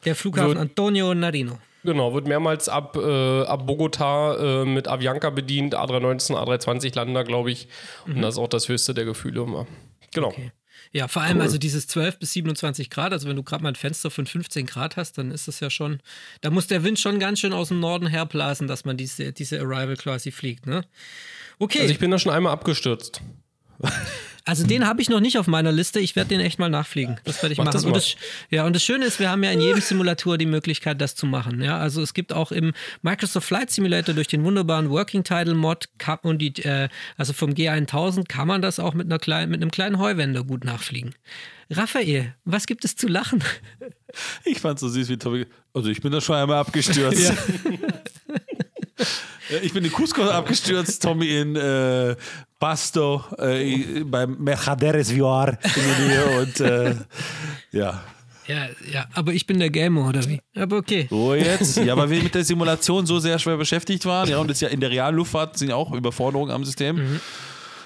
[0.05, 1.59] der Flughafen Wird- Antonio Narino.
[1.85, 5.77] Genau, wird mehrmals ab, äh, ab Bogota äh, mit Avianca bedient.
[5.77, 7.69] A319, A320 landen da, glaube ich.
[8.07, 9.67] Und das ist auch das höchste der Gefühle immer.
[10.13, 10.29] Genau.
[10.29, 10.53] Okay.
[10.93, 13.75] Ja, vor allem also dieses 12 bis 27 Grad, also wenn du gerade mal ein
[13.75, 16.01] Fenster von 15 Grad hast, dann ist das ja schon,
[16.41, 19.61] da muss der Wind schon ganz schön aus dem Norden herblasen, dass man diese, diese
[19.61, 20.83] Arrival quasi fliegt, ne?
[21.59, 21.81] Okay.
[21.81, 23.21] Also ich bin da schon einmal abgestürzt.
[24.49, 26.01] Also den habe ich noch nicht auf meiner Liste.
[26.01, 27.21] Ich werde den echt mal nachfliegen.
[27.25, 27.75] Das werde ich Mach machen.
[27.75, 28.17] das und das,
[28.49, 31.27] ja, und das Schöne ist, wir haben ja in jedem Simulator die Möglichkeit, das zu
[31.27, 31.61] machen.
[31.61, 32.73] Ja, also es gibt auch im
[33.03, 35.91] Microsoft Flight Simulator durch den wunderbaren Working Title Mod
[36.23, 36.89] und die, äh,
[37.19, 40.65] also vom G1000 kann man das auch mit einer kleinen, mit einem kleinen Heuwender gut
[40.65, 41.15] nachfliegen.
[41.69, 43.45] Raphael, was gibt es zu lachen?
[44.47, 45.45] Ich fand so süß, wie Tommy.
[45.75, 47.21] Also, ich bin da schon einmal abgestürzt.
[47.21, 47.37] Ja,
[49.63, 52.17] Ich bin in Cusco abgestürzt, Tommy in äh,
[52.59, 56.95] Pasto, äh, beim Mercaderes Vior in der Nähe und äh,
[57.73, 58.03] ja.
[58.47, 60.41] Ja, ja, aber ich bin der Gamer, oder wie?
[60.57, 61.07] Aber okay.
[61.11, 61.77] So jetzt.
[61.77, 64.29] Ja, weil wir mit der Simulation so sehr schwer beschäftigt waren.
[64.29, 67.21] Ja, und das ja in der realen Luftfahrt sind ja auch Überforderungen am System.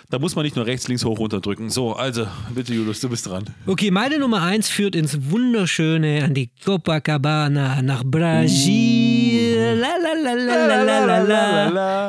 [0.08, 1.70] Da muss man nicht nur rechts, links, hoch, runter drücken.
[1.70, 3.44] So, also, bitte, Julius, du bist dran.
[3.66, 9.11] Okay, meine Nummer eins führt ins Wunderschöne an die Copacabana nach Brasil.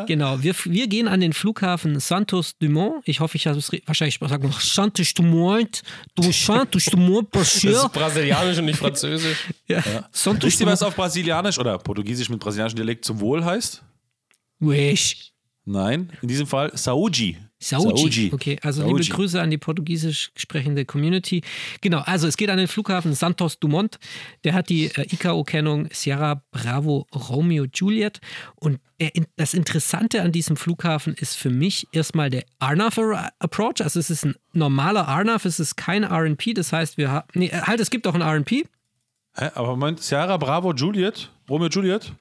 [0.07, 3.01] Genau, wir, wir gehen an den Flughafen Santos Dumont.
[3.05, 5.81] Ich hoffe, ich habe es wahrscheinlich sagen noch Santos Dumont.
[6.15, 7.71] Du Santos Dumont, Das Brasil.
[7.71, 9.37] ist brasilianisch und nicht französisch.
[9.67, 9.81] Ja.
[10.11, 10.93] Santos Wisst ihr, was Dumont.
[10.93, 13.81] auf Brasilianisch oder Portugiesisch mit brasilianischem Dialekt zum Wohl heißt?
[14.59, 15.32] Wesh.
[15.65, 17.35] Nein, in diesem Fall Saúde.
[17.63, 18.33] Saúde.
[18.33, 19.15] Okay, also liebe Saúde.
[19.15, 21.41] Grüße an die portugiesisch sprechende Community.
[21.81, 23.99] Genau, also es geht an den Flughafen Santos Dumont.
[24.43, 28.19] Der hat die äh, ICAO-Kennung Sierra Bravo Romeo Juliet.
[28.55, 33.81] Und der, das Interessante an diesem Flughafen ist für mich erstmal der RNAV-Approach.
[33.81, 36.53] Also es ist ein normaler RNAV, es ist kein RNP.
[36.53, 37.27] Das heißt, wir haben.
[37.33, 38.65] Nee, halt, es gibt auch ein RNP.
[39.35, 39.49] Hä?
[39.55, 41.31] Aber Moment, Sierra Bravo Juliet?
[41.49, 42.13] Romeo Juliet?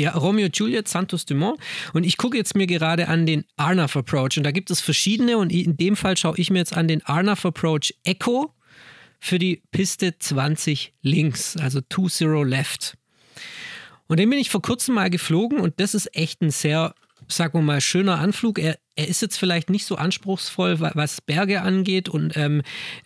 [0.00, 1.60] Ja, Romeo Juliet, Santos Dumont.
[1.92, 4.38] Und ich gucke jetzt mir gerade an den Arnav Approach.
[4.38, 5.36] Und da gibt es verschiedene.
[5.36, 8.54] Und in dem Fall schaue ich mir jetzt an den Arnav Approach Echo
[9.18, 12.96] für die Piste 20 links, also 2-0 left.
[14.06, 16.94] Und den bin ich vor kurzem mal geflogen und das ist echt ein sehr,
[17.28, 18.58] sagen wir mal, schöner Anflug.
[18.58, 22.60] Er, er ist jetzt vielleicht nicht so anspruchsvoll, was Berge angeht und, ähm,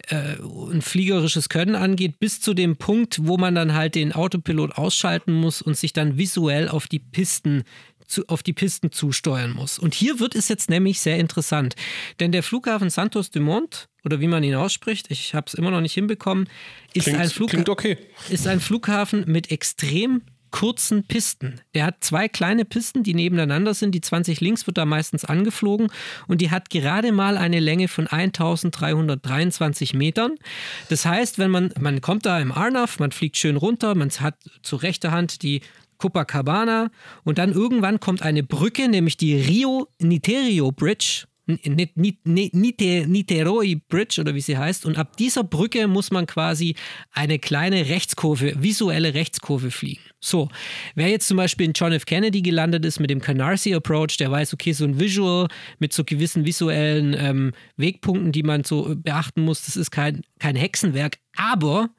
[0.08, 4.76] äh, und fliegerisches Können angeht, bis zu dem Punkt, wo man dann halt den Autopilot
[4.76, 7.62] ausschalten muss und sich dann visuell auf die Pisten
[8.06, 9.78] zu, auf die Pisten zusteuern muss.
[9.78, 11.76] Und hier wird es jetzt nämlich sehr interessant,
[12.18, 15.80] denn der Flughafen Santos Dumont, oder wie man ihn ausspricht, ich habe es immer noch
[15.80, 16.48] nicht hinbekommen,
[16.92, 17.98] ist Klingt, ein, Flugha okay.
[18.28, 20.22] ist ein Flughafen mit extrem
[20.54, 21.60] kurzen Pisten.
[21.74, 23.92] Der hat zwei kleine Pisten, die nebeneinander sind.
[23.92, 25.88] Die 20 links wird da meistens angeflogen
[26.28, 30.36] und die hat gerade mal eine Länge von 1323 Metern.
[30.90, 34.36] Das heißt, wenn man, man kommt da im Arnaf, man fliegt schön runter, man hat
[34.62, 35.60] zur rechter Hand die
[35.98, 36.92] Copacabana
[37.24, 41.24] und dann irgendwann kommt eine Brücke, nämlich die Rio Niterio Bridge
[42.24, 44.86] Niteroi Bridge oder wie sie heißt.
[44.86, 46.74] Und ab dieser Brücke muss man quasi
[47.12, 50.02] eine kleine Rechtskurve, visuelle Rechtskurve fliegen.
[50.20, 50.48] So,
[50.94, 52.06] wer jetzt zum Beispiel in John F.
[52.06, 56.02] Kennedy gelandet ist mit dem Canarsie Approach, der weiß, okay, so ein Visual mit so
[56.04, 61.18] gewissen visuellen ähm, Wegpunkten, die man so beachten muss, das ist kein, kein Hexenwerk.
[61.36, 61.90] Aber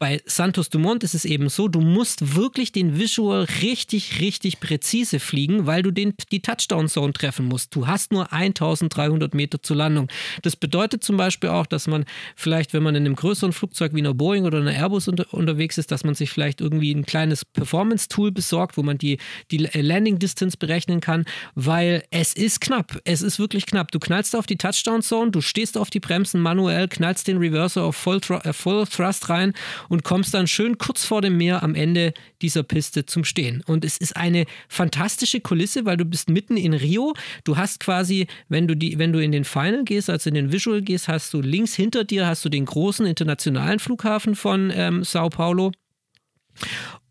[0.00, 5.20] bei Santos Dumont ist es eben so, du musst wirklich den Visual richtig, richtig präzise
[5.20, 7.76] fliegen, weil du den, die Touchdown-Zone treffen musst.
[7.76, 10.08] Du hast nur 1300 Meter zur Landung.
[10.40, 14.00] Das bedeutet zum Beispiel auch, dass man vielleicht, wenn man in einem größeren Flugzeug wie
[14.00, 17.44] einer Boeing oder einer Airbus unter, unterwegs ist, dass man sich vielleicht irgendwie ein kleines
[17.44, 19.18] Performance-Tool besorgt, wo man die,
[19.50, 22.98] die Landing-Distance berechnen kann, weil es ist knapp.
[23.04, 23.92] Es ist wirklich knapp.
[23.92, 27.96] Du knallst auf die Touchdown-Zone, du stehst auf die Bremsen manuell, knallst den Reverser auf
[27.96, 29.52] Full, äh, Full Thrust rein
[29.90, 33.62] und kommst dann schön kurz vor dem Meer am Ende dieser Piste zum Stehen.
[33.66, 37.12] Und es ist eine fantastische Kulisse, weil du bist mitten in Rio.
[37.44, 40.52] Du hast quasi, wenn du, die, wenn du in den Final gehst, also in den
[40.52, 45.02] Visual gehst, hast du links hinter dir hast du den großen internationalen Flughafen von ähm,
[45.02, 45.72] Sao Paulo.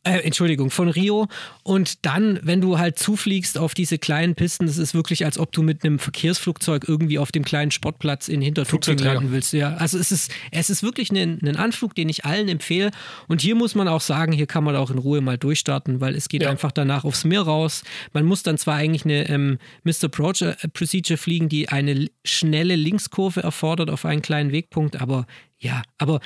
[0.04, 1.28] Äh, Entschuldigung, von Rio.
[1.64, 5.52] Und dann, wenn du halt zufliegst auf diese kleinen Pisten, das ist wirklich, als ob
[5.52, 9.52] du mit einem Verkehrsflugzeug irgendwie auf dem kleinen Sportplatz in Hintertuxing landen willst.
[9.52, 12.92] Ja, also es ist, es ist wirklich ein, ein, Anflug, den ich allen empfehle.
[13.28, 16.16] Und hier muss man auch sagen, hier kann man auch in Ruhe mal durchstarten, weil
[16.16, 16.50] es geht ja.
[16.50, 17.84] einfach danach aufs Meer raus.
[18.14, 20.08] Man muss dann zwar eigentlich eine ähm, Mr.
[20.08, 25.28] Procedure, äh, Procedure fliegen, die eine schnelle Linkskurve erfordert auf einen kleinen Wegpunkt, aber
[25.58, 26.22] ja, aber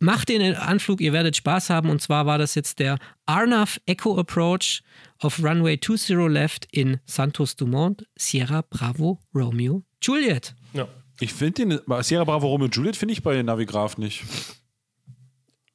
[0.00, 1.90] Macht den Anflug, ihr werdet Spaß haben.
[1.90, 4.82] Und zwar war das jetzt der Arnav Echo Approach
[5.18, 10.54] auf Runway 20 Left in Santos Dumont, Sierra Bravo Romeo Juliet.
[10.72, 10.86] Ja.
[11.20, 14.22] Ich finde den Sierra Bravo Romeo Juliet finde ich bei Navigraph nicht.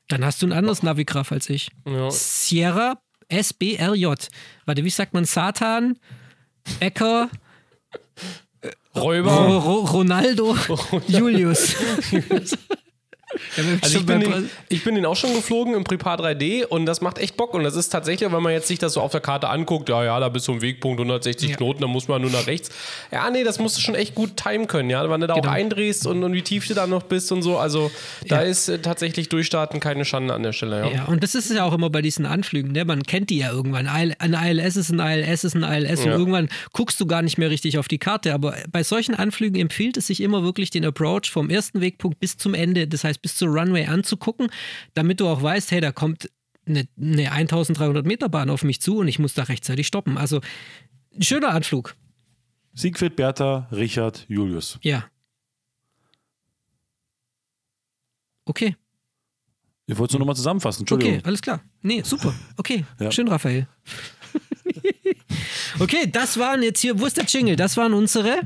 [0.08, 1.70] Dann hast du ein anderes Navigraph als ich.
[1.86, 2.10] Ja.
[2.10, 4.06] Sierra SBRJ.
[4.66, 6.00] Warte, wie sagt man Satan?
[6.80, 7.30] Ecker.
[8.96, 9.32] Räuber.
[9.32, 10.56] Ro Ro Ronaldo.
[11.08, 11.76] Julius.
[13.82, 17.02] also ich bin, den, ich bin den auch schon geflogen im Prepar 3D und das
[17.02, 17.54] macht echt Bock.
[17.54, 20.04] Und das ist tatsächlich, wenn man jetzt sich das so auf der Karte anguckt, ja,
[20.04, 21.56] ja, da bist du im Wegpunkt 160 ja.
[21.56, 22.70] Knoten, da muss man nur nach rechts.
[23.12, 25.48] Ja, nee, das musst du schon echt gut timen können, ja, wenn du da genau.
[25.48, 27.58] auch eindrehst und, und, wie tief du da noch bist und so.
[27.58, 27.92] Also
[28.28, 28.50] da ja.
[28.50, 30.82] ist äh, tatsächlich Durchstarten keine Schande an der Stelle.
[30.82, 30.92] Ja.
[30.92, 32.86] ja, und das ist ja auch immer bei diesen Anflügen, ne?
[32.86, 33.88] man kennt die ja irgendwann.
[33.88, 37.50] Ein ILS ist ein ILS ist ein ILS und irgendwann guckst du gar nicht mehr
[37.50, 38.34] richtig auf die Karte.
[38.34, 42.38] Aber bei solchen Anflügen empfiehlt es sich immer wirklich den Approach vom ersten Wegpunkt bis
[42.38, 44.52] zum Ende, das heißt bis zur Runway anzugucken,
[44.94, 46.30] damit du auch weißt, hey, da kommt
[46.68, 50.20] eine, eine 1300 Meter Bahn auf mich zu und ich muss da rechtzeitig stoppen.
[50.20, 50.42] Also
[51.20, 51.96] schöner Anflug.
[52.76, 54.78] Siegfried, Bertha, Richard, Julius.
[54.82, 55.06] Ja.
[58.46, 58.76] Okay.
[59.86, 61.16] Ich wollte es nur nochmal zusammenfassen, Entschuldigung.
[61.16, 61.62] Okay, alles klar.
[61.82, 62.34] Nee, super.
[62.58, 63.12] Okay, ja.
[63.12, 63.68] schön, Raphael.
[65.80, 67.56] okay, das waren jetzt hier, wo ist der Jingle?
[67.56, 68.42] Das waren unsere...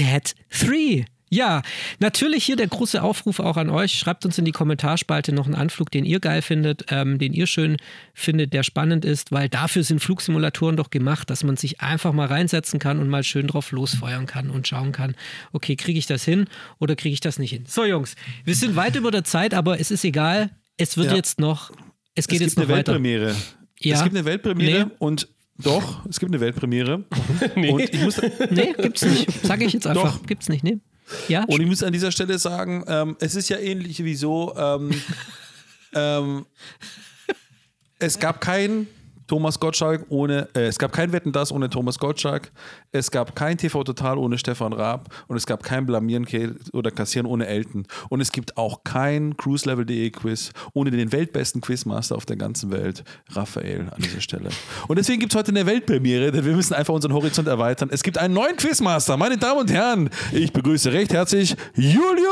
[0.00, 1.04] Cat 3.
[1.32, 1.60] Ja,
[1.98, 3.92] natürlich hier der große Aufruf auch an euch.
[3.92, 7.46] Schreibt uns in die Kommentarspalte noch einen Anflug, den ihr geil findet, ähm, den ihr
[7.46, 7.76] schön
[8.14, 12.26] findet, der spannend ist, weil dafür sind Flugsimulatoren doch gemacht, dass man sich einfach mal
[12.26, 15.14] reinsetzen kann und mal schön drauf losfeuern kann und schauen kann,
[15.52, 16.46] okay, kriege ich das hin
[16.78, 17.64] oder kriege ich das nicht hin?
[17.68, 20.50] So, Jungs, wir sind weit über der Zeit, aber es ist egal.
[20.78, 21.16] Es wird ja.
[21.16, 21.70] jetzt noch,
[22.14, 22.92] es geht es jetzt noch eine weiter.
[22.92, 23.36] Weltpremiere.
[23.78, 23.96] Ja.
[23.96, 24.92] Es gibt eine Weltpremiere nee.
[24.98, 25.28] und
[25.62, 27.04] doch, es gibt eine Weltpremiere.
[27.56, 27.70] nee.
[27.70, 29.44] Und ich muss, nee, gibt's nicht.
[29.44, 30.18] Sage ich jetzt einfach.
[30.18, 30.26] Doch.
[30.26, 30.78] Gibt's nicht, nee.
[31.28, 31.44] Ja.
[31.44, 34.90] Und ich muss an dieser Stelle sagen, ähm, es ist ja ähnlich wie so, ähm,
[35.94, 36.46] ähm,
[37.98, 38.86] es gab kein
[39.30, 42.50] Thomas Gottschalk ohne, äh, es gab kein Wetten das ohne Thomas Gottschalk,
[42.90, 46.26] es gab kein TV Total ohne Stefan Raab und es gab kein Blamieren
[46.72, 47.86] oder Kassieren ohne Elton.
[48.08, 53.04] Und es gibt auch kein cruiselevel.de Quiz ohne den weltbesten Quizmaster auf der ganzen Welt,
[53.28, 54.48] Raphael an dieser Stelle.
[54.88, 57.88] Und deswegen gibt es heute eine Weltpremiere, denn wir müssen einfach unseren Horizont erweitern.
[57.92, 60.10] Es gibt einen neuen Quizmaster, meine Damen und Herren.
[60.32, 62.26] Ich begrüße recht herzlich Julius!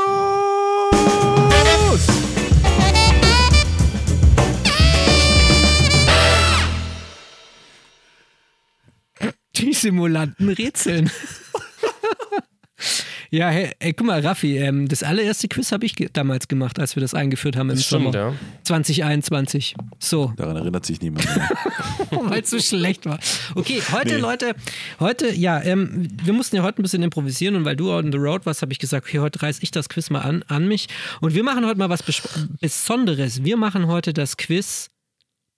[9.73, 11.09] Simulanten rätseln.
[13.31, 16.79] ja, hey, hey, guck mal, Raffi, ähm, das allererste Quiz habe ich ge damals gemacht,
[16.79, 18.17] als wir das eingeführt haben im Das stimmt, Sommer.
[18.17, 18.33] ja.
[18.63, 19.75] 2021.
[19.99, 21.49] So, Daran erinnert sich niemand mehr.
[22.11, 23.19] weil es so schlecht war.
[23.55, 24.55] Okay, heute, Leute,
[24.99, 28.17] heute, ja, ähm, wir mussten ja heute ein bisschen improvisieren und weil du on the
[28.17, 30.87] road warst, habe ich gesagt, okay, heute reiß ich das Quiz mal an, an mich.
[31.21, 32.21] Und wir machen heute mal was Bes
[32.59, 33.43] Besonderes.
[33.43, 34.89] Wir machen heute das Quiz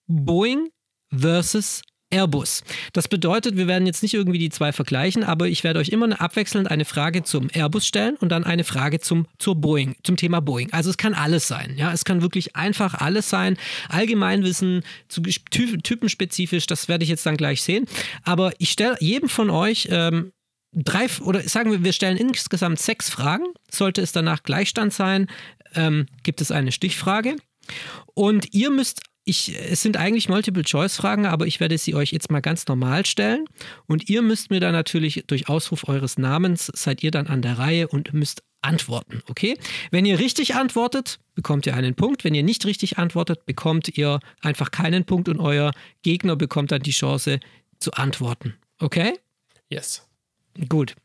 [0.07, 0.69] Boeing
[1.15, 1.81] versus
[2.11, 2.63] Airbus.
[2.93, 6.21] Das bedeutet, wir werden jetzt nicht irgendwie die zwei vergleichen, aber ich werde euch immer
[6.21, 10.41] abwechselnd eine Frage zum Airbus stellen und dann eine Frage zum, zur Boeing, zum Thema
[10.41, 10.71] Boeing.
[10.73, 11.75] Also es kann alles sein.
[11.77, 13.57] Ja, es kann wirklich einfach alles sein.
[13.89, 17.85] Allgemeinwissen, zu, ty typenspezifisch, das werde ich jetzt dann gleich sehen.
[18.23, 20.31] Aber ich stelle jedem von euch ähm,
[20.73, 23.45] drei oder sagen wir, wir stellen insgesamt sechs Fragen.
[23.69, 25.27] Sollte es danach Gleichstand sein,
[25.75, 27.35] ähm, gibt es eine Stichfrage.
[28.13, 32.41] Und ihr müsst, ich, es sind eigentlich Multiple-Choice-Fragen, aber ich werde sie euch jetzt mal
[32.41, 33.45] ganz normal stellen.
[33.85, 37.59] Und ihr müsst mir dann natürlich durch Ausruf eures Namens, seid ihr dann an der
[37.59, 39.57] Reihe und müsst antworten, okay?
[39.89, 42.23] Wenn ihr richtig antwortet, bekommt ihr einen Punkt.
[42.23, 45.71] Wenn ihr nicht richtig antwortet, bekommt ihr einfach keinen Punkt und euer
[46.03, 47.39] Gegner bekommt dann die Chance
[47.79, 49.13] zu antworten, okay?
[49.69, 50.07] Yes.
[50.69, 50.95] Gut.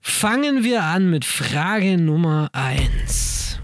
[0.00, 3.58] Fangen wir an mit Frage Nummer 1.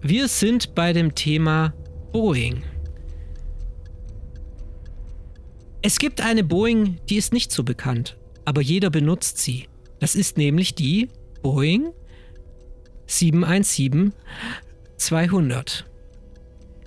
[0.00, 1.74] Wir sind bei dem Thema
[2.14, 2.62] Boeing.
[5.82, 9.66] Es gibt eine Boeing, die ist nicht so bekannt, aber jeder benutzt sie.
[9.98, 11.08] Das ist nämlich die
[11.42, 11.92] Boeing
[13.08, 14.12] 717-200.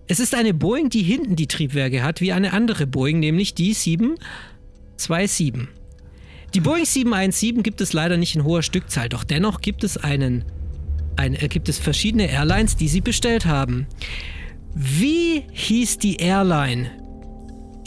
[0.08, 3.74] Es ist eine Boeing, die hinten die Triebwerke hat, wie eine andere Boeing, nämlich die
[3.74, 5.68] 727.
[6.54, 10.46] Die Boeing 717 gibt es leider nicht in hoher Stückzahl, doch dennoch gibt es einen,
[11.18, 13.88] ein, äh, gibt es verschiedene Airlines, die sie bestellt haben.
[14.80, 16.92] Wie hieß die Airline,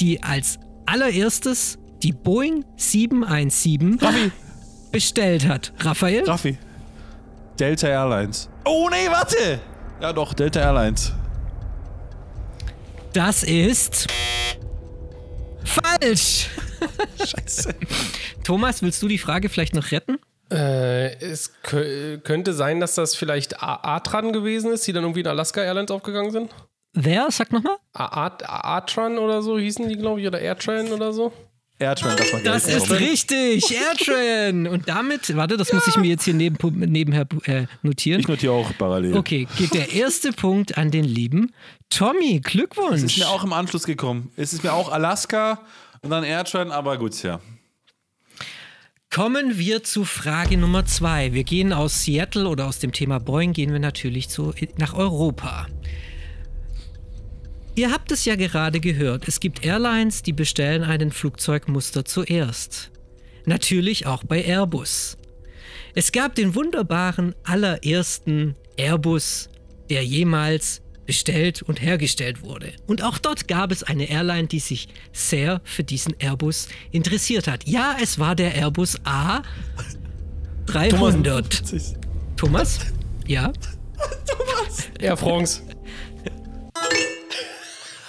[0.00, 4.32] die als allererstes die Boeing 717 Raffi,
[4.90, 5.72] bestellt hat?
[5.78, 6.24] Raphael?
[6.28, 6.58] Raffi.
[7.60, 8.48] Delta Airlines.
[8.64, 9.60] Oh nee, warte!
[10.00, 11.12] Ja doch, Delta Airlines.
[13.12, 14.06] Das ist
[15.64, 16.48] falsch.
[17.24, 17.74] Scheiße.
[18.42, 20.18] Thomas, willst du die Frage vielleicht noch retten?
[20.50, 25.20] Äh, es kö könnte sein, dass das vielleicht A- Atran gewesen ist, die dann irgendwie
[25.20, 26.50] in Alaska Airlines aufgegangen sind.
[26.92, 27.28] Wer?
[27.30, 27.76] Sag nochmal.
[27.92, 31.32] A- A- Atran oder so hießen die, glaube ich, oder Airtrain oder so.
[31.78, 34.66] Airtrain, das war Das ist richtig, Airtrain.
[34.66, 36.58] Und damit, warte, das muss ich mir jetzt hier neben,
[36.90, 38.20] nebenher äh, notieren.
[38.20, 39.16] Ich notiere auch parallel.
[39.16, 41.52] Okay, geht der erste Punkt an den lieben
[41.88, 42.40] Tommy.
[42.40, 42.96] Glückwunsch.
[42.96, 44.30] Es ist mir auch im Anschluss gekommen.
[44.36, 45.60] Es ist mir auch Alaska
[46.02, 47.40] und dann Airtrain, aber gut, ja.
[49.12, 51.32] Kommen wir zu Frage Nummer zwei.
[51.32, 55.66] Wir gehen aus Seattle oder aus dem Thema Boeing gehen wir natürlich zu, nach Europa.
[57.80, 59.26] Ihr habt es ja gerade gehört.
[59.26, 62.90] Es gibt Airlines, die bestellen einen Flugzeugmuster zuerst.
[63.46, 65.16] Natürlich auch bei Airbus.
[65.94, 69.48] Es gab den wunderbaren allerersten Airbus,
[69.88, 72.74] der jemals bestellt und hergestellt wurde.
[72.86, 77.66] Und auch dort gab es eine Airline, die sich sehr für diesen Airbus interessiert hat.
[77.66, 79.40] Ja, es war der Airbus A
[80.66, 81.62] 300.
[82.36, 82.80] Thomas?
[83.26, 83.54] Ja?
[85.00, 85.62] Air France.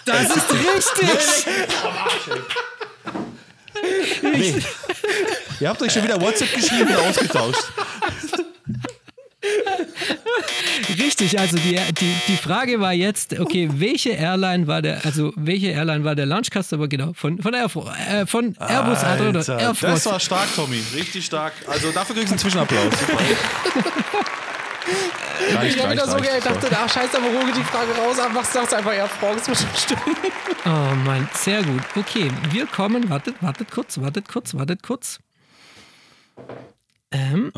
[0.05, 1.45] Das ist richtig!
[4.21, 4.55] Nee.
[5.59, 7.63] Ihr habt euch schon wieder WhatsApp geschrieben und ausgetauscht.
[10.99, 15.67] Richtig, also die, die, die Frage war jetzt, okay, welche Airline war der, also welche
[15.67, 19.75] Airline war der Launch Customer, genau, von, von, Air, äh, von Airbus A300 Alter, Air
[19.79, 20.81] das war stark, Tommy.
[20.95, 21.53] Richtig stark.
[21.67, 22.93] Also dafür kriegst du einen Zwischenapplaus.
[25.53, 28.45] Reicht, Ich habe wieder so gedacht, dachte, ach scheiße, aber ruhe die Frage raus, einfach
[28.45, 30.15] sagst einfach Air France, muss schon stimmen.
[30.65, 31.81] Oh Mann, sehr gut.
[31.95, 35.19] Okay, wir kommen, wartet, wartet kurz, wartet kurz, wartet kurz.
[37.11, 37.51] Ähm,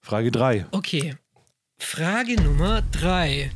[0.00, 0.66] Frage 3.
[0.72, 1.16] okay,
[1.78, 3.50] Frage Nummer drei.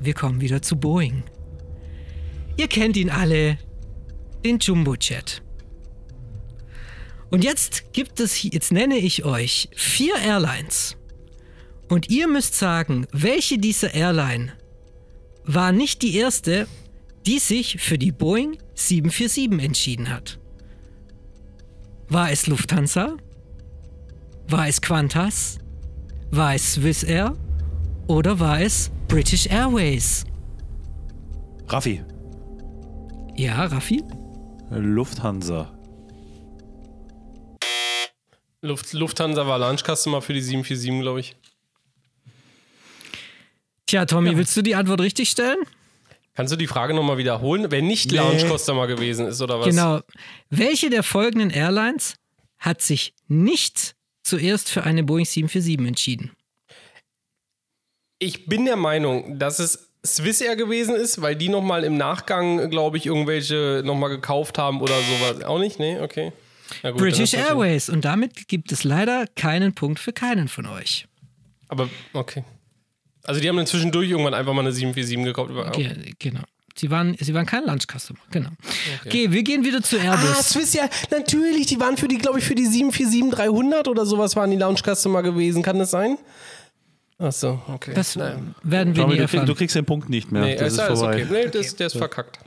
[0.00, 1.22] Wir kommen wieder zu Boeing.
[2.56, 3.58] Ihr kennt ihn alle,
[4.44, 5.42] den Jumbo-Jet.
[7.30, 10.96] Und jetzt gibt es, jetzt nenne ich euch vier Airlines.
[11.88, 14.52] Und ihr müsst sagen, welche dieser Airline
[15.44, 16.66] war nicht die erste,
[17.26, 20.38] die sich für die Boeing 747 entschieden hat.
[22.08, 23.16] War es Lufthansa?
[24.48, 25.58] War es Qantas?
[26.30, 27.36] War es Swiss Air?
[28.06, 30.24] Oder war es British Airways?
[31.68, 32.02] Raffi.
[33.36, 34.02] Ja, Raffi?
[34.70, 35.72] Lufthansa.
[38.62, 41.36] Luft, Lufthansa war Launch Customer für die 747, glaube ich.
[43.86, 45.58] Tja, Tommy, willst du die Antwort richtig stellen?
[46.34, 47.66] Kannst du die Frage nochmal wiederholen?
[47.70, 49.66] Wer nicht Launch Customer gewesen ist, oder was?
[49.66, 50.00] Genau.
[50.48, 52.14] Welche der folgenden Airlines
[52.58, 56.30] hat sich nicht zuerst für eine Boeing 747 entschieden?
[58.18, 62.70] Ich bin der Meinung, dass es Swiss Air gewesen ist, weil die nochmal im Nachgang,
[62.70, 65.42] glaube ich, irgendwelche nochmal gekauft haben oder sowas.
[65.44, 65.78] Auch nicht?
[65.78, 66.32] Nee, okay.
[66.82, 67.88] Gut, British Airways.
[67.88, 71.06] Und damit gibt es leider keinen Punkt für keinen von euch.
[71.68, 72.44] Aber, okay.
[73.24, 75.76] Also die haben dann zwischendurch irgendwann einfach mal eine 747 gekauft.
[75.76, 76.40] Ge genau.
[76.76, 78.18] Sie waren, sie waren kein Lunch Customer.
[78.30, 78.48] Genau.
[79.04, 79.30] Okay.
[79.30, 80.48] wir gehen wieder zu Ah, Airbus.
[80.50, 84.50] Swiss ja, natürlich, die waren für die, glaube ich, für die 747-300 oder sowas waren
[84.50, 85.62] die Launch Customer gewesen.
[85.62, 86.16] Kann das sein?
[87.18, 87.92] Ach so, okay.
[87.94, 88.38] das Naja.
[88.62, 89.46] werden wir Tommy, nie du, krieg, erfahren.
[89.46, 90.42] du kriegst den Punkt nicht mehr.
[90.42, 91.22] Nee, das ist ist vorbei.
[91.24, 91.26] okay.
[91.30, 92.38] Nee, das, der ist verkackt.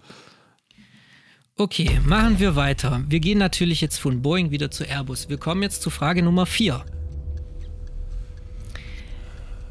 [1.55, 3.03] Okay, machen wir weiter.
[3.07, 5.29] Wir gehen natürlich jetzt von Boeing wieder zu Airbus.
[5.29, 6.83] Wir kommen jetzt zu Frage Nummer 4.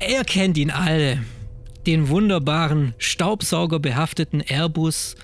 [0.08, 1.24] Ihr kennt ihn alle.
[1.84, 5.16] Den wunderbaren, staubsaugerbehafteten Airbus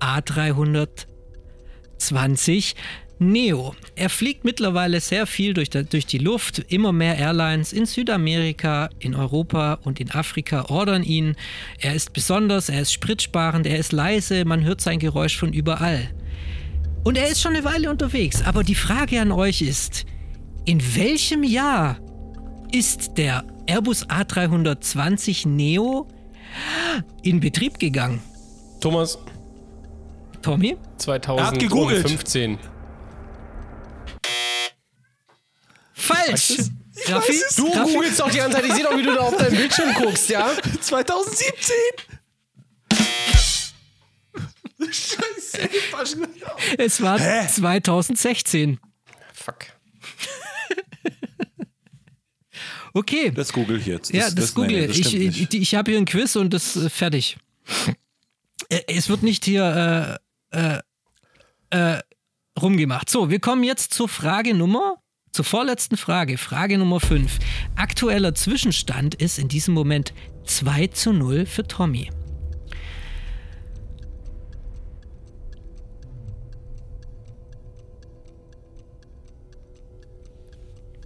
[0.00, 2.74] A320
[3.20, 3.74] Neo.
[3.96, 6.58] Er fliegt mittlerweile sehr viel durch, der- durch die Luft.
[6.68, 11.36] Immer mehr Airlines in Südamerika, in Europa und in Afrika ordern ihn.
[11.78, 16.08] Er ist besonders, er ist spritsparend, er ist leise, man hört sein Geräusch von überall.
[17.04, 18.42] Und er ist schon eine Weile unterwegs.
[18.42, 20.06] Aber die Frage an euch ist,
[20.64, 21.98] in welchem Jahr
[22.72, 26.08] ist der Airbus A320 Neo
[27.22, 28.20] in Betrieb gegangen?
[28.80, 29.18] Thomas,
[30.40, 30.76] Tommy?
[30.96, 32.58] 2015.
[36.00, 36.58] Falsch!
[37.06, 37.40] Raffi?
[37.56, 37.94] Du Raffi?
[37.94, 38.66] googelst doch die ganze Zeit.
[38.66, 40.50] Ich sehe doch, wie du da auf deinem Bildschirm guckst, ja?
[40.80, 41.74] 2017!
[44.80, 45.68] Scheiße.
[46.78, 48.78] Es war 2016.
[49.32, 49.56] Fuck.
[52.92, 53.30] Okay.
[53.30, 54.12] Das google ich jetzt.
[54.12, 55.14] ja, das, google nee, das ich.
[55.14, 57.36] Ich, ich, habe hier ein Quiz und das äh, fertig.
[58.68, 60.18] Äh, Es wird nicht hier
[60.50, 60.80] äh, äh,
[61.70, 62.00] äh,
[62.60, 63.08] rumgemacht.
[63.08, 64.99] So, wir kommen jetzt zur Frage Nummer,
[65.32, 67.38] zur vorletzten Frage, Frage Nummer 5.
[67.76, 70.12] Aktueller Zwischenstand ist in diesem Moment
[70.44, 72.10] 2 zu 0 für Tommy.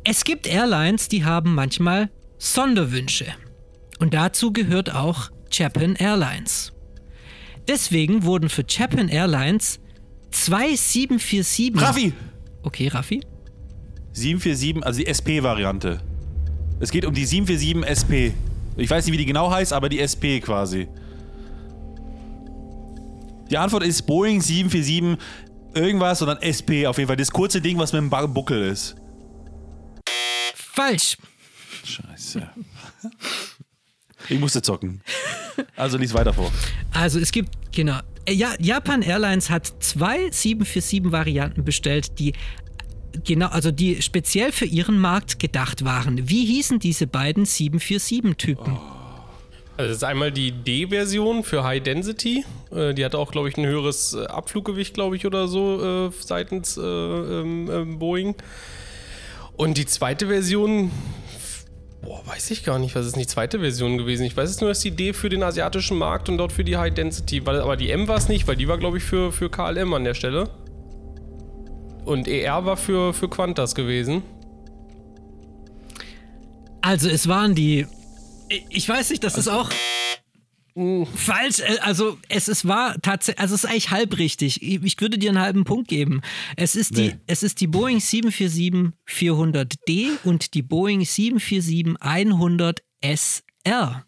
[0.06, 3.26] Es gibt Airlines, die haben manchmal Sonderwünsche.
[3.98, 6.72] Und dazu gehört auch Japan Airlines.
[7.66, 9.80] Deswegen wurden für Japan Airlines
[10.30, 11.80] zwei 747.
[11.80, 12.12] Raffi!
[12.62, 13.22] Okay, Raffi.
[14.14, 16.00] 747, also die SP-Variante.
[16.80, 18.12] Es geht um die 747 SP.
[18.76, 20.88] Ich weiß nicht, wie die genau heißt, aber die SP quasi.
[23.50, 25.18] Die Antwort ist Boeing 747
[25.74, 27.16] irgendwas, sondern SP auf jeden Fall.
[27.16, 28.96] Das kurze Ding, was mit dem Buckel ist.
[30.54, 31.18] Falsch.
[31.84, 32.48] Scheiße.
[34.30, 35.02] Ich musste zocken.
[35.76, 36.50] Also lies weiter vor.
[36.92, 37.98] Also es gibt, genau.
[38.24, 42.32] Äh, Ja, Japan Airlines hat zwei 747-Varianten bestellt, die
[43.24, 46.28] genau, also die speziell für ihren Markt gedacht waren.
[46.28, 48.78] Wie hießen diese beiden 747-Typen?
[49.76, 52.44] Also das ist einmal die D-Version für High Density.
[52.70, 56.10] Äh, die hat auch, glaube ich, ein höheres äh, Abfluggewicht, glaube ich, oder so äh,
[56.20, 58.36] seitens äh, ähm, ähm, Boeing.
[59.56, 60.92] Und die zweite Version,
[62.02, 64.24] boah, weiß ich gar nicht, was ist denn die zweite Version gewesen?
[64.24, 66.76] Ich weiß es nur, dass die D für den asiatischen Markt und dort für die
[66.76, 69.32] High Density, weil, aber die M war es nicht, weil die war, glaube ich, für,
[69.32, 70.50] für KLM an der Stelle.
[72.04, 74.22] Und ER war für, für Qantas gewesen.
[76.82, 77.86] Also es waren die.
[78.68, 79.70] Ich weiß nicht, das ist auch
[81.14, 81.60] falsch.
[81.60, 84.60] Äh, Also es, es war tatsächlich, also es ist eigentlich halb richtig.
[84.62, 86.20] Ich würde dir einen halben Punkt geben.
[86.56, 87.16] Es ist die, Nee.
[87.26, 94.04] es ist die Boeing 747-400D und die Boeing 747-100 SR.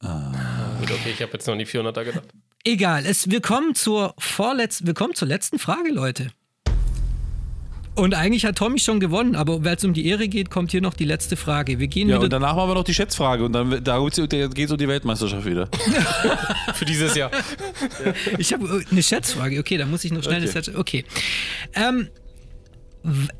[0.00, 2.28] Gut, okay, ich habe jetzt noch an die 400er gedacht.
[2.64, 6.30] Egal, es, wir, kommen zur vorletzten, wir kommen zur letzten Frage, Leute.
[7.98, 10.80] Und eigentlich hat Tommy schon gewonnen, aber weil es um die Ehre geht, kommt hier
[10.80, 11.80] noch die letzte Frage.
[11.80, 12.24] Wir gehen Ja, wieder.
[12.24, 15.44] und danach machen wir noch die Schätzfrage und dann da geht es um die Weltmeisterschaft
[15.44, 15.68] wieder.
[16.74, 17.30] Für dieses Jahr.
[18.38, 19.58] Ich habe eine Schätzfrage.
[19.58, 20.52] Okay, da muss ich noch schnell eine Okay.
[20.64, 20.68] Schätz.
[20.76, 21.04] Okay.
[21.74, 22.08] Ähm,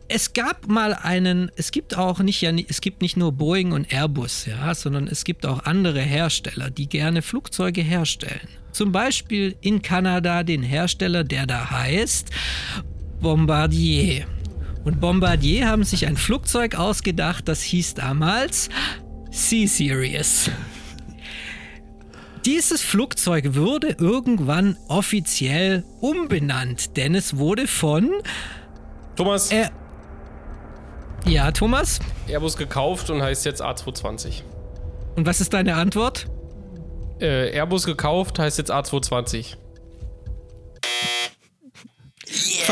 [0.08, 3.92] es gab mal einen, es gibt auch nicht, ja, es gibt nicht nur Boeing und
[3.92, 8.48] Airbus, ja, sondern es gibt auch andere Hersteller, die gerne Flugzeuge herstellen.
[8.72, 12.30] Zum Beispiel in Kanada den Hersteller, der da heißt
[13.20, 14.26] Bombardier.
[14.84, 18.68] Und Bombardier haben sich ein Flugzeug ausgedacht, das hieß damals
[19.30, 20.50] C-Series.
[22.44, 28.10] Dieses Flugzeug wurde irgendwann offiziell umbenannt, denn es wurde von
[29.16, 29.68] Thomas, äh,
[31.26, 31.98] ja, Thomas?
[32.28, 34.42] Airbus gekauft und heißt jetzt A220.
[35.16, 36.26] Und was ist deine Antwort?
[37.20, 39.56] Äh, Airbus gekauft heißt jetzt A220.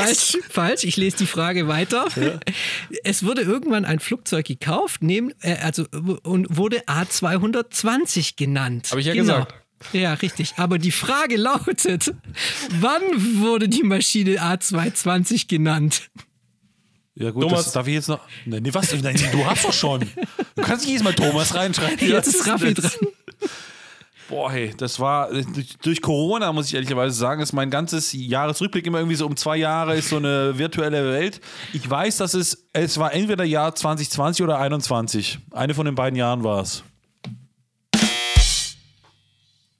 [0.01, 0.85] Falsch, falsch.
[0.85, 2.06] Ich lese die Frage weiter.
[3.05, 5.86] Es wurde irgendwann ein Flugzeug gekauft, nehm, äh, also
[6.23, 8.89] und wurde A220 genannt.
[8.90, 9.55] Habe ich ja gesagt.
[9.93, 10.55] Ja, richtig.
[10.56, 12.14] Aber die Frage lautet:
[12.81, 13.02] Wann
[13.40, 16.10] wurde die Maschine A220 genannt?
[17.14, 17.64] Ja gut, Thomas.
[17.64, 18.20] das darf ich jetzt noch.
[18.44, 18.93] Nee, nee, was?
[18.93, 20.01] Nein, du hast doch schon.
[20.55, 22.06] Du kannst nicht jedes Mal Thomas reinschreiben.
[22.06, 22.90] Jetzt ist Raffi dran.
[24.28, 28.85] Boah, hey, das war durch, durch Corona, muss ich ehrlicherweise sagen, ist mein ganzes Jahresrückblick
[28.86, 31.40] immer irgendwie so um zwei Jahre ist so eine virtuelle Welt.
[31.73, 35.39] Ich weiß, dass es, es war entweder Jahr 2020 oder 21.
[35.53, 36.82] Eine von den beiden Jahren war es.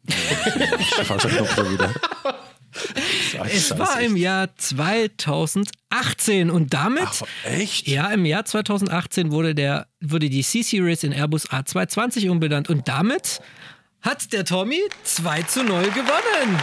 [1.03, 1.91] Falscher Knopf da wieder.
[3.53, 7.03] Es war im Jahr 2018 und damit.
[7.05, 7.89] Ach, echt?
[7.89, 13.41] Ja, im Jahr 2018 wurde, der, wurde die C-Series in Airbus A220 umbenannt und damit
[14.07, 16.59] hat der Tommy 2 zu 0 gewonnen.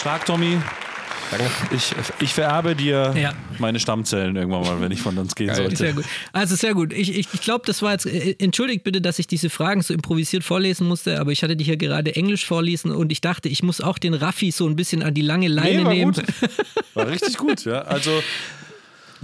[0.00, 0.58] Schlag, Tommy.
[1.74, 3.32] Ich, ich vererbe dir Ja.
[3.58, 5.74] meine Stammzellen irgendwann mal, wenn ich von uns gehen sollte.
[5.74, 6.04] Sehr gut.
[6.32, 6.92] Also sehr gut.
[6.92, 8.06] Ich, ich, ich glaube, das war jetzt.
[8.06, 11.64] äh, Entschuldigt bitte, dass ich diese Fragen so improvisiert vorlesen musste, aber ich hatte die
[11.64, 15.02] hier gerade Englisch vorlesen und ich dachte, ich muss auch den Raffi so ein bisschen
[15.02, 16.12] an die lange Leine Nee, war nehmen.
[16.12, 16.24] gut.
[16.94, 17.80] War richtig gut, ja.
[17.82, 18.22] Also,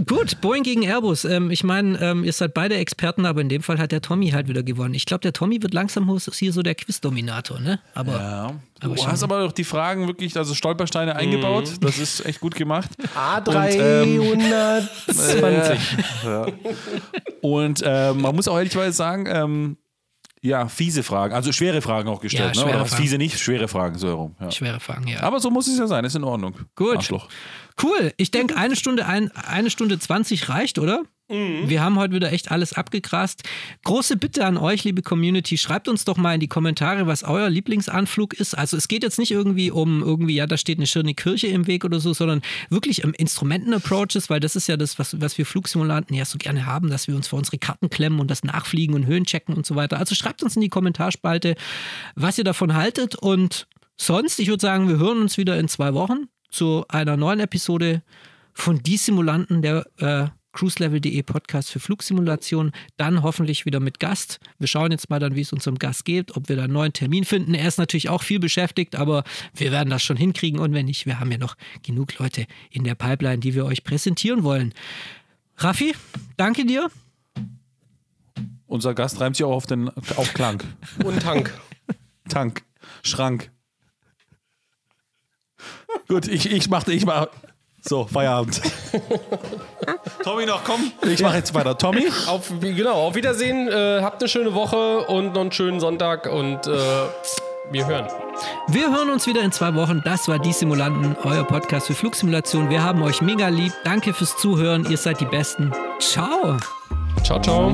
[0.06, 1.24] Gut, Boeing gegen Airbus.
[1.24, 4.30] Ähm, ich meine, ähm, ihr seid beide Experten, aber in dem Fall hat der Tommy
[4.30, 4.94] halt wieder gewonnen.
[4.94, 7.80] Ich glaube, der Tommy wird langsam hier so der Quizdominator, ne?
[7.94, 8.52] Aber ja.
[8.82, 11.72] Aber Du hast aber auch die Fragen wirklich, also Stolpersteine eingebaut.
[11.80, 12.90] Das ist echt gut gemacht.
[13.14, 15.76] A320.
[16.24, 16.46] Ja.
[17.40, 19.76] Und äh, man muss auch ehrlicherweise sagen, ähm,
[20.42, 22.56] ja, fiese Fragen, also schwere Fragen auch gestellt.
[22.56, 22.70] Ja, ne?
[22.70, 23.02] Oder Fragen.
[23.02, 24.34] fiese nicht, schwere Fragen, so herum.
[24.40, 24.50] Ja.
[24.50, 25.20] schwere Fragen, ja.
[25.20, 26.54] Aber so muss es ja sein, ist in Ordnung.
[26.74, 26.96] Gut.
[26.96, 27.28] Arschloch.
[27.82, 28.12] Cool.
[28.16, 31.02] Ich denke, eine Stunde, ein, eine Stunde 20 reicht, oder?
[31.68, 33.44] Wir haben heute wieder echt alles abgegrast.
[33.84, 37.48] Große Bitte an euch, liebe Community, schreibt uns doch mal in die Kommentare, was euer
[37.48, 38.58] Lieblingsanflug ist.
[38.58, 41.68] Also es geht jetzt nicht irgendwie um irgendwie, ja, da steht eine schöne Kirche im
[41.68, 45.46] Weg oder so, sondern wirklich um Instrumenten-Approaches, weil das ist ja das, was, was wir
[45.46, 48.96] Flugsimulanten ja so gerne haben, dass wir uns vor unsere Karten klemmen und das nachfliegen
[48.96, 49.98] und Höhen checken und so weiter.
[49.98, 51.54] Also schreibt uns in die Kommentarspalte,
[52.16, 55.94] was ihr davon haltet und sonst, ich würde sagen, wir hören uns wieder in zwei
[55.94, 58.02] Wochen zu einer neuen Episode
[58.52, 62.72] von Die Simulanten, der äh, cruiselevel.de Podcast für Flugsimulation.
[62.96, 64.40] Dann hoffentlich wieder mit Gast.
[64.58, 66.92] Wir schauen jetzt mal dann, wie es unserem Gast geht, ob wir da einen neuen
[66.92, 67.54] Termin finden.
[67.54, 69.24] Er ist natürlich auch viel beschäftigt, aber
[69.54, 70.60] wir werden das schon hinkriegen.
[70.60, 73.84] Und wenn nicht, wir haben ja noch genug Leute in der Pipeline, die wir euch
[73.84, 74.74] präsentieren wollen.
[75.56, 75.94] Raffi,
[76.36, 76.90] danke dir.
[78.66, 80.62] Unser Gast reimt sich auch auf den auf Klang.
[81.04, 81.58] Und Tank.
[82.28, 82.62] Tank.
[83.02, 83.50] Schrank.
[86.08, 87.28] Gut, ich, ich mach, ich mach.
[87.82, 88.60] So, Feierabend.
[90.22, 90.92] Tommy noch, komm.
[91.02, 91.78] Ich mach jetzt weiter.
[91.78, 92.08] Tommy?
[92.26, 93.68] Auf, genau, auf Wiedersehen.
[93.68, 96.70] Äh, habt eine schöne Woche und noch einen schönen Sonntag und äh,
[97.70, 98.06] wir hören.
[98.68, 100.02] Wir hören uns wieder in zwei Wochen.
[100.04, 102.68] Das war Die Simulanten, euer Podcast für Flugsimulation.
[102.68, 103.72] Wir haben euch mega lieb.
[103.84, 104.86] Danke fürs Zuhören.
[104.90, 105.72] Ihr seid die Besten.
[106.00, 106.56] Ciao.
[107.22, 107.72] Ciao, ciao.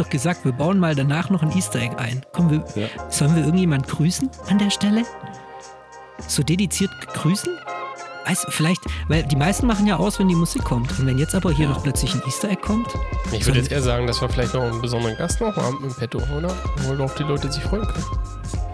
[0.00, 2.22] Doch gesagt, wir bauen mal danach noch ein Easter Egg ein.
[2.32, 2.88] Komm, wir, Ja.
[3.10, 5.02] sollen wir irgendjemand grüßen an der Stelle?
[6.26, 7.56] So dediziert grüßen?
[8.26, 10.98] Weiß, vielleicht, weil die meisten machen ja aus, wenn die Musik kommt.
[10.98, 12.86] Und wenn jetzt aber hier noch plötzlich ein Easter Egg kommt,
[13.32, 15.94] Ich würde jetzt eher sagen, dass wir vielleicht noch einen besonderen Gast noch haben im
[15.94, 16.54] Petto, oder?
[16.84, 18.04] Wo auf die Leute sich freuen können.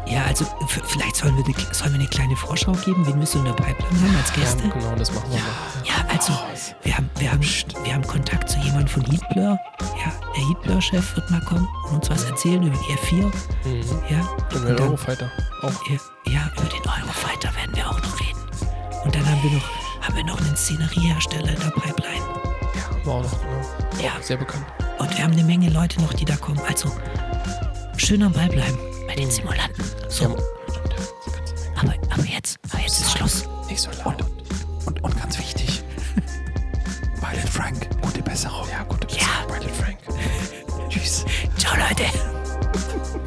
[0.06, 0.44] Ja, also
[0.86, 3.52] vielleicht sollen wir, eine, sollen wir eine kleine Vorschau geben, wen wir so in der
[3.54, 4.62] Pipeline haben als Gäste.
[4.64, 5.44] Ja, genau, das machen wir mal.
[5.84, 6.32] Ja, also
[6.82, 7.40] wir haben, wir, haben,
[7.84, 9.58] wir haben Kontakt zu jemandem von Heatblur.
[9.80, 13.32] Ja, der Heatblur-Chef wird mal kommen und uns was erzählen über die F4.
[14.10, 15.30] Ja, Und und der dann, Eurofighter.
[15.62, 15.72] Auch.
[15.88, 15.96] ja,
[16.32, 18.40] ja, über den Eurofighter werden wir auch noch reden.
[19.04, 19.70] Und dann haben wir noch,
[20.02, 22.24] haben wir noch einen Szeneriehersteller in der Pipeline.
[23.04, 24.02] War auch noch, genau.
[24.04, 24.12] Ja.
[24.20, 24.64] Sehr bekannt.
[24.98, 26.60] Und wir haben eine Menge Leute noch, die da kommen.
[26.68, 26.90] Also
[27.96, 29.30] schön am Ball bleiben bei den hm.
[29.30, 29.84] Simulanten.
[30.08, 30.36] So.
[31.76, 33.44] Aber, aber jetzt, aber jetzt ist Schluss.
[33.68, 34.20] Nicht so laut.
[34.20, 35.82] Und, und, und ganz wichtig.
[37.20, 38.68] Violet Frank, gute Besserung.
[38.70, 39.48] Ja, gute Besserung.
[39.48, 39.54] Ja.
[39.54, 39.98] Pilot Frank.
[40.88, 41.24] Tschüss.
[41.56, 42.04] Ciao, Leute.